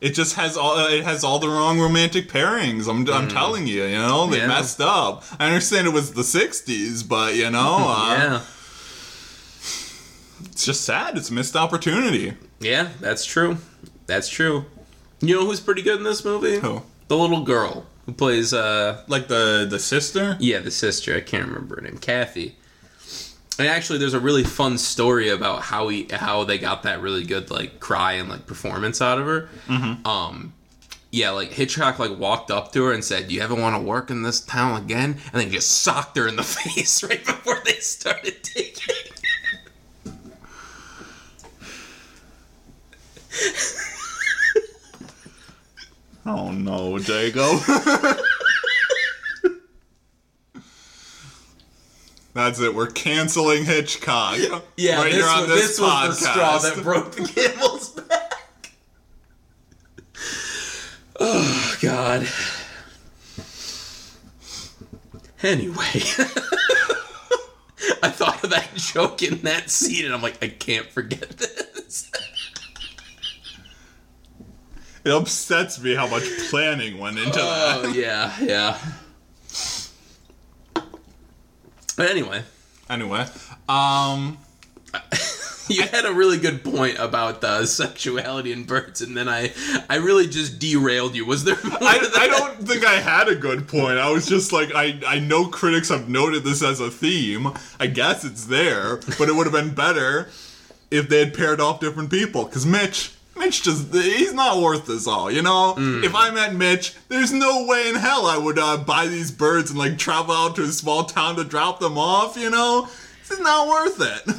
it 0.00 0.10
just 0.14 0.34
has 0.36 0.56
all 0.56 0.78
it 0.88 1.04
has 1.04 1.24
all 1.24 1.38
the 1.38 1.48
wrong 1.48 1.78
romantic 1.78 2.28
pairings. 2.30 2.88
I'm, 2.88 3.06
I'm 3.12 3.28
telling 3.28 3.66
you, 3.66 3.84
you 3.84 3.96
know, 3.98 4.26
they 4.28 4.38
Mm. 4.38 4.40
Yeah. 4.40 4.46
messed 4.48 4.80
up. 4.80 5.24
I 5.38 5.46
understand 5.46 5.86
it 5.86 5.92
was 5.92 6.14
the 6.14 6.22
'60s, 6.22 7.06
but 7.06 7.34
you 7.34 7.50
know, 7.50 7.76
uh, 7.86 8.16
yeah. 8.16 8.40
it's 10.50 10.64
just 10.64 10.84
sad. 10.84 11.16
It's 11.18 11.28
a 11.30 11.34
missed 11.34 11.54
opportunity. 11.54 12.32
Yeah, 12.60 12.88
that's 13.00 13.26
true. 13.26 13.58
That's 14.06 14.28
true. 14.30 14.64
You 15.20 15.34
know 15.34 15.44
who's 15.46 15.60
pretty 15.60 15.82
good 15.82 15.98
in 15.98 16.04
this 16.04 16.24
movie? 16.24 16.58
Who? 16.60 16.82
The 17.08 17.16
little 17.16 17.42
girl 17.44 17.84
who 18.06 18.12
plays 18.12 18.54
uh 18.54 19.02
Like 19.08 19.28
the 19.28 19.66
the 19.68 19.78
sister. 19.78 20.36
yeah, 20.40 20.60
the 20.60 20.70
sister. 20.70 21.14
I 21.16 21.20
can't 21.20 21.46
remember 21.46 21.76
her 21.76 21.82
name. 21.82 21.98
Cathy. 21.98 22.56
And 23.58 23.68
actually 23.68 23.98
there's 23.98 24.14
a 24.14 24.20
really 24.20 24.44
fun 24.44 24.78
story 24.78 25.28
about 25.28 25.62
how 25.62 25.88
he 25.88 26.06
how 26.12 26.44
they 26.44 26.58
got 26.58 26.82
that 26.84 27.00
really 27.00 27.24
good 27.24 27.50
like 27.50 27.80
cry 27.80 28.12
and 28.14 28.28
like 28.28 28.46
performance 28.46 29.00
out 29.02 29.18
of 29.18 29.26
her. 29.26 29.48
Mm-hmm. 29.66 30.06
Um 30.06 30.52
yeah, 31.12 31.30
like 31.30 31.52
Hitchcock 31.52 31.98
like 31.98 32.18
walked 32.18 32.50
up 32.50 32.72
to 32.72 32.84
her 32.84 32.92
and 32.92 33.02
said, 33.02 33.30
"You 33.32 33.40
ever 33.40 33.54
want 33.54 33.74
to 33.76 33.80
work 33.80 34.10
in 34.10 34.22
this 34.22 34.40
town 34.40 34.82
again?" 34.82 35.18
And 35.32 35.40
then 35.40 35.50
just 35.50 35.70
socked 35.80 36.16
her 36.18 36.28
in 36.28 36.36
the 36.36 36.42
face 36.42 37.02
right 37.02 37.24
before 37.24 37.58
they 37.64 37.74
started 37.74 38.42
taking. 38.42 38.94
Oh 46.26 46.50
no, 46.50 46.96
Jago. 46.98 47.58
That's 52.34 52.60
it. 52.60 52.74
We're 52.74 52.90
canceling 52.90 53.64
Hitchcock. 53.64 54.36
Yeah, 54.76 54.96
right 54.96 55.12
this, 55.12 55.14
here 55.14 55.26
on 55.26 55.40
was, 55.42 55.48
this, 55.48 55.60
this 55.68 55.80
was 55.80 56.20
the 56.20 56.26
straw 56.26 56.58
that 56.58 56.82
broke 56.82 57.12
the 57.12 57.26
camel's 57.26 57.90
back. 57.90 58.32
Oh 61.18 61.78
God. 61.80 62.28
Anyway, 65.42 65.74
I 68.02 68.10
thought 68.10 68.44
of 68.44 68.50
that 68.50 68.68
joke 68.74 69.22
in 69.22 69.38
that 69.42 69.70
scene, 69.70 70.04
and 70.04 70.12
I'm 70.12 70.20
like, 70.20 70.42
I 70.42 70.48
can't 70.48 70.90
forget 70.90 71.26
this. 71.30 71.55
It 75.06 75.12
upsets 75.12 75.80
me 75.80 75.94
how 75.94 76.08
much 76.08 76.24
planning 76.50 76.98
went 76.98 77.18
into 77.18 77.38
that. 77.38 77.84
Oh 77.84 77.88
yeah, 77.94 78.34
yeah. 78.40 78.78
But 81.96 82.10
anyway, 82.10 82.42
Anyway, 82.88 83.26
um, 83.68 84.38
you 85.68 85.82
had 85.82 86.04
a 86.04 86.12
really 86.12 86.38
good 86.38 86.62
point 86.62 86.96
about 86.98 87.40
the 87.40 87.66
sexuality 87.66 88.52
in 88.52 88.62
birds, 88.62 89.00
and 89.02 89.16
then 89.16 89.28
I, 89.28 89.52
I 89.90 89.96
really 89.96 90.28
just 90.28 90.60
derailed 90.60 91.16
you. 91.16 91.26
Was 91.26 91.42
there 91.42 91.56
I? 91.64 92.08
I 92.16 92.28
don't 92.28 92.66
think 92.66 92.86
I 92.86 93.00
had 93.00 93.26
a 93.28 93.34
good 93.34 93.66
point. 93.66 93.98
I 93.98 94.10
was 94.10 94.26
just 94.26 94.52
like, 94.52 94.72
I, 94.72 95.00
I 95.04 95.18
know 95.18 95.48
critics 95.48 95.88
have 95.88 96.08
noted 96.08 96.44
this 96.44 96.62
as 96.62 96.78
a 96.78 96.90
theme. 96.90 97.48
I 97.80 97.88
guess 97.88 98.24
it's 98.24 98.44
there, 98.46 98.98
but 99.18 99.28
it 99.28 99.34
would 99.34 99.46
have 99.46 99.52
been 99.52 99.74
better 99.74 100.28
if 100.92 101.08
they 101.08 101.18
had 101.18 101.34
paired 101.34 101.60
off 101.60 101.80
different 101.80 102.10
people. 102.10 102.44
Because 102.44 102.64
Mitch, 102.64 103.15
Mitch 103.36 103.62
just, 103.62 103.92
he's 103.92 104.32
not 104.32 104.62
worth 104.62 104.86
this 104.86 105.06
all, 105.06 105.30
you 105.30 105.42
know? 105.42 105.74
If 105.78 106.14
I 106.14 106.30
met 106.30 106.54
Mitch, 106.54 106.94
there's 107.08 107.32
no 107.32 107.66
way 107.66 107.88
in 107.88 107.94
hell 107.94 108.26
I 108.26 108.38
would 108.38 108.58
uh, 108.58 108.78
buy 108.78 109.06
these 109.06 109.30
birds 109.30 109.70
and 109.70 109.78
like 109.78 109.98
travel 109.98 110.34
out 110.34 110.56
to 110.56 110.62
a 110.62 110.68
small 110.68 111.04
town 111.04 111.36
to 111.36 111.44
drop 111.44 111.78
them 111.80 111.98
off, 111.98 112.36
you 112.36 112.50
know? 112.50 112.88
It's 113.20 113.38
not 113.40 113.68
worth 113.68 114.00
it. 114.00 114.36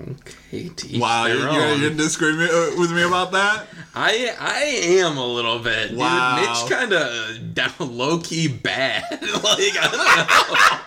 Okay, 0.00 0.68
to 0.68 0.88
each 0.88 1.00
Wow, 1.00 1.26
you're, 1.26 1.52
you're, 1.52 1.74
you're 1.76 1.90
disagreeing 1.90 2.40
uh, 2.40 2.70
with 2.78 2.90
me 2.92 3.02
about 3.02 3.32
that? 3.32 3.66
I 3.94 4.34
I 4.40 4.62
am 4.98 5.16
a 5.18 5.24
little 5.26 5.58
bit. 5.58 5.90
Dude. 5.90 5.98
Wow. 5.98 6.36
Mitch 6.40 6.70
kind 6.70 6.92
of 6.92 7.54
down 7.54 7.72
low 7.78 8.18
key 8.18 8.48
bad. 8.48 9.04
like 9.10 9.76
I 9.78 10.80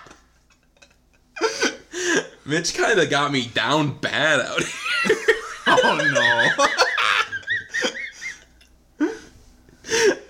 don't 1.40 1.62
know. 1.62 1.74
Mitch 2.46 2.76
kind 2.76 3.00
of 3.00 3.10
got 3.10 3.32
me 3.32 3.48
down 3.48 3.98
bad 4.00 4.42
out 4.42 4.62
here. 4.62 5.18
Oh 5.68 5.98
no. 6.14 6.85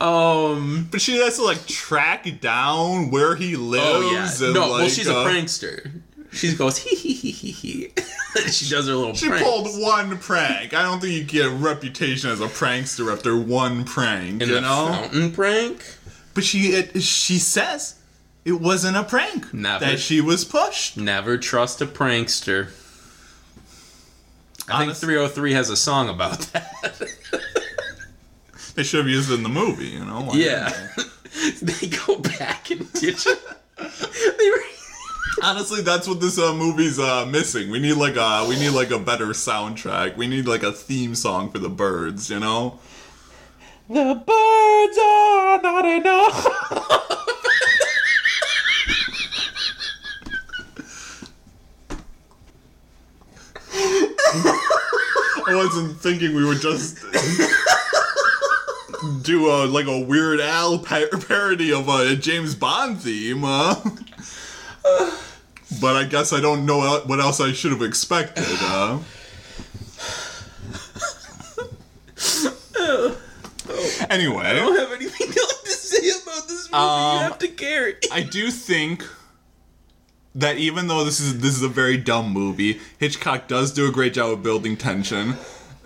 Um. 0.02 0.88
But 0.92 1.02
she 1.02 1.18
has 1.18 1.38
to 1.38 1.44
like 1.44 1.66
track 1.68 2.28
down 2.42 3.12
where 3.12 3.36
he 3.36 3.56
lives. 3.56 4.42
Oh 4.42 4.48
yeah. 4.48 4.54
No. 4.54 4.68
like, 4.68 4.80
well, 4.80 4.90
she's 4.90 5.08
a 5.08 5.16
uh, 5.16 5.26
prankster. 5.26 6.02
She 6.32 6.54
goes 6.54 6.78
hee 6.78 6.96
hee 6.96 7.14
hee 7.14 7.32
hee 7.32 7.52
hee. 7.52 7.92
she 8.52 8.70
does 8.70 8.88
her 8.88 8.94
little. 8.94 9.14
She 9.14 9.30
pranks. 9.30 9.48
pulled 9.48 9.68
one 9.82 10.18
prank. 10.18 10.74
I 10.74 10.84
don't 10.84 11.00
think 11.00 11.14
you 11.14 11.24
get 11.24 11.46
a 11.46 11.50
reputation 11.50 12.30
as 12.30 12.42
a 12.42 12.48
prankster 12.48 13.12
after 13.12 13.38
one 13.38 13.86
prank. 13.86 14.42
You 14.42 14.60
know. 14.60 14.88
fountain 14.92 15.32
prank. 15.32 15.84
But 16.34 16.44
she 16.44 16.74
it, 16.74 17.02
she 17.02 17.40
says 17.40 17.96
it 18.44 18.60
wasn't 18.60 18.98
a 18.98 19.04
prank. 19.04 19.54
Never. 19.54 19.86
That 19.86 20.00
she 20.00 20.20
was 20.20 20.44
pushed. 20.44 20.98
Never 20.98 21.38
trust 21.38 21.82
a 21.82 21.86
prankster. 21.86 22.70
I 24.68 24.86
think 24.86 24.98
3OH!3 24.98 25.52
has 25.52 25.70
a 25.70 25.78
song 25.78 26.10
about 26.10 26.40
that. 26.54 27.02
They 28.76 28.84
should 28.84 29.00
have 29.00 29.10
used 29.10 29.32
it 29.32 29.36
in 29.36 29.44
the 29.44 29.50
movie. 29.50 29.88
You 29.88 30.06
know. 30.06 30.22
Why 30.22 30.36
yeah. 30.36 30.70
didn't 30.96 31.62
they 31.62 31.88
go 31.88 32.18
back 32.18 32.70
and 32.72 32.92
ditch 32.94 33.26
it. 33.26 33.40
they 33.78 34.50
were. 34.50 34.62
Honestly, 35.44 35.82
that's 35.82 36.08
what 36.08 36.22
this 36.22 36.40
uh, 36.40 36.54
movie's 36.54 36.98
uh, 36.98 37.26
missing. 37.26 37.70
We 37.70 37.80
need 37.80 37.94
like 37.94 38.16
a 38.16 38.46
we 38.48 38.56
need 38.56 38.70
like 38.70 38.92
a 38.92 39.00
better 39.00 39.28
soundtrack. 39.28 40.16
We 40.18 40.28
need 40.28 40.48
like 40.48 40.64
a 40.64 40.72
theme 40.72 41.16
song 41.16 41.52
for 41.52 41.60
the 41.60 41.70
birds. 41.70 42.30
You 42.30 42.40
know. 42.40 42.80
The 43.88 44.16
birds 44.16 44.98
are 44.98 45.62
not 45.62 45.86
enough. 45.86 46.48
I 55.48 55.54
wasn't 55.54 56.00
thinking 56.02 56.34
we 56.34 56.44
would 56.44 56.60
just 56.60 56.98
do 59.24 59.50
a 59.50 59.66
like 59.66 59.88
a 59.88 60.00
Weird 60.00 60.40
Al 60.40 60.80
pa- 60.80 61.06
parody 61.28 61.72
of 61.74 61.88
a 61.90 62.16
James 62.16 62.56
Bond 62.56 63.00
theme. 63.02 63.44
Uh. 63.44 63.76
But 65.82 65.96
I 65.96 66.04
guess 66.04 66.32
I 66.32 66.40
don't 66.40 66.66
know 66.68 67.00
what 67.08 67.20
else 67.20 67.42
I 67.42 67.52
should 67.52 67.72
have 67.72 67.82
expected. 67.82 68.46
Uh. 68.62 69.00
Anyway, 74.10 74.46
I 74.46 74.54
don't 74.54 74.78
have 74.78 74.92
anything 74.94 75.28
else 75.38 75.62
to 75.64 75.70
say 75.72 76.10
about 76.10 76.48
this 76.48 76.72
movie. 76.72 76.84
Um, 76.84 77.16
you 77.18 77.24
have 77.24 77.40
to 77.40 77.48
carry. 77.48 77.96
I 78.12 78.22
do 78.22 78.52
think 78.52 79.04
that 80.36 80.58
even 80.58 80.88
though 80.88 81.04
this 81.04 81.20
is 81.20 81.40
this 81.40 81.56
is 81.56 81.64
a 81.64 81.68
very 81.68 81.98
dumb 81.98 82.32
movie, 82.32 82.80
Hitchcock 83.00 83.48
does 83.48 83.74
do 83.74 83.88
a 83.88 83.92
great 83.92 84.14
job 84.14 84.32
of 84.32 84.44
building 84.44 84.78
tension. 84.78 85.36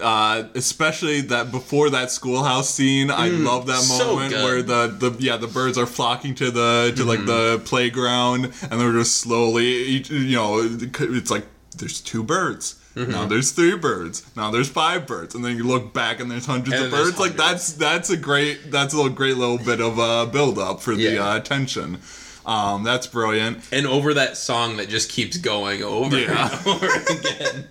Uh, 0.02 0.48
especially 0.56 1.22
that 1.22 1.52
before 1.52 1.90
that 1.90 2.10
schoolhouse 2.12 2.70
scene, 2.70 3.12
I 3.12 3.28
love 3.30 3.66
that 3.68 3.80
Mm, 3.80 3.98
so 3.98 4.06
moment 4.16 4.34
where 4.34 4.62
the, 4.62 4.88
the 4.88 5.16
yeah 5.20 5.38
the 5.38 5.48
birds 5.48 5.78
are 5.78 5.86
flocking 5.86 6.36
to 6.36 6.52
the 6.52 6.94
to 6.96 7.04
like 7.06 7.26
the 7.26 7.58
Mm-hmm. 7.58 7.64
playground 7.66 8.46
and 8.70 8.80
they're 8.80 8.94
just 8.94 9.16
slowly 9.18 10.04
you 10.10 10.36
know 10.36 10.60
it's 10.62 11.30
like 11.32 11.46
there's 11.78 12.02
two 12.02 12.24
birds. 12.24 12.76
Mm-hmm. 12.96 13.12
Now 13.12 13.26
there's 13.28 13.52
three 13.52 13.78
birds. 13.78 14.24
Now 14.36 14.50
there's 14.52 14.68
five 14.70 15.06
birds, 15.06 15.36
and 15.36 15.46
then 15.46 15.56
you 15.58 15.64
look 15.64 15.94
back 15.94 16.20
and 16.20 16.30
there's 16.32 16.46
hundreds 16.46 16.74
And 16.76 16.86
of 16.86 16.92
there's 16.92 17.10
birds. 17.12 17.20
Like 17.20 17.34
that's 17.38 17.74
that's 17.74 18.10
a 18.10 18.18
great 18.18 18.72
that's 18.72 18.94
a 18.94 18.98
little 18.98 19.12
great 19.12 19.38
little 19.38 19.58
bit 19.60 19.80
of 19.80 20.00
uh, 20.00 20.26
build 20.26 20.58
up 20.58 20.82
for 20.82 20.96
the 20.96 21.04
Yeah. 21.14 21.24
uh, 21.26 21.40
tension. 21.40 22.00
Um, 22.46 22.84
that's 22.84 23.06
brilliant. 23.06 23.60
And 23.72 23.86
over 23.86 24.14
that 24.16 24.36
song 24.38 24.78
that 24.78 24.90
just 24.90 25.10
keeps 25.12 25.38
going 25.38 25.84
over 25.84 26.18
Yeah. 26.18 26.50
and 26.58 26.68
over 26.68 26.88
again. 26.88 27.68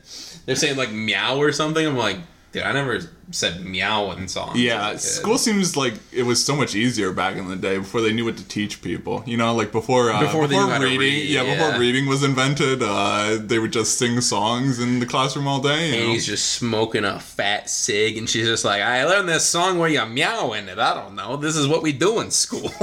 They're 0.49 0.57
saying 0.57 0.79
like 0.79 0.91
meow 0.91 1.37
or 1.37 1.53
something. 1.53 1.87
I'm 1.87 1.99
like, 1.99 2.17
dude, 2.53 2.63
I 2.63 2.73
never 2.73 3.01
said 3.33 3.67
meow 3.67 4.13
in 4.13 4.29
songs. 4.29 4.59
Yeah, 4.59 4.93
as 4.93 5.05
a 5.05 5.07
kid. 5.07 5.13
school 5.21 5.37
seems 5.37 5.77
like 5.77 5.93
it 6.11 6.23
was 6.23 6.43
so 6.43 6.57
much 6.57 6.75
easier 6.75 7.13
back 7.13 7.37
in 7.37 7.49
the 7.49 7.57
day 7.57 7.77
before 7.77 8.01
they 8.01 8.15
knew 8.15 8.25
what 8.25 8.39
to 8.39 8.49
teach 8.49 8.81
people. 8.81 9.23
You 9.27 9.37
know, 9.37 9.55
like 9.55 9.73
before 9.73 10.11
uh, 10.11 10.23
Before 10.23 10.47
they 10.47 10.57
knew 10.57 10.67
how 10.67 10.79
to 10.79 10.85
reading, 10.85 11.01
read, 11.01 11.29
yeah, 11.29 11.43
yeah. 11.43 11.55
before 11.55 11.79
reading 11.79 12.07
was 12.07 12.23
invented, 12.23 12.83
uh, 12.83 13.37
they 13.39 13.59
would 13.59 13.75
just 13.75 13.99
sing 13.99 14.23
songs 14.23 14.79
in 14.79 15.01
the 15.01 15.07
classroom 15.07 15.47
all 15.47 15.61
day. 15.61 15.99
And 15.99 16.07
know? 16.07 16.13
he's 16.13 16.25
just 16.25 16.53
smoking 16.53 17.05
a 17.05 17.21
fat 17.21 17.69
cig, 17.69 18.17
and 18.17 18.27
she's 18.27 18.47
just 18.47 18.65
like, 18.65 18.81
I 18.81 19.05
learned 19.05 19.29
this 19.29 19.45
song 19.45 19.79
where 19.79 19.91
you 19.91 20.07
meow 20.07 20.55
in 20.55 20.71
it. 20.71 20.79
I 20.79 20.95
don't 20.95 21.15
know. 21.15 21.37
This 21.37 21.57
is 21.57 21.69
what 21.69 21.83
we 21.83 21.93
do 21.93 22.21
in 22.21 22.31
school. 22.31 22.73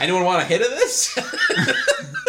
Anyone 0.00 0.24
want 0.24 0.42
a 0.42 0.44
hit 0.44 0.60
of 0.60 0.70
this? 0.70 1.16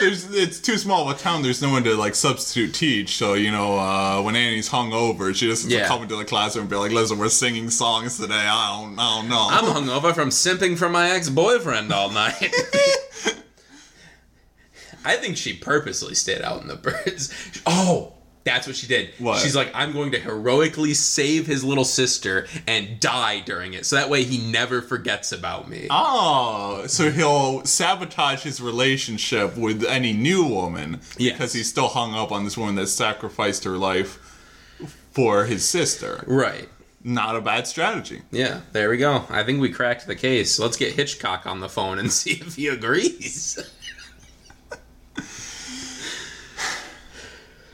There's, 0.00 0.30
it's 0.32 0.60
too 0.60 0.76
small 0.78 1.08
of 1.08 1.16
a 1.16 1.18
town. 1.18 1.42
There's 1.42 1.60
no 1.62 1.70
one 1.70 1.82
to 1.84 1.94
like 1.96 2.14
substitute 2.14 2.74
teach. 2.74 3.16
So 3.16 3.34
you 3.34 3.50
know, 3.50 3.78
uh, 3.78 4.20
when 4.22 4.36
Annie's 4.36 4.68
hung 4.68 4.92
over, 4.92 5.32
she 5.34 5.46
just 5.46 5.68
Yeah. 5.68 5.86
come 5.88 6.02
into 6.02 6.16
the 6.16 6.24
classroom 6.24 6.62
and 6.64 6.70
be 6.70 6.76
like, 6.76 6.92
"Listen, 6.92 7.18
we're 7.18 7.28
singing 7.28 7.70
songs 7.70 8.16
today. 8.18 8.34
I 8.34 8.80
don't, 8.80 8.98
I 8.98 9.16
don't 9.20 9.28
know." 9.28 9.48
I'm 9.50 9.64
hungover 9.64 10.14
from 10.14 10.30
simping 10.30 10.76
for 10.78 10.88
my 10.88 11.10
ex 11.10 11.28
boyfriend 11.28 11.92
all 11.92 12.10
night. 12.10 12.54
I 15.04 15.16
think 15.16 15.36
she 15.36 15.54
purposely 15.54 16.14
stayed 16.14 16.42
out 16.42 16.60
in 16.60 16.68
the 16.68 16.76
birds. 16.76 17.32
Oh, 17.66 18.14
that's 18.48 18.66
what 18.66 18.76
she 18.76 18.86
did. 18.86 19.10
What? 19.18 19.40
She's 19.40 19.54
like, 19.56 19.70
I'm 19.74 19.92
going 19.92 20.12
to 20.12 20.18
heroically 20.20 20.94
save 20.94 21.46
his 21.46 21.62
little 21.64 21.84
sister 21.84 22.46
and 22.66 22.98
die 23.00 23.40
during 23.40 23.74
it, 23.74 23.86
so 23.86 23.96
that 23.96 24.10
way 24.10 24.24
he 24.24 24.50
never 24.50 24.82
forgets 24.82 25.32
about 25.32 25.68
me. 25.68 25.86
Oh, 25.90 26.84
so 26.86 27.10
he'll 27.10 27.64
sabotage 27.64 28.42
his 28.42 28.60
relationship 28.60 29.56
with 29.56 29.84
any 29.84 30.12
new 30.12 30.44
woman 30.44 31.00
Yes. 31.16 31.32
because 31.34 31.52
he's 31.52 31.68
still 31.68 31.88
hung 31.88 32.14
up 32.14 32.32
on 32.32 32.44
this 32.44 32.56
woman 32.56 32.74
that 32.76 32.88
sacrificed 32.88 33.64
her 33.64 33.76
life 33.78 34.18
for 35.12 35.44
his 35.46 35.68
sister. 35.68 36.22
Right. 36.26 36.68
Not 37.04 37.36
a 37.36 37.40
bad 37.40 37.66
strategy. 37.66 38.22
Yeah, 38.32 38.60
there 38.72 38.90
we 38.90 38.96
go. 38.96 39.24
I 39.30 39.44
think 39.44 39.60
we 39.60 39.70
cracked 39.70 40.06
the 40.06 40.16
case. 40.16 40.58
Let's 40.58 40.76
get 40.76 40.94
Hitchcock 40.94 41.46
on 41.46 41.60
the 41.60 41.68
phone 41.68 41.98
and 41.98 42.12
see 42.20 42.32
if 42.32 42.56
he 42.56 42.66
agrees. 42.66 43.58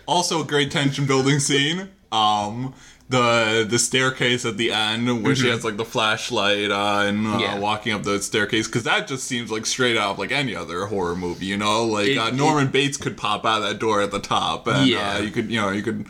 Also, 0.06 0.42
a 0.42 0.44
great 0.44 0.70
tension 0.70 1.06
building 1.06 1.38
scene. 1.40 1.88
Um, 2.12 2.74
the 3.08 3.66
the 3.68 3.78
staircase 3.78 4.44
at 4.46 4.56
the 4.56 4.72
end 4.72 5.22
where 5.22 5.34
she 5.36 5.48
has 5.48 5.62
like 5.62 5.76
the 5.76 5.84
flashlight 5.84 6.70
uh, 6.70 7.02
and 7.06 7.26
uh, 7.26 7.30
Mm-hmm. 7.30 7.40
Yeah. 7.40 7.58
walking 7.58 7.92
up 7.92 8.02
the 8.02 8.20
staircase 8.22 8.66
because 8.66 8.84
that 8.84 9.06
just 9.08 9.24
seems 9.24 9.50
like 9.50 9.66
straight 9.66 9.96
out 9.98 10.12
of 10.12 10.18
like 10.18 10.32
any 10.32 10.54
other 10.56 10.86
horror 10.86 11.14
movie. 11.14 11.46
You 11.46 11.56
know, 11.58 11.84
like 11.84 12.08
It- 12.08 12.18
uh, 12.18 12.28
it- 12.28 12.34
Norman 12.34 12.68
Bates 12.68 12.96
could 12.96 13.16
pop 13.16 13.44
out 13.44 13.62
of 13.62 13.68
that 13.68 13.78
door 13.78 14.00
at 14.00 14.10
the 14.10 14.20
top, 14.20 14.66
and 14.66 14.86
Yeah. 14.88 15.16
uh, 15.16 15.18
you 15.20 15.30
could 15.30 15.50
you 15.50 15.60
know 15.60 15.70
you 15.70 15.82
could. 15.82 16.06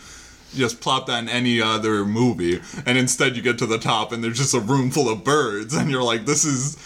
Just 0.54 0.80
plop 0.80 1.06
that 1.08 1.20
in 1.20 1.28
any 1.28 1.60
other 1.60 2.04
movie, 2.04 2.60
and 2.86 2.96
instead 2.96 3.34
you 3.34 3.42
get 3.42 3.58
to 3.58 3.66
the 3.66 3.76
top, 3.76 4.12
and 4.12 4.22
there's 4.22 4.38
just 4.38 4.54
a 4.54 4.60
room 4.60 4.92
full 4.92 5.08
of 5.08 5.24
birds, 5.24 5.74
and 5.74 5.90
you're 5.90 6.04
like, 6.04 6.26
"This 6.26 6.44
is 6.44 6.76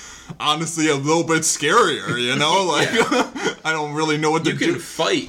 honestly 0.40 0.88
a 0.88 0.94
little 0.94 1.22
bit 1.22 1.42
scarier," 1.42 2.18
you 2.18 2.34
know? 2.34 2.64
Like, 2.72 2.88
I 3.66 3.72
don't 3.72 3.92
really 3.92 4.16
know 4.16 4.30
what 4.30 4.44
to 4.44 4.52
You 4.52 4.58
do. 4.58 4.78
fight 4.78 5.28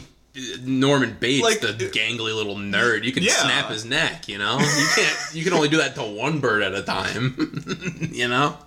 Norman 0.64 1.18
Bates, 1.20 1.44
Like, 1.44 1.60
the 1.62 1.74
gangly 1.74 2.34
little 2.36 2.56
nerd. 2.56 3.04
You 3.04 3.12
can 3.12 3.24
Yeah. 3.24 3.34
snap 3.34 3.70
his 3.70 3.84
neck. 3.84 4.28
You 4.28 4.38
know, 4.38 4.60
you 4.60 4.88
can't. 4.96 5.18
You 5.34 5.44
can 5.44 5.54
only 5.54 5.70
do 5.70 5.78
that 5.78 5.96
to 5.96 6.04
one 6.04 6.40
bird 6.40 6.62
at 6.62 6.74
a 6.74 6.82
time. 6.84 8.10
you 8.14 8.28
know. 8.28 8.58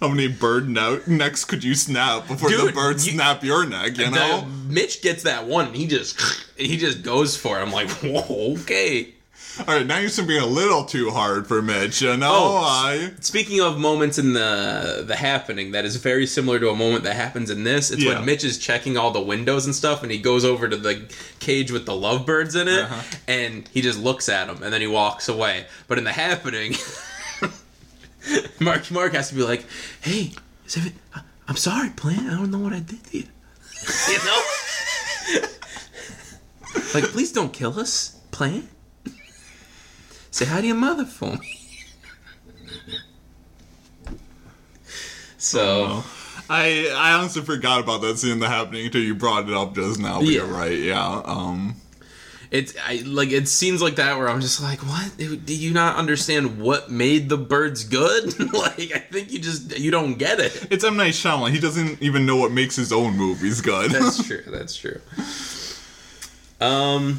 How 0.00 0.08
many 0.08 0.26
bird 0.28 0.68
no- 0.68 1.00
necks 1.06 1.44
could 1.44 1.62
you 1.64 1.74
snap 1.76 2.26
before 2.28 2.50
the 2.50 2.56
Dude, 2.56 2.74
bird 2.74 3.00
you- 3.04 3.12
snap 3.12 3.42
your 3.44 3.64
neck? 3.64 3.96
You 3.96 4.10
know. 4.10 4.40
The- 4.40 4.46
Mitch 4.72 5.00
gets 5.00 5.22
that 5.22 5.46
one. 5.46 5.66
And 5.68 5.76
he 5.76 5.86
just 5.86 6.20
he 6.56 6.76
just 6.76 7.02
goes 7.02 7.36
for 7.36 7.58
it. 7.58 7.62
I'm 7.62 7.72
like, 7.72 7.88
whoa, 8.02 8.56
okay. 8.60 9.14
All 9.68 9.74
right, 9.76 9.86
now 9.86 9.98
you're 9.98 10.10
being 10.26 10.40
a 10.42 10.46
little 10.46 10.84
too 10.84 11.10
hard 11.10 11.46
for 11.46 11.60
Mitch. 11.60 12.00
You 12.00 12.16
know. 12.16 12.30
Oh, 12.32 12.56
I 12.64 13.10
Speaking 13.20 13.60
of 13.60 13.78
moments 13.78 14.16
in 14.18 14.32
the 14.32 15.04
the 15.06 15.14
happening, 15.16 15.72
that 15.72 15.84
is 15.84 15.96
very 15.96 16.26
similar 16.26 16.58
to 16.58 16.70
a 16.70 16.74
moment 16.74 17.04
that 17.04 17.16
happens 17.16 17.50
in 17.50 17.62
this. 17.64 17.90
It's 17.90 18.02
Yeah. 18.02 18.14
when 18.16 18.24
Mitch 18.24 18.44
is 18.44 18.56
checking 18.58 18.96
all 18.96 19.10
the 19.10 19.20
windows 19.20 19.66
and 19.66 19.74
stuff, 19.74 20.02
and 20.02 20.10
he 20.10 20.18
goes 20.18 20.44
over 20.44 20.68
to 20.68 20.76
the 20.76 21.02
cage 21.38 21.70
with 21.70 21.84
the 21.86 21.94
lovebirds 21.94 22.54
in 22.54 22.66
it, 22.68 22.80
Uh-huh. 22.84 23.02
and 23.28 23.68
he 23.74 23.82
just 23.82 23.98
looks 23.98 24.28
at 24.30 24.46
them, 24.46 24.62
and 24.62 24.72
then 24.72 24.80
he 24.80 24.86
walks 24.86 25.28
away. 25.28 25.66
But 25.86 25.98
in 25.98 26.04
the 26.04 26.12
happening, 26.12 26.74
Mark 28.60 28.90
Mark 28.90 29.12
has 29.14 29.28
to 29.28 29.34
be 29.34 29.42
like, 29.42 29.66
"Hey, 30.00 30.32
is 30.66 30.76
every- 30.78 30.94
I'm 31.48 31.56
sorry, 31.56 31.90
Plant. 31.90 32.26
I 32.30 32.36
don't 32.36 32.50
know 32.50 32.58
what 32.58 32.72
I 32.72 32.78
did 32.80 33.04
to 33.04 33.18
you. 33.18 33.24
you 34.08 34.18
know, 34.24 35.48
like 36.94 37.04
please 37.04 37.32
don't 37.32 37.52
kill 37.52 37.78
us, 37.78 38.16
Plant. 38.30 38.68
Say 40.32 40.46
hi 40.46 40.60
to 40.60 40.66
your 40.66 40.74
mother 40.76 41.04
for 41.04 41.36
me." 41.36 41.58
So 45.38 46.02
I 46.48 46.92
I 46.94 47.12
honestly 47.12 47.42
forgot 47.42 47.80
about 47.80 48.00
that 48.02 48.18
scene 48.18 48.38
that 48.40 48.48
happening 48.48 48.86
until 48.86 49.02
you 49.02 49.14
brought 49.14 49.48
it 49.48 49.54
up 49.54 49.74
just 49.74 50.00
now. 50.00 50.18
But 50.20 50.28
Yeah. 50.28 50.32
you're 50.38 50.46
right. 50.46 50.78
Yeah. 50.78 51.22
Um. 51.24 51.76
it's 52.50 52.74
I 52.86 53.02
like 53.06 53.30
it 53.32 53.48
scenes 53.48 53.82
like 53.82 53.96
that 53.96 54.18
where 54.18 54.28
I'm 54.28 54.40
just 54.40 54.62
like, 54.62 54.80
what? 54.80 55.16
Do 55.16 55.54
you 55.54 55.72
not 55.72 55.96
understand 55.96 56.60
what 56.60 56.90
made 56.90 57.28
the 57.28 57.38
birds 57.38 57.84
good? 57.84 58.38
like 58.54 58.92
I 58.94 59.00
think 59.00 59.32
you 59.32 59.38
just 59.40 59.78
you 59.78 59.90
don't 59.90 60.14
get 60.14 60.38
it. 60.38 60.68
It's 60.70 60.84
M 60.84 60.96
Night 60.96 61.14
Shyamalan. 61.14 61.50
He 61.50 61.60
doesn't 61.60 62.00
even 62.02 62.24
know 62.24 62.36
what 62.36 62.52
makes 62.52 62.76
his 62.76 62.92
own 62.92 63.16
movies 63.16 63.60
good. 63.60 63.90
That's 63.90 64.24
true. 64.26 64.42
That's 64.46 64.76
true. 64.76 65.00
Um, 66.60 67.18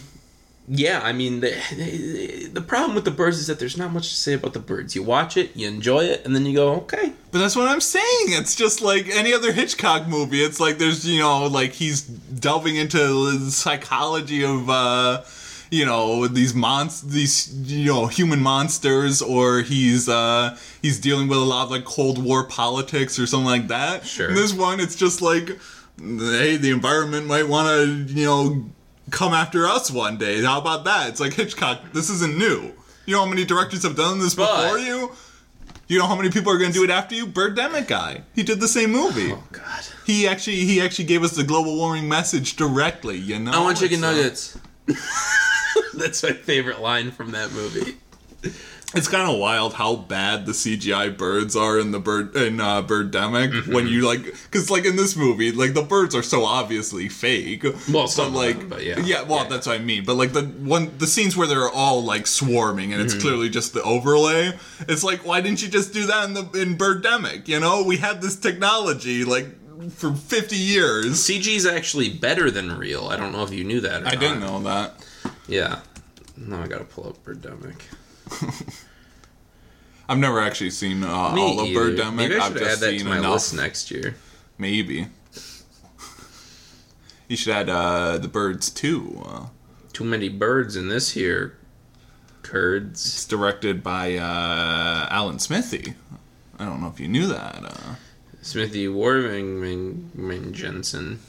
yeah. 0.67 1.01
I 1.03 1.11
mean, 1.11 1.41
the, 1.41 2.49
the 2.51 2.61
problem 2.61 2.95
with 2.95 3.05
the 3.05 3.11
birds 3.11 3.37
is 3.37 3.47
that 3.47 3.59
there's 3.59 3.77
not 3.77 3.91
much 3.91 4.09
to 4.09 4.15
say 4.15 4.33
about 4.33 4.53
the 4.53 4.59
birds. 4.59 4.95
You 4.95 5.03
watch 5.03 5.37
it, 5.37 5.55
you 5.55 5.67
enjoy 5.67 6.05
it, 6.05 6.25
and 6.25 6.35
then 6.35 6.45
you 6.45 6.55
go, 6.55 6.73
okay. 6.75 7.13
But 7.31 7.39
that's 7.39 7.55
what 7.55 7.67
I'm 7.67 7.81
saying. 7.81 8.27
It's 8.27 8.55
just 8.55 8.81
like 8.81 9.07
any 9.09 9.33
other 9.33 9.51
Hitchcock 9.51 10.07
movie. 10.07 10.41
It's 10.41 10.59
like 10.59 10.77
there's, 10.77 11.05
you 11.07 11.19
know, 11.19 11.47
like 11.47 11.73
he's 11.73 12.01
delving 12.01 12.75
into 12.75 12.97
the 13.39 13.51
psychology 13.51 14.43
of, 14.43 14.69
uh, 14.69 15.23
you 15.71 15.85
know, 15.85 16.27
these 16.27 16.53
monst 16.53 17.09
these, 17.09 17.51
you 17.71 17.91
know, 17.91 18.05
human 18.05 18.39
monsters, 18.39 19.21
or 19.21 19.61
he's, 19.61 20.07
uh, 20.07 20.55
he's 20.81 20.99
dealing 20.99 21.27
with 21.27 21.39
a 21.39 21.41
lot 21.41 21.63
of 21.63 21.71
like 21.71 21.83
Cold 21.83 22.23
War 22.23 22.43
politics 22.43 23.17
or 23.17 23.25
something 23.25 23.47
like 23.47 23.67
that. 23.69 24.05
Sure. 24.05 24.29
In 24.29 24.35
this 24.35 24.53
one, 24.53 24.79
it's 24.79 24.95
just 24.95 25.21
like, 25.21 25.57
hey, 25.97 26.57
the 26.57 26.69
environment 26.69 27.25
might 27.25 27.47
want 27.47 27.67
to, 27.69 28.13
you 28.13 28.25
know, 28.25 28.65
come 29.11 29.33
after 29.33 29.65
us 29.65 29.91
one 29.91 30.17
day. 30.17 30.41
How 30.43 30.59
about 30.59 30.83
that? 30.85 31.09
It's 31.09 31.19
like 31.19 31.33
Hitchcock. 31.33 31.81
This 31.93 32.09
isn't 32.09 32.37
new. 32.37 32.73
You 33.05 33.13
know 33.15 33.19
how 33.19 33.29
many 33.29 33.45
directors 33.45 33.83
have 33.83 33.95
done 33.95 34.19
this 34.19 34.35
But- 34.35 34.63
before 34.63 34.79
you? 34.79 35.11
You 35.87 35.99
know 35.99 36.07
how 36.07 36.15
many 36.15 36.29
people 36.31 36.51
are 36.51 36.57
going 36.57 36.71
to 36.71 36.77
do 36.77 36.83
it 36.85 36.89
after 36.89 37.13
you? 37.13 37.27
Birdemic 37.27 37.87
guy. 37.87 38.21
He 38.33 38.41
did 38.41 38.61
the 38.61 38.69
same 38.69 38.91
movie. 38.91 39.33
Oh 39.33 39.43
God. 39.51 39.83
He 40.05 40.27
actually 40.27 40.65
he 40.65 40.81
actually 40.81 41.05
gave 41.05 41.23
us 41.23 41.31
the 41.35 41.43
global 41.43 41.75
warming 41.75 42.07
message 42.07 42.55
directly. 42.55 43.17
You 43.17 43.37
know. 43.39 43.51
I 43.51 43.59
want 43.59 43.77
chicken 43.77 44.01
uh, 44.03 44.11
nuggets. 44.11 44.57
That's 45.93 46.23
my 46.23 46.31
favorite 46.31 46.79
line 46.79 47.11
from 47.11 47.31
that 47.31 47.51
movie. 47.51 47.97
It's 48.95 49.07
kind 49.07 49.29
of 49.31 49.39
wild 49.39 49.73
how 49.73 49.95
bad 49.95 50.45
the 50.45 50.51
CGI 50.51 51.17
birds 51.17 51.55
are 51.55 51.79
in 51.79 51.91
the 51.91 51.99
bird 51.99 52.35
in 52.35 52.61
uh, 52.61 52.83
Birdemic 52.83 53.51
Mm-hmm. 53.53 53.73
when 53.73 53.87
you 53.87 54.05
like 54.05 54.23
because 54.23 54.69
like 54.69 54.85
in 54.85 54.95
this 54.95 55.15
movie 55.15 55.51
like 55.51 55.73
the 55.73 55.81
birds 55.81 56.13
are 56.15 56.21
so 56.23 56.43
obviously 56.45 57.09
fake. 57.09 57.65
Well, 57.91 58.07
some 58.07 58.27
of 58.27 58.33
like 58.35 58.59
them, 58.59 58.69
but 58.69 58.83
yeah. 58.85 58.99
yeah, 58.99 59.23
well 59.23 59.43
Yeah. 59.43 59.49
that's 59.49 59.67
what 59.67 59.79
I 59.79 59.83
mean. 59.83 60.05
But 60.05 60.15
like 60.15 60.33
the 60.33 60.43
one 60.43 60.91
the 60.99 61.07
scenes 61.07 61.35
where 61.35 61.47
they're 61.47 61.69
all 61.69 62.03
like 62.03 62.27
swarming 62.27 62.93
and 62.93 63.01
Mm-hmm. 63.01 63.15
it's 63.15 63.21
clearly 63.23 63.49
just 63.49 63.73
the 63.73 63.81
overlay. 63.83 64.51
It's 64.87 65.03
like 65.03 65.25
why 65.25 65.41
didn't 65.41 65.61
you 65.63 65.69
just 65.69 65.93
do 65.93 66.05
that 66.07 66.25
in 66.25 66.33
the 66.35 66.41
in 66.61 66.77
Birdemic? 66.77 67.47
You 67.47 67.59
know 67.59 67.83
we 67.83 67.97
had 67.97 68.21
this 68.21 68.35
technology 68.35 69.23
like 69.25 69.47
for 69.91 70.13
fifty 70.13 70.55
years. 70.57 71.07
CG 71.15 71.47
is 71.55 71.65
actually 71.65 72.09
better 72.09 72.51
than 72.51 72.77
real. 72.77 73.07
I 73.07 73.17
don't 73.17 73.31
know 73.31 73.43
if 73.43 73.51
you 73.51 73.63
knew 73.63 73.81
that. 73.81 74.03
Or 74.03 74.07
I 74.07 74.11
not. 74.11 74.19
didn't 74.19 74.39
know 74.39 74.59
that. 74.63 74.93
Yeah. 75.47 75.79
Now 76.37 76.61
I 76.61 76.67
gotta 76.67 76.85
pull 76.85 77.07
up 77.07 77.23
Birdemic. 77.25 77.81
I've 80.09 80.17
never 80.17 80.39
actually 80.41 80.69
seen 80.71 81.03
uh, 81.03 81.07
all 81.11 81.59
of. 81.61 81.67
Birdemic. 81.69 82.15
Maybe 82.15 82.35
I 82.37 82.45
I've 82.45 82.53
should 82.53 82.61
add 82.63 82.79
that 82.79 82.99
to 82.99 83.05
my 83.05 83.17
enough. 83.19 83.33
list 83.33 83.53
next 83.55 83.91
year. 83.91 84.15
Maybe. 84.57 85.07
You 87.29 87.37
should 87.37 87.53
add 87.53 87.69
uh, 87.69 88.17
the 88.19 88.27
birds 88.27 88.69
too. 88.69 89.23
Uh, 89.25 89.45
Too 89.93 90.03
many 90.03 90.27
birds 90.29 90.75
in 90.75 90.89
this 90.89 91.11
here. 91.11 91.57
Curds. 92.43 93.03
it's 93.05 93.25
directed 93.25 93.81
by 93.81 94.17
uh, 94.17 95.07
Alan 95.09 95.39
Smithee. 95.39 95.95
I 96.59 96.65
don't 96.65 96.81
know 96.81 96.89
if 96.89 96.99
you 96.99 97.07
knew 97.07 97.25
that. 97.27 97.63
Uh, 97.63 97.95
Smithy 98.41 98.87
Warming 98.89 100.51
Jensen. 100.53 101.21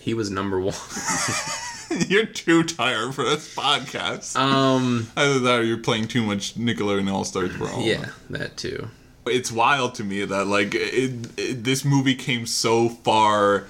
He 0.00 0.14
was 0.14 0.30
number 0.30 0.58
one. 0.60 0.74
you're 2.08 2.26
too 2.26 2.62
tired 2.62 3.14
for 3.14 3.24
this 3.24 3.54
podcast. 3.54 4.36
Um, 4.36 5.08
Either 5.16 5.38
that 5.40 5.60
or 5.60 5.62
you're 5.64 5.78
playing 5.78 6.08
too 6.08 6.22
much 6.22 6.54
Nickelodeon 6.54 7.10
All 7.12 7.24
Stars 7.24 7.56
Brawl. 7.56 7.82
yeah, 7.82 8.10
that 8.30 8.56
too. 8.56 8.88
it's 9.26 9.52
wild 9.52 9.94
to 9.96 10.04
me 10.04 10.24
that 10.24 10.46
like 10.46 10.74
it, 10.74 11.28
it, 11.36 11.64
this 11.64 11.84
movie 11.84 12.14
came 12.14 12.46
so 12.46 12.88
far 12.88 13.66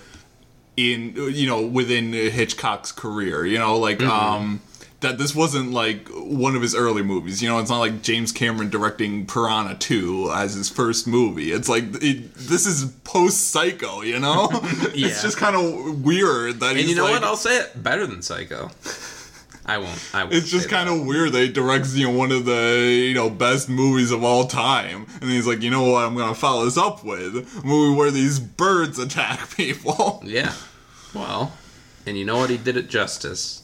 in 0.77 1.13
you 1.17 1.47
know 1.47 1.61
within 1.67 2.13
Hitchcock's 2.13 2.93
career 2.93 3.45
you 3.45 3.59
know 3.59 3.77
like 3.79 4.01
um 4.03 4.61
that 5.01 5.17
this 5.17 5.33
wasn't 5.35 5.71
like 5.71 6.09
one 6.09 6.57
of 6.57 6.63
his 6.63 6.75
early 6.75 7.03
movies 7.03 7.41
you 7.43 7.49
know 7.49 7.59
it's 7.61 7.71
not 7.71 7.79
like 7.79 8.03
James 8.03 8.33
Cameron 8.33 8.69
directing 8.69 9.27
Piranha 9.27 9.77
2 9.77 10.31
as 10.35 10.55
his 10.55 10.69
first 10.69 11.07
movie 11.07 11.53
it's 11.53 11.69
like 11.69 11.85
it, 12.03 12.35
this 12.35 12.67
is 12.67 12.85
post 13.05 13.51
Psycho 13.51 14.03
you 14.03 14.19
know 14.19 14.49
Yeah. 14.95 15.07
it's 15.09 15.23
just 15.23 15.37
kind 15.39 15.55
of 15.57 16.05
weird 16.05 16.61
that 16.61 16.71
And 16.71 16.79
he's 16.81 16.91
you 16.91 16.97
know 16.97 17.05
like, 17.05 17.15
what? 17.15 17.25
I'll 17.25 17.37
say 17.37 17.59
it 17.59 17.83
better 17.83 18.07
than 18.07 18.23
Psycho. 18.23 18.71
I 19.67 19.77
won't. 19.77 20.11
I 20.15 20.25
won't. 20.25 20.35
it's 20.35 20.51
just 20.51 20.71
kind 20.71 20.89
of 20.89 21.05
weird 21.05 21.33
that 21.33 21.41
he 21.41 21.49
directs, 21.53 21.95
you 21.95 22.07
know, 22.11 22.17
one 22.19 22.33
of 22.33 22.47
the, 22.47 22.89
you 22.91 23.13
know, 23.13 23.29
best 23.29 23.69
movies 23.69 24.11
of 24.11 24.25
all 24.25 24.47
time. 24.47 25.07
And 25.21 25.29
he's 25.31 25.47
like, 25.47 25.61
you 25.61 25.71
know 25.71 25.91
what, 25.91 26.07
I'm 26.07 26.15
going 26.15 26.33
to 26.33 26.41
follow 26.41 26.65
this 26.65 26.79
up 26.79 27.05
with 27.05 27.37
a 27.37 27.67
movie 27.67 27.95
where 27.95 28.11
these 28.11 28.41
birds 28.41 28.99
attack 28.99 29.55
people. 29.57 30.23
Yeah. 30.25 30.55
Well, 31.13 31.53
and 32.07 32.17
you 32.17 32.25
know 32.25 32.39
what? 32.39 32.49
He 32.49 32.57
did 32.57 32.79
it 32.79 32.89
justice. 32.89 33.63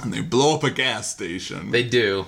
And 0.04 0.12
they 0.12 0.20
blow 0.20 0.54
up 0.56 0.64
a 0.64 0.70
gas 0.70 1.10
station. 1.10 1.70
They 1.70 1.82
do. 1.82 2.26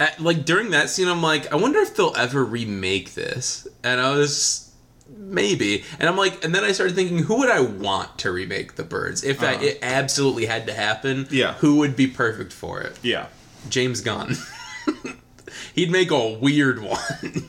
Uh 0.00 0.08
like 0.18 0.44
during 0.44 0.70
that 0.70 0.90
scene, 0.90 1.08
I'm 1.08 1.22
like, 1.22 1.52
I 1.52 1.56
wonder 1.56 1.78
if 1.80 1.94
they'll 1.96 2.14
ever 2.16 2.44
remake 2.44 3.14
this. 3.14 3.66
And 3.84 4.00
I 4.00 4.10
was 4.16 4.72
maybe, 5.16 5.84
and 6.00 6.08
I'm 6.08 6.16
like, 6.16 6.44
and 6.44 6.52
then 6.54 6.64
I 6.64 6.72
started 6.72 6.96
thinking, 6.96 7.18
who 7.20 7.38
would 7.38 7.50
I 7.50 7.60
want 7.60 8.18
to 8.18 8.32
remake 8.32 8.74
the 8.74 8.82
Birds 8.82 9.22
if 9.22 9.40
I, 9.42 9.52
it 9.54 9.78
absolutely 9.82 10.46
had 10.46 10.66
to 10.66 10.72
happen? 10.72 11.20
Uh-huh. 11.22 11.28
Yeah. 11.30 11.52
who 11.54 11.76
would 11.76 11.94
be 11.94 12.06
perfect 12.08 12.52
for 12.52 12.80
it? 12.80 12.98
yeah. 13.02 13.26
James 13.68 14.00
Gunn. 14.00 14.36
He'd 15.74 15.90
make 15.90 16.10
a 16.10 16.32
weird 16.38 16.80
one. 16.82 17.48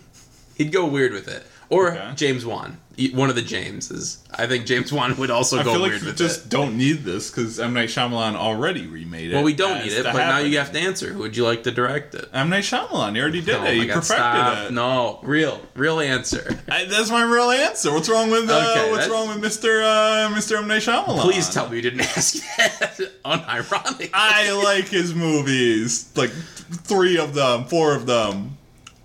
He'd 0.55 0.71
go 0.71 0.85
weird 0.87 1.13
with 1.13 1.27
it. 1.27 1.45
Or 1.70 1.91
Okay. 1.91 2.11
James 2.15 2.45
Wan. 2.45 2.78
One 3.13 3.30
of 3.30 3.36
the 3.36 3.43
Jameses. 3.43 4.24
I 4.34 4.47
think 4.47 4.65
James 4.65 4.91
Wan 4.91 5.15
would 5.18 5.30
also 5.30 5.59
I 5.59 5.63
go 5.63 5.74
feel 5.74 5.82
like 5.82 5.91
weird 5.91 6.01
we 6.01 6.07
with 6.07 6.18
just 6.18 6.45
it. 6.45 6.49
don't 6.49 6.78
need 6.80 7.03
this 7.03 7.30
because 7.30 7.59
M. 7.59 7.74
Night 7.76 7.89
Shyamalan 7.89 8.34
already 8.36 8.88
remade 8.88 9.30
it. 9.30 9.36
Well, 9.36 9.43
we 9.43 9.53
don't 9.53 9.84
need 9.84 9.91
it, 9.91 10.03
but 10.03 10.13
now 10.15 10.39
you 10.39 10.57
have 10.57 10.72
to 10.72 10.80
answer. 10.80 11.13
Who 11.13 11.20
would 11.20 11.38
you 11.38 11.43
like 11.43 11.61
to 11.63 11.72
direct 11.72 12.15
it? 12.15 12.28
M. 12.34 12.49
Night 12.49 12.63
Shyamalan, 12.63 13.15
you 13.15 13.22
already 13.22 13.41
did 13.41 13.53
Oh 13.55 13.65
it. 13.65 13.76
You 13.76 13.86
God, 13.86 13.93
perfected 13.95 14.05
stop. 14.18 14.57
it. 14.70 14.74
No, 14.74 15.20
real, 15.22 15.61
real 15.76 15.99
answer. 15.99 16.59
I, 16.72 16.86
that's 16.86 17.11
my 17.11 17.22
real 17.22 17.51
answer. 17.51 17.93
What's 17.93 18.09
wrong 18.09 18.32
with 18.32 18.49
uh, 18.49 18.53
Okay, 18.72 18.89
what's 18.89 19.05
that's- 19.05 19.09
wrong 19.11 19.28
with 19.28 19.43
Mr. 19.43 19.84
Uh, 19.84 20.34
Mr. 20.36 20.57
M. 20.57 20.68
Night 20.68 20.82
Shyamalan? 20.82 21.20
Please 21.20 21.49
tell 21.53 21.70
me 21.70 21.76
you 21.76 21.84
didn't 21.84 22.01
ask 22.18 22.38
that. 22.57 22.99
Unironic. 23.26 24.09
I 24.11 24.51
like 24.63 24.88
his 24.88 25.13
movies. 25.13 26.11
Like 26.15 26.32
three 26.32 27.20
of 27.20 27.36
them, 27.36 27.65
four 27.65 27.93
of 27.93 28.07
them. 28.07 28.57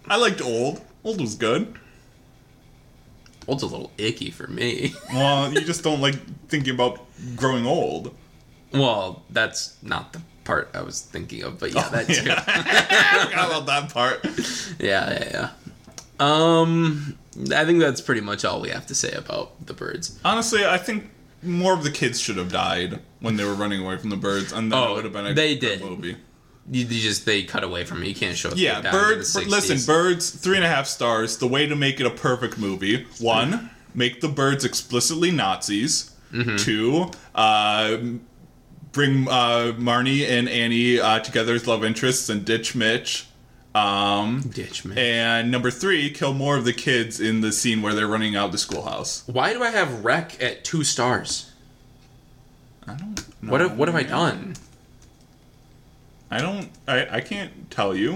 I 0.09 0.17
liked 0.17 0.41
Old. 0.41 0.81
Old 1.05 1.21
was 1.21 1.35
good. 1.35 1.79
Old's 3.53 3.63
a 3.63 3.67
little 3.67 3.93
icky 3.99 4.31
for 4.31 4.47
me. 4.47 4.95
Well, 5.13 5.53
you 5.53 5.61
just 5.61 5.85
don't 5.85 6.01
like 6.01 6.15
thinking 6.49 6.73
about 6.75 7.01
growing 7.37 7.67
old. 7.67 8.15
Well, 8.73 9.23
that's 9.29 9.77
not 9.83 10.15
the 10.15 10.23
part 10.45 10.71
I 10.73 10.81
was 10.81 11.03
thinking 11.03 11.43
of, 11.43 11.59
but 11.59 11.75
yeah, 11.75 11.87
that 11.91 12.07
too. 12.07 12.25
Yeah. 12.25 12.43
I 12.47 13.27
forgot 13.27 13.49
about 13.51 13.67
that 13.67 13.93
part. 13.93 14.27
Yeah, 14.81 15.13
yeah, 15.13 15.29
yeah. 15.31 15.51
Um, 16.19 17.19
I 17.55 17.65
think 17.67 17.81
that's 17.81 18.01
pretty 18.01 18.23
much 18.23 18.43
all 18.47 18.61
we 18.63 18.71
have 18.71 18.87
to 18.87 18.95
say 18.95 19.13
about 19.13 19.67
the 19.67 19.75
birds. 19.75 20.19
Honestly, 20.25 20.65
I 20.65 20.79
think 20.79 21.11
more 21.43 21.75
of 21.75 21.85
the 21.85 21.91
kids 21.91 22.19
should 22.19 22.37
have 22.39 22.51
died 22.51 23.01
when 23.21 23.37
they 23.37 23.45
were 23.45 23.55
running 23.55 23.85
away 23.85 23.99
from 23.99 24.09
the 24.11 24.17
birds, 24.17 24.51
and 24.53 24.73
then 24.73 24.79
Oh, 24.79 24.93
it 24.93 24.95
would 24.95 25.05
have 25.05 25.13
been 25.13 25.27
a 25.27 25.35
they 25.35 25.57
good 25.57 25.79
did. 25.79 25.81
movie. 25.83 26.17
You, 26.71 26.85
you 26.87 27.01
just 27.01 27.27
they 27.27 27.43
cut 27.43 27.65
away 27.65 27.85
from 27.85 28.03
it. 28.03 28.09
You 28.09 28.15
can't 28.15 28.37
show. 28.37 28.51
it 28.51 28.57
Yeah, 28.59 28.81
down 28.81 28.93
to 28.93 28.99
the 28.99 29.15
birds. 29.17 29.35
60s. 29.37 29.49
Listen, 29.49 29.79
birds. 29.87 30.31
Three 30.31 30.57
and 30.57 30.65
a 30.65 30.69
half 30.69 30.87
stars. 30.87 31.39
The 31.39 31.49
way 31.49 31.67
to 31.67 31.75
make 31.75 31.99
it 32.01 32.07
a 32.07 32.11
perfect 32.11 32.59
movie: 32.59 33.07
one, 33.19 33.71
make 33.95 34.21
the 34.21 34.29
birds 34.29 34.65
explicitly 34.65 35.31
Nazis. 35.31 36.11
Mm-hmm. 36.33 36.57
Two, 36.57 37.11
uh, 37.35 37.99
bring 38.93 39.29
uh, 39.29 39.73
Marnie 39.77 40.27
and 40.27 40.49
Annie 40.49 40.99
uh, 41.01 41.19
together 41.21 41.55
as 41.55 41.67
love 41.67 41.85
interests 41.85 42.29
and 42.29 42.45
ditch 42.45 42.75
Mitch. 42.75 43.27
Um, 43.75 44.41
Ditch 44.51 44.85
me. 44.85 44.95
and 44.99 45.51
number 45.51 45.71
three, 45.71 46.11
kill 46.11 46.35
more 46.35 46.57
of 46.59 46.65
the 46.67 46.75
kids 46.75 47.21
in 47.21 47.41
the 47.41 47.51
scene 47.53 47.81
where 47.81 47.95
they're 47.95 48.07
running 48.07 48.37
out 48.37 48.47
of 48.47 48.53
the 48.53 48.59
schoolhouse. 48.59 49.25
Why 49.27 49.55
do 49.55 49.63
I 49.63 49.71
have 49.71 50.05
REC 50.05 50.43
at 50.43 50.63
two 50.63 50.85
stars? 50.85 51.51
I 52.87 52.95
don't. 52.95 53.43
Know, 53.43 53.51
What 53.51 53.61
have, 53.63 53.79
what 53.79 53.89
have 53.89 53.95
I 53.97 54.03
done? 54.03 54.57
I 56.33 56.41
don't. 56.41 56.69
I, 56.89 57.17
I 57.17 57.21
can't 57.21 57.71
tell 57.71 57.95
you. 57.95 58.13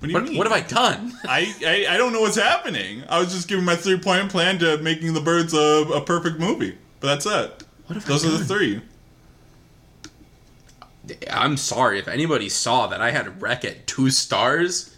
What 0.00 0.06
do 0.06 0.08
you 0.08 0.14
What, 0.14 0.24
mean? 0.28 0.38
what 0.38 0.46
have 0.46 0.56
I 0.56 0.60
done? 0.66 1.12
I, 1.24 1.54
I 1.64 1.94
I 1.94 1.96
don't 1.96 2.12
know 2.12 2.20
what's 2.20 2.36
happening. 2.36 3.02
I 3.08 3.18
was 3.20 3.32
just 3.32 3.48
giving 3.48 3.64
my 3.64 3.76
three 3.76 3.98
point 3.98 4.30
plan 4.30 4.58
to 4.60 4.78
making 4.78 5.14
the 5.14 5.20
birds 5.20 5.54
a, 5.54 5.58
a 5.92 6.00
perfect 6.00 6.38
movie. 6.38 6.76
But 7.00 7.08
that's 7.08 7.26
it. 7.26 7.64
What 7.86 7.94
have 7.94 8.04
I 8.04 8.08
Those 8.08 8.24
are 8.26 8.30
the 8.30 8.44
three. 8.44 8.80
I'm 11.30 11.56
sorry 11.56 11.98
if 11.98 12.06
anybody 12.06 12.48
saw 12.48 12.86
that 12.88 13.00
I 13.00 13.10
had 13.12 13.26
a 13.26 13.30
REC 13.30 13.64
at 13.64 13.86
two 13.86 14.10
stars. 14.10 14.94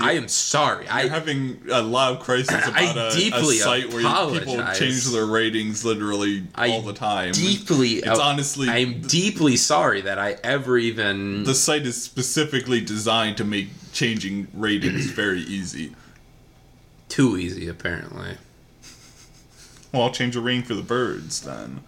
I 0.00 0.12
am 0.12 0.28
sorry. 0.28 0.84
You're 0.84 0.92
I 0.94 1.08
having 1.08 1.60
a 1.70 1.82
lot 1.82 2.12
of 2.12 2.20
crisis 2.20 2.50
about 2.66 2.76
I 2.76 2.84
a, 2.92 3.08
a 3.08 3.12
deeply 3.12 3.56
site 3.56 3.92
where 3.92 4.02
people 4.38 4.56
change 4.74 5.04
their 5.06 5.26
ratings 5.26 5.84
literally 5.84 6.44
I 6.54 6.70
all 6.70 6.82
the 6.82 6.92
time. 6.92 7.32
deeply. 7.32 7.94
It's 7.96 8.18
honestly- 8.18 8.68
I'm 8.68 9.00
deeply 9.02 9.56
sorry 9.56 10.00
that 10.02 10.18
I 10.18 10.36
ever 10.44 10.78
even. 10.78 11.44
the 11.44 11.54
site 11.54 11.82
is 11.86 12.02
specifically 12.02 12.80
designed 12.80 13.36
to 13.38 13.44
make 13.44 13.68
changing 13.92 14.48
ratings 14.54 15.06
very 15.10 15.40
easy. 15.40 15.94
too 17.08 17.36
easy, 17.36 17.68
apparently. 17.68 18.36
Well, 19.92 20.02
I'll 20.02 20.12
change 20.12 20.34
the 20.34 20.40
rating 20.40 20.62
for 20.62 20.74
the 20.74 20.82
birds 20.82 21.40
then. 21.40 21.80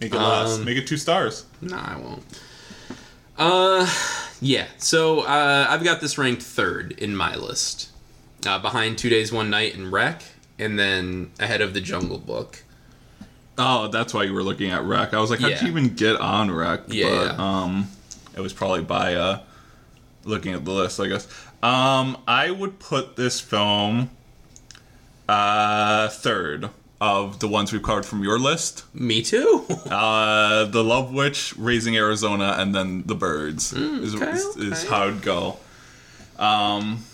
Make 0.00 0.14
it 0.14 0.18
less. 0.18 0.56
Um, 0.58 0.64
Make 0.64 0.78
it 0.78 0.86
two 0.86 0.96
stars. 0.96 1.44
No, 1.60 1.76
I 1.76 1.96
won't. 1.96 2.22
Uh, 3.40 3.90
yeah. 4.40 4.66
So 4.78 5.20
uh, 5.20 5.66
I've 5.68 5.82
got 5.82 6.00
this 6.00 6.18
ranked 6.18 6.42
third 6.42 6.92
in 6.92 7.16
my 7.16 7.34
list, 7.34 7.88
uh, 8.46 8.58
behind 8.58 8.98
Two 8.98 9.08
Days 9.08 9.32
One 9.32 9.48
Night 9.50 9.74
and 9.74 9.90
REC, 9.90 10.22
and 10.58 10.78
then 10.78 11.30
ahead 11.40 11.60
of 11.62 11.72
The 11.74 11.80
Jungle 11.80 12.18
Book. 12.18 12.62
Oh, 13.58 13.88
that's 13.88 14.12
why 14.14 14.24
you 14.24 14.32
were 14.34 14.42
looking 14.42 14.70
at 14.70 14.84
REC. 14.84 15.12
I 15.14 15.20
was 15.20 15.30
like, 15.30 15.40
how'd 15.40 15.50
Yeah. 15.52 15.62
you 15.62 15.68
even 15.68 15.94
get 15.94 16.16
on 16.16 16.50
REC? 16.50 16.82
Yeah. 16.88 17.08
But, 17.36 17.40
um, 17.40 17.88
it 18.36 18.40
was 18.40 18.52
probably 18.52 18.82
by 18.82 19.14
uh, 19.14 19.40
looking 20.24 20.52
at 20.54 20.64
the 20.64 20.70
list, 20.70 21.00
I 21.00 21.08
guess. 21.08 21.26
Um, 21.62 22.18
I 22.28 22.50
would 22.50 22.78
put 22.78 23.16
this 23.16 23.40
film 23.40 24.10
uh, 25.28 26.08
third 26.08 26.70
of 27.00 27.38
the 27.38 27.48
ones 27.48 27.72
we've 27.72 27.82
covered 27.82 28.04
from 28.04 28.22
your 28.22 28.38
list. 28.38 28.84
Me 28.94 29.22
too. 29.22 29.64
Uh, 29.90 30.64
the 30.66 30.84
Love 30.84 31.12
Witch, 31.12 31.54
Raising 31.56 31.96
Arizona, 31.96 32.54
and 32.58 32.74
then 32.74 33.02
The 33.06 33.14
Birds 33.14 33.72
is, 33.72 34.14
okay, 34.14 34.30
is, 34.30 34.56
is 34.56 34.84
okay. 34.84 34.88
how 34.88 35.08
it'd 35.08 35.22
go. 35.22 35.56
Um, 36.38 37.04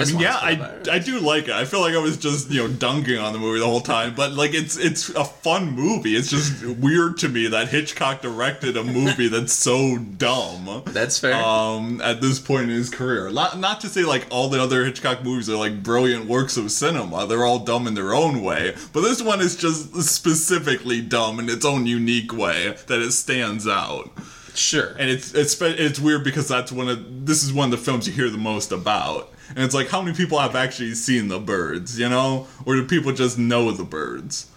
I 0.00 0.04
mean, 0.04 0.20
yeah, 0.20 0.36
I. 0.36 0.78
I 0.90 0.98
do 0.98 1.18
like 1.20 1.44
it. 1.48 1.54
I 1.54 1.64
feel 1.64 1.80
like 1.80 1.94
I 1.94 1.98
was 1.98 2.16
just 2.16 2.50
you 2.50 2.62
know 2.62 2.68
dunking 2.68 3.18
on 3.18 3.32
the 3.32 3.38
movie 3.38 3.60
the 3.60 3.66
whole 3.66 3.80
time, 3.80 4.14
but 4.14 4.32
like 4.32 4.54
it's 4.54 4.76
it's 4.76 5.08
a 5.10 5.24
fun 5.24 5.72
movie. 5.72 6.16
It's 6.16 6.30
just 6.30 6.64
weird 6.64 7.18
to 7.18 7.28
me 7.28 7.48
that 7.48 7.68
Hitchcock 7.68 8.22
directed 8.22 8.76
a 8.76 8.84
movie 8.84 9.28
that's 9.36 9.52
so 9.52 9.98
dumb. 9.98 10.82
That's 10.86 11.18
fair. 11.18 11.34
Um, 11.34 12.00
at 12.00 12.20
this 12.20 12.38
point 12.38 12.64
in 12.64 12.70
his 12.70 12.90
career, 12.90 13.30
not 13.30 13.58
not 13.58 13.80
to 13.82 13.88
say 13.88 14.04
like 14.04 14.26
all 14.30 14.48
the 14.48 14.62
other 14.62 14.84
Hitchcock 14.84 15.22
movies 15.24 15.50
are 15.50 15.56
like 15.56 15.82
brilliant 15.82 16.26
works 16.26 16.56
of 16.56 16.70
cinema. 16.70 17.26
They're 17.26 17.44
all 17.44 17.58
dumb 17.60 17.86
in 17.86 17.94
their 17.94 18.14
own 18.14 18.42
way, 18.42 18.74
but 18.92 19.02
this 19.02 19.22
one 19.22 19.40
is 19.40 19.56
just 19.56 19.94
specifically 20.02 21.00
dumb 21.00 21.38
in 21.38 21.48
its 21.48 21.64
own 21.64 21.86
unique 21.86 22.32
way 22.32 22.76
that 22.86 23.00
it 23.00 23.12
stands 23.12 23.66
out. 23.66 24.10
sure. 24.54 24.94
And 24.98 25.10
it's 25.10 25.34
it's 25.34 25.60
it's 25.60 25.98
weird 26.00 26.24
because 26.24 26.48
that's 26.48 26.72
one 26.72 26.88
of 26.88 27.26
this 27.26 27.42
is 27.42 27.52
one 27.52 27.72
of 27.72 27.78
the 27.78 27.84
films 27.84 28.06
you 28.06 28.12
hear 28.12 28.30
the 28.30 28.38
most 28.38 28.72
about. 28.72 29.32
And 29.50 29.60
it's 29.60 29.74
like 29.74 29.88
how 29.88 30.02
many 30.02 30.16
people 30.16 30.38
have 30.38 30.54
actually 30.54 30.94
seen 30.94 31.28
the 31.28 31.38
birds, 31.38 31.98
you 31.98 32.08
know? 32.08 32.46
Or 32.66 32.74
do 32.74 32.84
people 32.84 33.12
just 33.12 33.38
know 33.38 33.70
the 33.70 33.84
birds? 33.84 34.50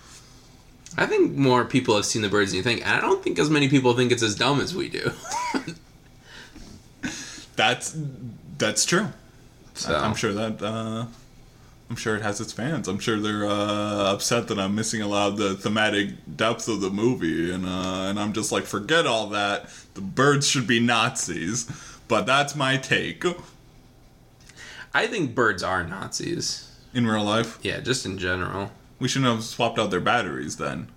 I 0.98 1.06
think 1.06 1.34
more 1.34 1.64
people 1.64 1.96
have 1.96 2.06
seen 2.06 2.22
the 2.22 2.30
birds 2.30 2.52
than 2.52 2.58
you 2.58 2.64
think, 2.64 2.82
and 2.82 2.90
I 2.90 3.00
don't 3.00 3.24
think 3.24 3.40
as 3.40 3.50
many 3.50 3.70
people 3.70 3.96
think 3.96 4.12
it's 4.12 4.24
as 4.24 4.36
dumb 4.36 4.60
as 4.60 4.76
we 4.76 4.90
do. 4.90 5.12
That's 7.56 7.96
that's 8.58 8.86
true. 8.86 9.08
So 9.74 9.96
I'm 9.96 10.16
sure 10.16 10.34
that 10.34 10.62
uh 10.62 11.06
I'm 11.92 11.98
sure 11.98 12.16
it 12.16 12.22
has 12.22 12.40
its 12.40 12.54
fans. 12.54 12.88
I'm 12.88 13.00
sure 13.00 13.20
they're 13.20 13.46
uh, 13.46 14.14
upset 14.14 14.48
that 14.48 14.58
I'm 14.58 14.74
missing 14.74 15.02
a 15.02 15.08
lot 15.08 15.28
of 15.28 15.38
the 15.38 15.56
thematic 15.56 16.12
depth 16.38 16.70
of 16.70 16.80
the 16.80 16.90
movie, 16.90 17.52
and 17.52 17.66
uh, 17.66 18.08
and 18.10 18.18
I'm 18.18 18.32
just 18.32 18.50
like, 18.50 18.64
forget 18.64 19.06
all 19.06 19.28
that. 19.28 19.70
The 19.94 20.02
birds 20.02 20.48
should 20.48 20.68
be 20.68 20.80
Nazis, 20.80 21.70
but 22.08 22.26
that's 22.26 22.56
my 22.56 22.78
take 22.78 23.26
I 24.94 25.08
think 25.08 25.36
birds 25.36 25.64
are 25.64 25.84
Nazis. 25.84 26.68
in 26.94 27.08
real 27.08 27.24
life. 27.24 27.60
Yeah, 27.62 27.80
just 27.80 28.06
in 28.06 28.18
general. 28.18 28.72
We 29.00 29.08
shouldn't 29.08 29.32
have 29.34 29.44
swapped 29.44 29.80
out 29.80 29.92
their 29.92 30.02
batteries 30.02 30.58
then. 30.58 30.90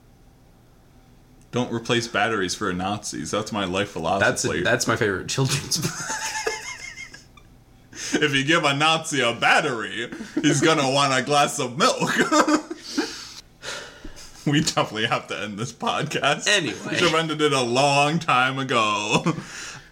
Don't 1.52 1.72
replace 1.72 2.08
batteries 2.08 2.54
for 2.54 2.72
Nazis. 2.72 3.30
That's 3.30 3.52
my 3.52 3.64
life 3.64 3.94
That's 3.94 4.42
philosophy. 4.42 4.62
that's 4.62 4.88
my 4.88 4.96
favorite 4.96 5.28
children's 5.28 5.78
book. 5.78 5.92
if 8.22 8.34
you 8.34 8.44
give 8.44 8.64
a 8.64 8.74
Nazi 8.74 9.20
a 9.20 9.32
battery, 9.34 10.10
he's 10.42 10.60
gonna 10.60 10.90
want 10.90 11.16
a 11.16 11.22
glass 11.22 11.60
of 11.60 11.78
milk. 11.78 12.16
we 14.46 14.60
definitely 14.62 15.06
have 15.06 15.28
to 15.28 15.38
end 15.40 15.56
this 15.56 15.72
podcast. 15.72 16.48
Anyway. 16.48 16.76
we 16.90 16.96
should 16.96 17.10
have 17.10 17.20
ended 17.20 17.40
it 17.40 17.52
a 17.52 17.62
long 17.62 18.18
time 18.18 18.58
ago. 18.58 19.24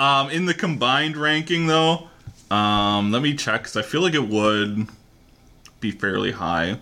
Um, 0.01 0.31
in 0.31 0.47
the 0.47 0.55
combined 0.55 1.17
ranking, 1.17 1.69
though, 1.69 2.09
um, 2.53 3.11
let 3.13 3.23
me 3.23 3.35
check 3.35 3.63
because 3.63 3.77
I 3.77 3.83
feel 3.83 4.03
like 4.03 4.15
it 4.15 4.29
would 4.29 4.87
be 5.81 5.91
fairly 5.91 6.33
high. 6.33 6.79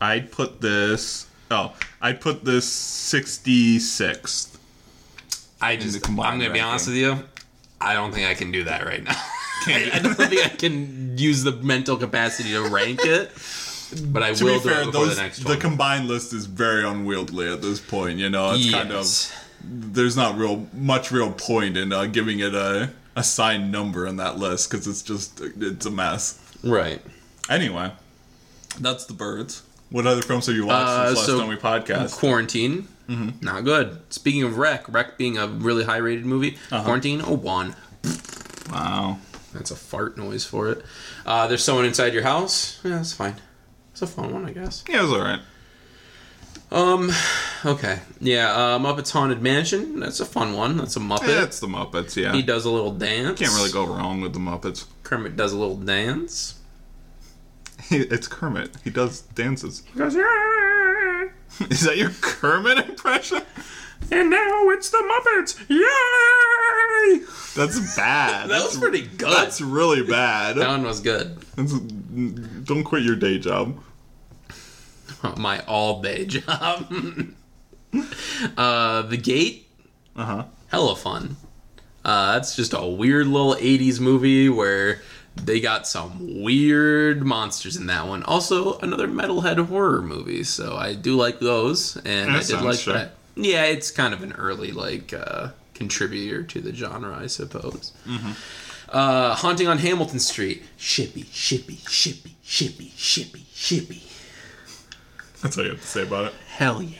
I'd 0.00 0.32
put 0.32 0.60
this. 0.60 1.26
Oh, 1.50 1.74
I'd 2.00 2.20
put 2.20 2.44
this 2.44 2.68
66th. 2.68 4.56
I 5.60 5.76
just. 5.76 6.08
I'm 6.08 6.16
gonna 6.16 6.50
be 6.50 6.60
honest 6.60 6.88
with 6.88 6.96
you. 6.96 7.18
I 7.80 7.94
don't 7.94 8.12
think 8.12 8.28
I 8.28 8.34
can 8.34 8.50
do 8.50 8.64
that 8.64 8.84
right 8.84 9.02
now. 9.02 9.14
I, 9.66 9.90
I 9.94 9.98
don't 10.00 10.14
think 10.14 10.44
I 10.44 10.48
can 10.48 11.16
use 11.16 11.44
the 11.44 11.52
mental 11.52 11.96
capacity 11.96 12.50
to 12.50 12.68
rank 12.68 13.00
it, 13.04 13.30
but 14.08 14.22
I 14.22 14.34
To 14.34 14.44
will 14.44 14.58
be 14.58 14.62
do 14.64 14.68
fair, 14.68 14.86
those, 14.86 15.16
the 15.16 15.22
next 15.22 15.44
the 15.44 15.56
combined 15.56 16.08
list 16.08 16.32
is 16.32 16.46
very 16.46 16.84
unwieldy 16.84 17.46
at 17.52 17.62
this 17.62 17.80
point. 17.80 18.18
You 18.18 18.28
know, 18.28 18.54
it's 18.54 18.70
kind 18.70 18.90
of 18.90 19.06
there's 19.62 20.16
not 20.16 20.36
real 20.36 20.66
much 20.74 21.12
real 21.12 21.30
point 21.32 21.76
in 21.76 21.92
uh, 21.92 22.06
giving 22.06 22.40
it 22.40 22.54
a 22.54 22.90
assigned 23.16 23.72
number 23.72 24.06
in 24.06 24.16
that 24.18 24.38
list 24.38 24.70
because 24.70 24.86
it's 24.86 25.02
just 25.02 25.40
it's 25.40 25.86
a 25.86 25.90
mess. 25.90 26.38
right. 26.62 27.02
Anyway, 27.50 27.90
that's 28.80 29.06
the 29.06 29.14
birds. 29.14 29.62
What 29.90 30.06
other 30.06 30.22
films 30.22 30.46
have 30.46 30.54
you 30.56 30.66
watched 30.66 30.88
Uh, 30.88 31.06
since 31.06 31.18
last 31.18 31.26
so- 31.26 31.38
time 31.40 31.48
we 31.48 31.56
podcast? 31.56 32.12
Quarantine, 32.18 32.88
not 33.40 33.64
good. 33.64 34.00
Speaking 34.10 34.42
of 34.42 34.58
REC, 34.58 34.84
REC 34.88 35.16
being 35.16 35.38
a 35.38 35.46
really 35.46 35.84
high 35.84 35.96
rated 35.98 36.26
movie, 36.26 36.58
Uh-huh. 36.72 36.82
Quarantine, 36.84 37.20
a 37.20 37.32
one. 37.32 37.74
Wow. 38.70 39.18
That's 39.52 39.70
a 39.70 39.76
fart 39.76 40.18
noise 40.18 40.44
for 40.44 40.68
it. 40.70 40.84
Uh, 41.24 41.46
there's 41.46 41.62
someone 41.64 41.84
inside 41.86 42.12
your 42.12 42.24
house. 42.24 42.78
Yeah, 42.84 42.96
that's 42.96 43.12
fine. 43.12 43.36
It's 43.92 44.02
a 44.02 44.06
fun 44.06 44.32
one, 44.34 44.44
I 44.44 44.52
guess. 44.52 44.84
Yeah, 44.88 44.98
it 44.98 45.02
was 45.02 45.12
alright. 45.12 45.40
Um, 46.70 47.12
okay. 47.64 48.00
Yeah, 48.20 48.50
uh, 48.52 48.78
Muppets 48.78 49.12
Haunted 49.12 49.40
Mansion. 49.40 50.00
That's 50.00 50.20
a 50.20 50.26
fun 50.26 50.54
one. 50.54 50.76
That's 50.76 50.96
a 50.96 51.00
Muppet. 51.00 51.28
Yeah, 51.28 51.44
it's 51.44 51.60
the 51.60 51.68
Muppets. 51.68 52.16
Yeah, 52.16 52.32
he 52.32 52.42
does 52.42 52.64
a 52.64 52.70
little 52.70 52.92
dance. 52.92 53.38
can't 53.38 53.54
really 53.54 53.70
go 53.70 53.86
wrong 53.86 54.20
with 54.20 54.32
the 54.32 54.40
Muppets. 54.40 54.86
Kermit 55.02 55.36
does 55.36 55.52
a 55.52 55.58
little 55.58 55.76
dance. 55.76 56.60
it's 57.90 58.26
Kermit. 58.26 58.70
He 58.82 58.90
does 58.90 59.20
dances. 59.20 59.82
He 59.92 59.98
goes, 59.98 60.14
"Yay!" 60.14 61.30
Is 61.70 61.82
that 61.82 61.96
your 61.96 62.10
Kermit 62.20 62.78
impression? 62.78 63.42
and 64.10 64.30
now 64.30 64.68
it's 64.70 64.90
the 64.90 64.98
Muppets. 64.98 65.58
Yay! 65.68 67.26
That's 67.54 67.96
bad. 67.96 68.26
That 68.46 68.48
that's, 68.48 68.74
was 68.74 68.78
pretty 68.78 69.06
good. 69.06 69.36
That's 69.36 69.60
really 69.60 70.02
bad. 70.02 70.56
that 70.56 70.68
one 70.68 70.82
was 70.84 71.00
good. 71.00 71.40
That's, 71.56 71.72
don't 71.72 72.84
quit 72.84 73.02
your 73.02 73.16
day 73.16 73.38
job. 73.38 73.78
My 75.36 75.60
all 75.66 76.02
day 76.02 76.26
job. 76.26 76.92
uh, 78.56 79.02
the 79.02 79.16
Gate. 79.16 79.68
Uh 80.14 80.24
huh. 80.24 80.44
hella 80.68 80.96
fun. 80.96 81.36
Uh, 82.04 82.34
that's 82.34 82.54
just 82.56 82.72
a 82.72 82.86
weird 82.86 83.26
little 83.26 83.54
80s 83.56 83.98
movie 84.00 84.48
where 84.48 85.00
they 85.34 85.60
got 85.60 85.86
some 85.86 86.40
weird 86.42 87.24
monsters 87.26 87.76
in 87.76 87.86
that 87.86 88.06
one. 88.06 88.22
Also, 88.22 88.78
another 88.78 89.08
metalhead 89.08 89.66
horror 89.66 90.00
movie, 90.00 90.44
so 90.44 90.76
I 90.76 90.94
do 90.94 91.16
like 91.16 91.40
those, 91.40 91.96
and 91.98 92.30
That 92.34 92.44
I 92.44 92.46
did 92.46 92.62
like 92.62 92.78
sure. 92.78 92.94
that. 92.94 93.14
Yeah, 93.34 93.64
it's 93.64 93.90
kind 93.90 94.14
of 94.14 94.22
an 94.22 94.32
early 94.32 94.72
like 94.72 95.12
uh, 95.12 95.48
contributor 95.74 96.42
to 96.44 96.60
the 96.60 96.74
genre, 96.74 97.14
I 97.14 97.26
suppose. 97.26 97.92
Mm-hmm. 98.06 98.32
Uh, 98.88 99.34
Haunting 99.34 99.66
on 99.66 99.78
Hamilton 99.78 100.20
Street, 100.20 100.62
shippy, 100.78 101.24
shippy, 101.26 101.76
shippy, 101.84 102.30
shippy, 102.44 102.92
shippy, 102.92 103.42
shippy. 103.52 104.00
That's 105.46 105.58
all 105.58 105.64
you 105.64 105.70
have 105.70 105.80
to 105.80 105.86
say 105.86 106.02
about 106.02 106.24
it. 106.24 106.34
Hell 106.48 106.82
yeah. 106.82 106.98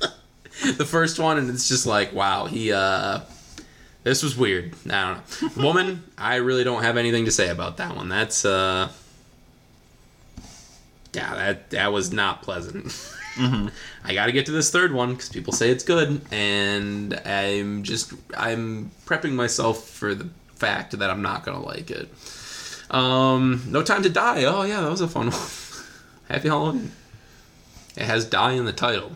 the 0.76 0.84
first 0.84 1.20
one, 1.20 1.38
and 1.38 1.48
it's 1.48 1.68
just 1.68 1.86
like, 1.86 2.12
wow, 2.12 2.46
he, 2.46 2.72
uh, 2.72 3.20
this 4.02 4.24
was 4.24 4.36
weird. 4.36 4.74
I 4.90 5.14
don't 5.40 5.56
know. 5.56 5.62
Woman, 5.62 6.02
I 6.18 6.36
really 6.36 6.64
don't 6.64 6.82
have 6.82 6.96
anything 6.96 7.26
to 7.26 7.30
say 7.30 7.50
about 7.50 7.76
that 7.76 7.94
one. 7.94 8.08
That's, 8.08 8.44
uh, 8.44 8.88
yeah, 11.12 11.32
that, 11.36 11.70
that 11.70 11.92
was 11.92 12.12
not 12.12 12.42
pleasant. 12.42 12.92
I 13.38 14.14
gotta 14.14 14.32
get 14.32 14.46
to 14.46 14.52
this 14.52 14.72
third 14.72 14.92
one 14.92 15.12
because 15.12 15.28
people 15.28 15.52
say 15.52 15.70
it's 15.70 15.84
good, 15.84 16.22
and 16.32 17.14
I'm 17.24 17.84
just, 17.84 18.14
I'm 18.36 18.90
prepping 19.06 19.34
myself 19.34 19.88
for 19.90 20.12
the 20.12 20.28
fact 20.56 20.98
that 20.98 21.08
I'm 21.08 21.22
not 21.22 21.44
gonna 21.44 21.62
like 21.62 21.92
it. 21.92 22.12
Um, 22.90 23.62
No 23.68 23.84
Time 23.84 24.02
to 24.02 24.10
Die. 24.10 24.42
Oh, 24.42 24.62
yeah, 24.62 24.80
that 24.80 24.90
was 24.90 25.00
a 25.00 25.06
fun 25.06 25.30
one. 25.30 25.40
Happy 26.28 26.48
Halloween. 26.48 26.90
It 27.96 28.04
has 28.04 28.24
die 28.24 28.52
in 28.52 28.64
the 28.64 28.72
title. 28.72 29.12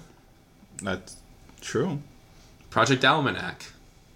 That's 0.83 1.17
true. 1.61 2.01
Project 2.71 3.05
Almanac. 3.05 3.65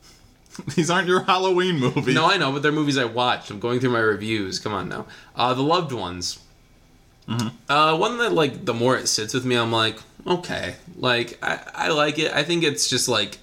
These 0.75 0.91
aren't 0.91 1.09
your 1.09 1.23
Halloween 1.23 1.79
movies. 1.81 2.15
No, 2.15 2.27
I 2.27 2.37
know, 2.37 2.53
but 2.53 2.63
they're 2.63 2.73
movies 2.73 2.99
I 2.99 3.05
watched. 3.05 3.51
I'm 3.51 3.59
going 3.59 3.81
through 3.81 3.91
my 3.91 4.01
reviews. 4.01 4.59
Come 4.59 4.75
on 4.75 4.89
now. 4.89 5.07
Uh, 5.35 5.55
the 5.55 5.63
Loved 5.63 5.93
Ones. 5.93 6.39
Uh, 7.69 7.97
one 7.97 8.19
that 8.19 8.33
like 8.33 8.65
the 8.65 8.75
more 8.75 8.97
it 8.97 9.07
sits 9.09 9.33
with 9.33 9.45
me, 9.45 9.57
I'm 9.57 9.73
like, 9.73 9.97
okay, 10.27 10.75
like 10.97 11.39
I, 11.43 11.61
I 11.75 11.89
like 11.89 12.19
it. 12.19 12.33
I 12.33 12.43
think 12.43 12.63
it's 12.63 12.89
just 12.89 13.09
like 13.09 13.39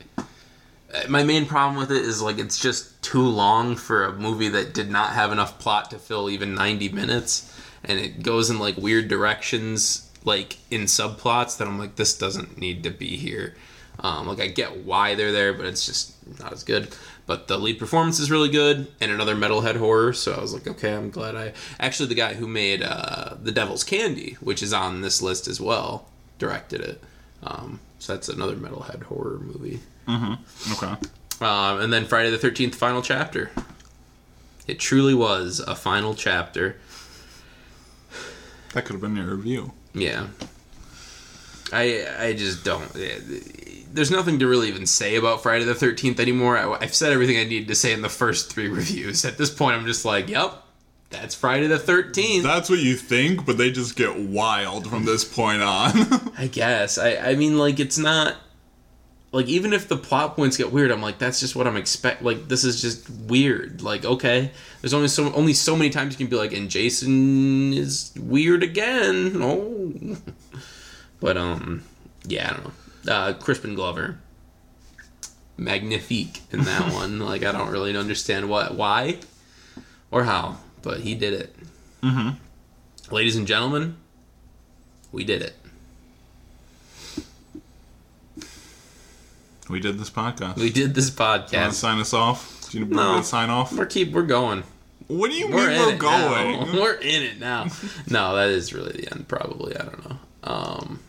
my 1.07 1.23
main 1.23 1.45
problem 1.45 1.77
with 1.77 1.91
it 1.91 2.03
is 2.03 2.21
like 2.21 2.39
it's 2.39 2.59
just 2.59 3.01
too 3.01 3.21
long 3.21 3.75
for 3.75 4.05
a 4.05 4.13
movie 4.13 4.49
that 4.49 4.73
did 4.73 4.89
not 4.89 5.13
have 5.13 5.31
enough 5.31 5.59
plot 5.59 5.91
to 5.91 5.97
fill 5.99 6.29
even 6.29 6.55
90 6.55 6.89
minutes, 6.89 7.55
and 7.83 7.99
it 7.99 8.21
goes 8.21 8.49
in 8.49 8.59
like 8.59 8.77
weird 8.77 9.07
directions, 9.07 10.08
like 10.29 10.57
in 10.71 10.83
subplots 10.83 11.57
that 11.57 11.67
I'm 11.67 11.77
like, 11.77 11.95
this 11.97 12.17
doesn't 12.17 12.57
need 12.57 12.83
to 12.83 12.91
be 12.91 13.17
here. 13.17 13.55
Um, 13.99 14.27
like 14.27 14.39
I 14.39 14.47
get 14.47 14.85
why 14.85 15.15
they're 15.15 15.33
there, 15.33 15.53
but 15.53 15.65
it's 15.65 15.85
just 15.85 16.15
not 16.39 16.53
as 16.53 16.63
good. 16.63 16.95
But 17.25 17.47
the 17.47 17.57
lead 17.57 17.77
performance 17.77 18.19
is 18.19 18.31
really 18.31 18.49
good, 18.49 18.87
and 19.01 19.11
another 19.11 19.35
metalhead 19.35 19.75
horror. 19.75 20.13
So 20.13 20.33
I 20.33 20.39
was 20.41 20.53
like, 20.53 20.67
okay, 20.67 20.93
I'm 20.95 21.09
glad 21.09 21.35
I 21.35 21.53
actually 21.79 22.07
the 22.07 22.15
guy 22.15 22.35
who 22.35 22.47
made 22.47 22.81
uh, 22.81 23.35
the 23.43 23.51
Devil's 23.51 23.83
Candy, 23.83 24.37
which 24.39 24.63
is 24.63 24.71
on 24.71 25.01
this 25.01 25.21
list 25.21 25.47
as 25.47 25.59
well, 25.59 26.07
directed 26.37 26.81
it. 26.81 27.03
Um, 27.43 27.79
so 27.99 28.13
that's 28.13 28.29
another 28.29 28.55
metalhead 28.55 29.03
horror 29.03 29.39
movie. 29.39 29.81
Okay. 30.71 30.95
Um, 31.41 31.81
and 31.81 31.91
then 31.91 32.05
Friday 32.05 32.29
the 32.29 32.37
Thirteenth, 32.37 32.75
final 32.75 33.01
chapter. 33.01 33.51
It 34.67 34.79
truly 34.79 35.13
was 35.13 35.59
a 35.59 35.75
final 35.75 36.13
chapter. 36.13 36.77
That 38.73 38.85
could 38.85 38.93
have 38.93 39.01
been 39.01 39.15
your 39.15 39.35
review. 39.35 39.73
Yeah. 39.99 40.27
I 41.71 42.05
I 42.19 42.33
just 42.33 42.63
don't. 42.65 42.83
eh, 42.95 43.19
There's 43.93 44.09
nothing 44.11 44.39
to 44.39 44.47
really 44.47 44.67
even 44.69 44.85
say 44.85 45.15
about 45.17 45.43
Friday 45.43 45.65
the 45.65 45.75
Thirteenth 45.75 46.19
anymore. 46.19 46.57
I, 46.57 46.71
I've 46.81 46.95
said 46.95 47.13
everything 47.13 47.37
I 47.37 47.43
needed 47.43 47.67
to 47.67 47.75
say 47.75 47.93
in 47.93 48.01
the 48.01 48.09
first 48.09 48.51
three 48.51 48.67
reviews. 48.79 49.23
At 49.25 49.37
this 49.37 49.49
point, 49.51 49.75
I'm 49.77 49.85
just 49.85 50.03
like, 50.05 50.29
yep, 50.29 50.63
that's 51.11 51.35
Friday 51.35 51.67
the 51.67 51.77
Thirteenth. 51.79 52.43
That's 52.43 52.69
what 52.69 52.79
you 52.79 52.95
think, 52.95 53.45
but 53.45 53.57
they 53.57 53.71
just 53.71 53.95
get 53.95 54.17
wild 54.17 54.89
from 54.89 55.05
this 55.05 55.23
point 55.23 55.61
on. 55.61 56.31
I 56.37 56.47
guess. 56.51 56.97
I 56.97 57.15
I 57.17 57.35
mean, 57.35 57.57
like, 57.59 57.79
it's 57.79 57.97
not. 57.99 58.35
Like 59.31 59.47
even 59.47 59.73
if 59.73 59.87
the 59.87 59.97
plot 59.97 60.35
points 60.35 60.57
get 60.57 60.71
weird, 60.71 60.89
I'm 60.89 61.01
like 61.01 61.19
that's 61.19 61.39
just 61.39 61.55
what 61.55 61.67
I'm 61.67 61.77
expect. 61.77 62.23
Like 62.23 62.47
this 62.47 62.63
is 62.63 62.81
just 62.81 63.09
weird. 63.09 63.81
Like 63.83 64.03
okay, 64.03 64.51
there's 64.81 64.93
only 64.93 65.07
so 65.07 65.31
only 65.33 65.53
so 65.53 65.75
many 65.75 65.91
times 65.91 66.13
you 66.13 66.17
can 66.17 66.27
be 66.27 66.35
like, 66.35 66.51
and 66.51 66.69
Jason 66.69 67.73
is 67.73 68.11
weird 68.19 68.63
again. 68.63 69.33
Oh, 69.35 70.17
but 71.19 71.37
um, 71.37 71.83
yeah, 72.25 72.49
I 72.49 72.53
don't 72.53 72.65
know. 72.65 73.13
Uh, 73.13 73.33
Crispin 73.33 73.75
Glover, 73.75 74.19
magnifique 75.57 76.41
in 76.51 76.63
that 76.63 76.91
one. 76.93 77.19
Like 77.19 77.43
I 77.43 77.51
don't 77.51 77.69
really 77.69 77.95
understand 77.95 78.49
what, 78.49 78.73
why, 78.73 79.19
or 80.09 80.23
how, 80.23 80.57
but 80.81 81.01
he 81.01 81.13
did 81.13 81.33
it. 81.33 81.55
Mm-hmm. 82.01 83.13
Ladies 83.13 83.35
and 83.35 83.45
gentlemen, 83.45 83.97
we 85.11 85.23
did 85.23 85.43
it. 85.43 85.55
We 89.69 89.79
did 89.79 89.97
this 89.99 90.09
podcast. 90.09 90.55
We 90.57 90.69
did 90.69 90.93
this 90.95 91.09
You 91.09 91.23
want 91.23 91.47
to 91.49 91.55
podcast. 91.57 91.73
sign 91.73 91.99
us 91.99 92.13
off? 92.13 92.69
Do 92.71 92.79
you 92.79 92.85
No. 92.85 93.11
want 93.11 93.23
to 93.23 93.29
sign 93.29 93.49
off? 93.49 93.71
We're 93.73 93.85
keep 93.85 94.11
we're 94.11 94.23
going. 94.23 94.63
What 95.07 95.31
do 95.31 95.37
you 95.37 95.47
We're 95.47 95.69
mean 95.69 95.79
we're 95.79 95.97
going? 95.97 96.59
now. 96.59 96.73
We're 96.81 96.93
in 96.95 97.23
it 97.23 97.39
now. 97.39 97.67
no, 98.09 98.35
that 98.35 98.49
is 98.49 98.73
really 98.73 98.91
the 98.91 99.11
end. 99.11 99.27
Probably. 99.27 99.75
I 99.75 99.83
don't 99.83 100.09
know. 100.09 100.17
Um, 100.43 100.99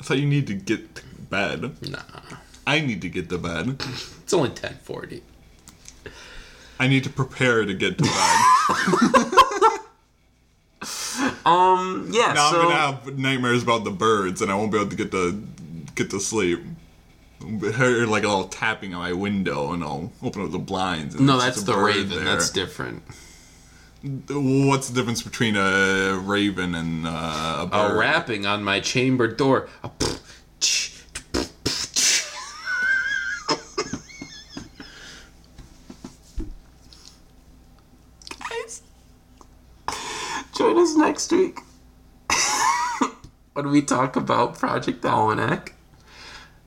I 0.00 0.04
thought 0.04 0.18
you 0.18 0.26
need 0.26 0.46
to 0.48 0.54
get 0.54 0.94
to 0.96 1.02
bed. 1.30 1.90
nah. 1.90 1.98
I 2.66 2.80
need 2.80 3.00
to 3.02 3.08
get 3.08 3.28
to 3.30 3.38
bed. 3.38 3.82
It's 4.24 4.32
only 4.32 4.50
ten 4.50 4.76
forty. 4.82 5.22
I 6.80 6.88
need 6.88 7.04
to 7.04 7.10
prepare 7.10 7.64
to 7.64 7.74
get 7.74 7.98
to 7.98 8.04
bed. 8.04 9.70
Um. 11.46 12.08
Yeah. 12.10 12.32
now 12.32 12.50
so 12.50 12.60
I'm 12.62 12.68
gonna 12.68 12.74
have 12.74 13.18
nightmares 13.18 13.62
about 13.62 13.84
the 13.84 13.90
birds, 13.90 14.40
and 14.42 14.50
I 14.50 14.54
won't 14.54 14.72
be 14.72 14.78
able 14.78 14.90
to 14.90 14.96
get 14.96 15.10
to 15.12 15.42
get 15.94 16.10
to 16.10 16.20
sleep. 16.20 16.60
Hear 17.44 18.06
like 18.06 18.24
a 18.24 18.28
little 18.28 18.48
tapping 18.48 18.94
on 18.94 19.00
my 19.00 19.12
window, 19.12 19.72
and 19.72 19.82
I'll 19.84 20.12
open 20.22 20.42
up 20.44 20.50
the 20.50 20.58
blinds. 20.58 21.14
And 21.14 21.26
no, 21.26 21.38
that's 21.38 21.62
the 21.62 21.76
Raven. 21.76 22.08
there. 22.08 22.24
That's 22.24 22.50
different. 22.50 23.02
What's 24.02 24.88
the 24.88 24.94
difference 24.94 25.22
between 25.22 25.56
a 25.56 26.18
raven 26.22 26.74
and 26.74 27.06
uh, 27.06 27.68
a 27.72 27.76
A 27.92 27.96
rapping 27.96 28.44
on 28.46 28.62
my 28.62 28.80
chamber 28.80 29.26
door. 29.28 29.68
A 29.82 29.90
Guys, 38.38 38.82
join 40.56 40.78
us 40.78 40.96
next 40.96 41.30
week 41.32 41.60
when 43.52 43.70
we 43.70 43.82
talk 43.82 44.16
about 44.16 44.58
Project 44.58 45.04
Almanac. 45.04 45.74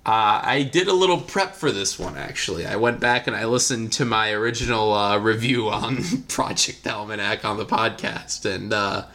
Uh, 0.08 0.40
I 0.42 0.64
did 0.64 0.88
a 0.88 0.94
little 0.94 1.20
prep 1.20 1.54
for 1.54 1.70
this 1.70 2.00
one 2.00 2.16
actually. 2.16 2.66
I 2.66 2.78
went 2.78 3.02
back 3.02 3.28
and 3.28 3.36
I 3.36 3.44
listened 3.46 3.92
to 3.94 4.06
my 4.06 4.32
original 4.32 4.94
uh, 4.94 5.18
review 5.18 5.68
on 5.70 5.98
Project 6.30 6.88
Almanac 6.88 7.44
on 7.44 7.58
the 7.58 7.66
podcast, 7.66 8.46
and 8.46 8.72
uh, 8.72 9.06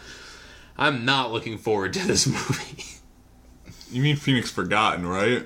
I'm 0.76 1.06
not 1.06 1.32
looking 1.32 1.56
forward 1.56 1.94
to 1.94 2.06
this 2.06 2.26
movie. 2.26 2.84
You 3.90 4.02
mean 4.02 4.16
Phoenix 4.16 4.50
Forgotten, 4.50 5.06
right? 5.06 5.44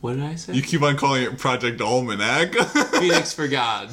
What 0.00 0.14
did 0.14 0.22
I 0.22 0.36
say? 0.36 0.54
You 0.54 0.62
keep 0.62 0.80
on 0.82 0.96
calling 0.96 1.22
it 1.24 1.36
Project 1.38 1.80
Almanac. 1.82 2.54
Phoenix 2.98 3.34
Forgotten. 3.34 3.90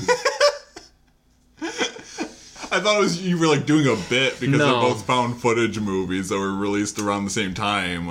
I 1.62 2.80
thought 2.80 2.98
it 2.98 3.00
was 3.00 3.22
you 3.22 3.38
were 3.38 3.48
like 3.48 3.66
doing 3.66 3.86
a 3.88 3.96
bit 4.10 4.40
because 4.40 4.58
No. 4.60 4.66
they're 4.82 4.90
both 4.92 5.06
found 5.06 5.42
footage 5.42 5.78
movies 5.80 6.30
that 6.30 6.38
were 6.38 6.54
released 6.56 7.00
around 7.00 7.26
the 7.26 7.32
same 7.32 7.54
time. 7.54 8.08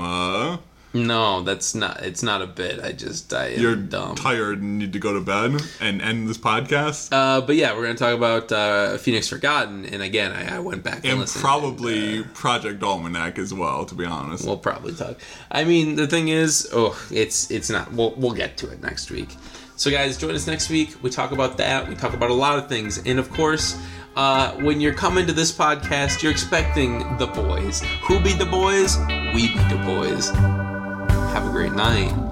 No, 0.95 1.43
that's 1.43 1.75
not. 1.75 2.03
It's 2.03 2.23
not 2.23 2.41
a 2.41 2.47
bit. 2.47 2.81
I 2.81 2.93
just 2.93 3.33
I 3.35 3.49
you're 3.49 3.77
dumb. 3.77 4.15
tired 4.15 4.63
and 4.63 4.79
need 4.79 4.95
to 4.95 4.99
go 4.99 5.13
to 5.13 5.21
bed 5.21 5.61
and 5.81 6.01
end 6.01 6.29
this 6.29 6.39
podcast. 6.39 7.11
uh, 7.13 7.43
but 7.43 7.57
yeah, 7.57 7.75
we're 7.75 7.83
gonna 7.83 7.95
talk 7.95 8.15
about 8.15 8.51
uh, 8.51 8.97
Phoenix 8.97 9.29
Forgotten, 9.29 9.85
and 9.85 10.03
again, 10.03 10.33
I, 10.33 10.57
I 10.57 10.59
went 10.61 10.83
back 10.83 11.05
and, 11.05 11.21
and 11.21 11.29
probably 11.29 12.19
and, 12.19 12.25
uh, 12.25 12.29
Project 12.33 12.83
Almanac 12.83 13.39
as 13.39 13.53
well, 13.53 13.85
to 13.85 13.95
be 13.95 14.07
honest. 14.07 14.47
we'll 14.47 14.57
probably 14.57 14.95
talk. 14.95 15.19
I 15.51 15.65
mean, 15.65 15.97
the 15.97 16.07
thing 16.07 16.29
is, 16.29 16.71
oh, 16.73 16.99
it's 17.11 17.51
it's 17.51 17.69
not. 17.69 17.93
We'll 17.93 18.15
we'll 18.17 18.35
get 18.35 18.57
to 18.59 18.71
it 18.71 18.83
next 18.83 19.11
week. 19.11 19.37
So 19.77 19.91
guys, 19.91 20.17
join 20.17 20.35
us 20.35 20.47
next 20.47 20.71
week. 20.71 20.97
We 21.03 21.11
talk 21.11 21.33
about 21.33 21.59
that. 21.59 21.87
We 21.87 21.97
talk 21.97 22.15
about 22.15 22.31
a 22.31 22.35
lot 22.35 22.59
of 22.59 22.69
things, 22.69 22.99
and 23.05 23.19
of 23.19 23.31
course. 23.31 23.79
Uh, 24.17 24.53
when 24.63 24.81
you're 24.81 24.95
coming 24.95 25.29
to 25.29 25.33
this 25.33 25.53
podcast, 25.53 26.25
you're 26.25 26.33
expecting 26.33 26.99
the 27.19 27.27
boys. 27.29 27.83
Who 28.03 28.19
be 28.19 28.33
the 28.33 28.47
boys? 28.47 28.99
We 29.33 29.47
be 29.47 29.63
the 29.69 29.81
boys. 29.87 30.78
Have 31.33 31.47
a 31.47 31.51
great 31.51 31.73
night. 31.73 32.28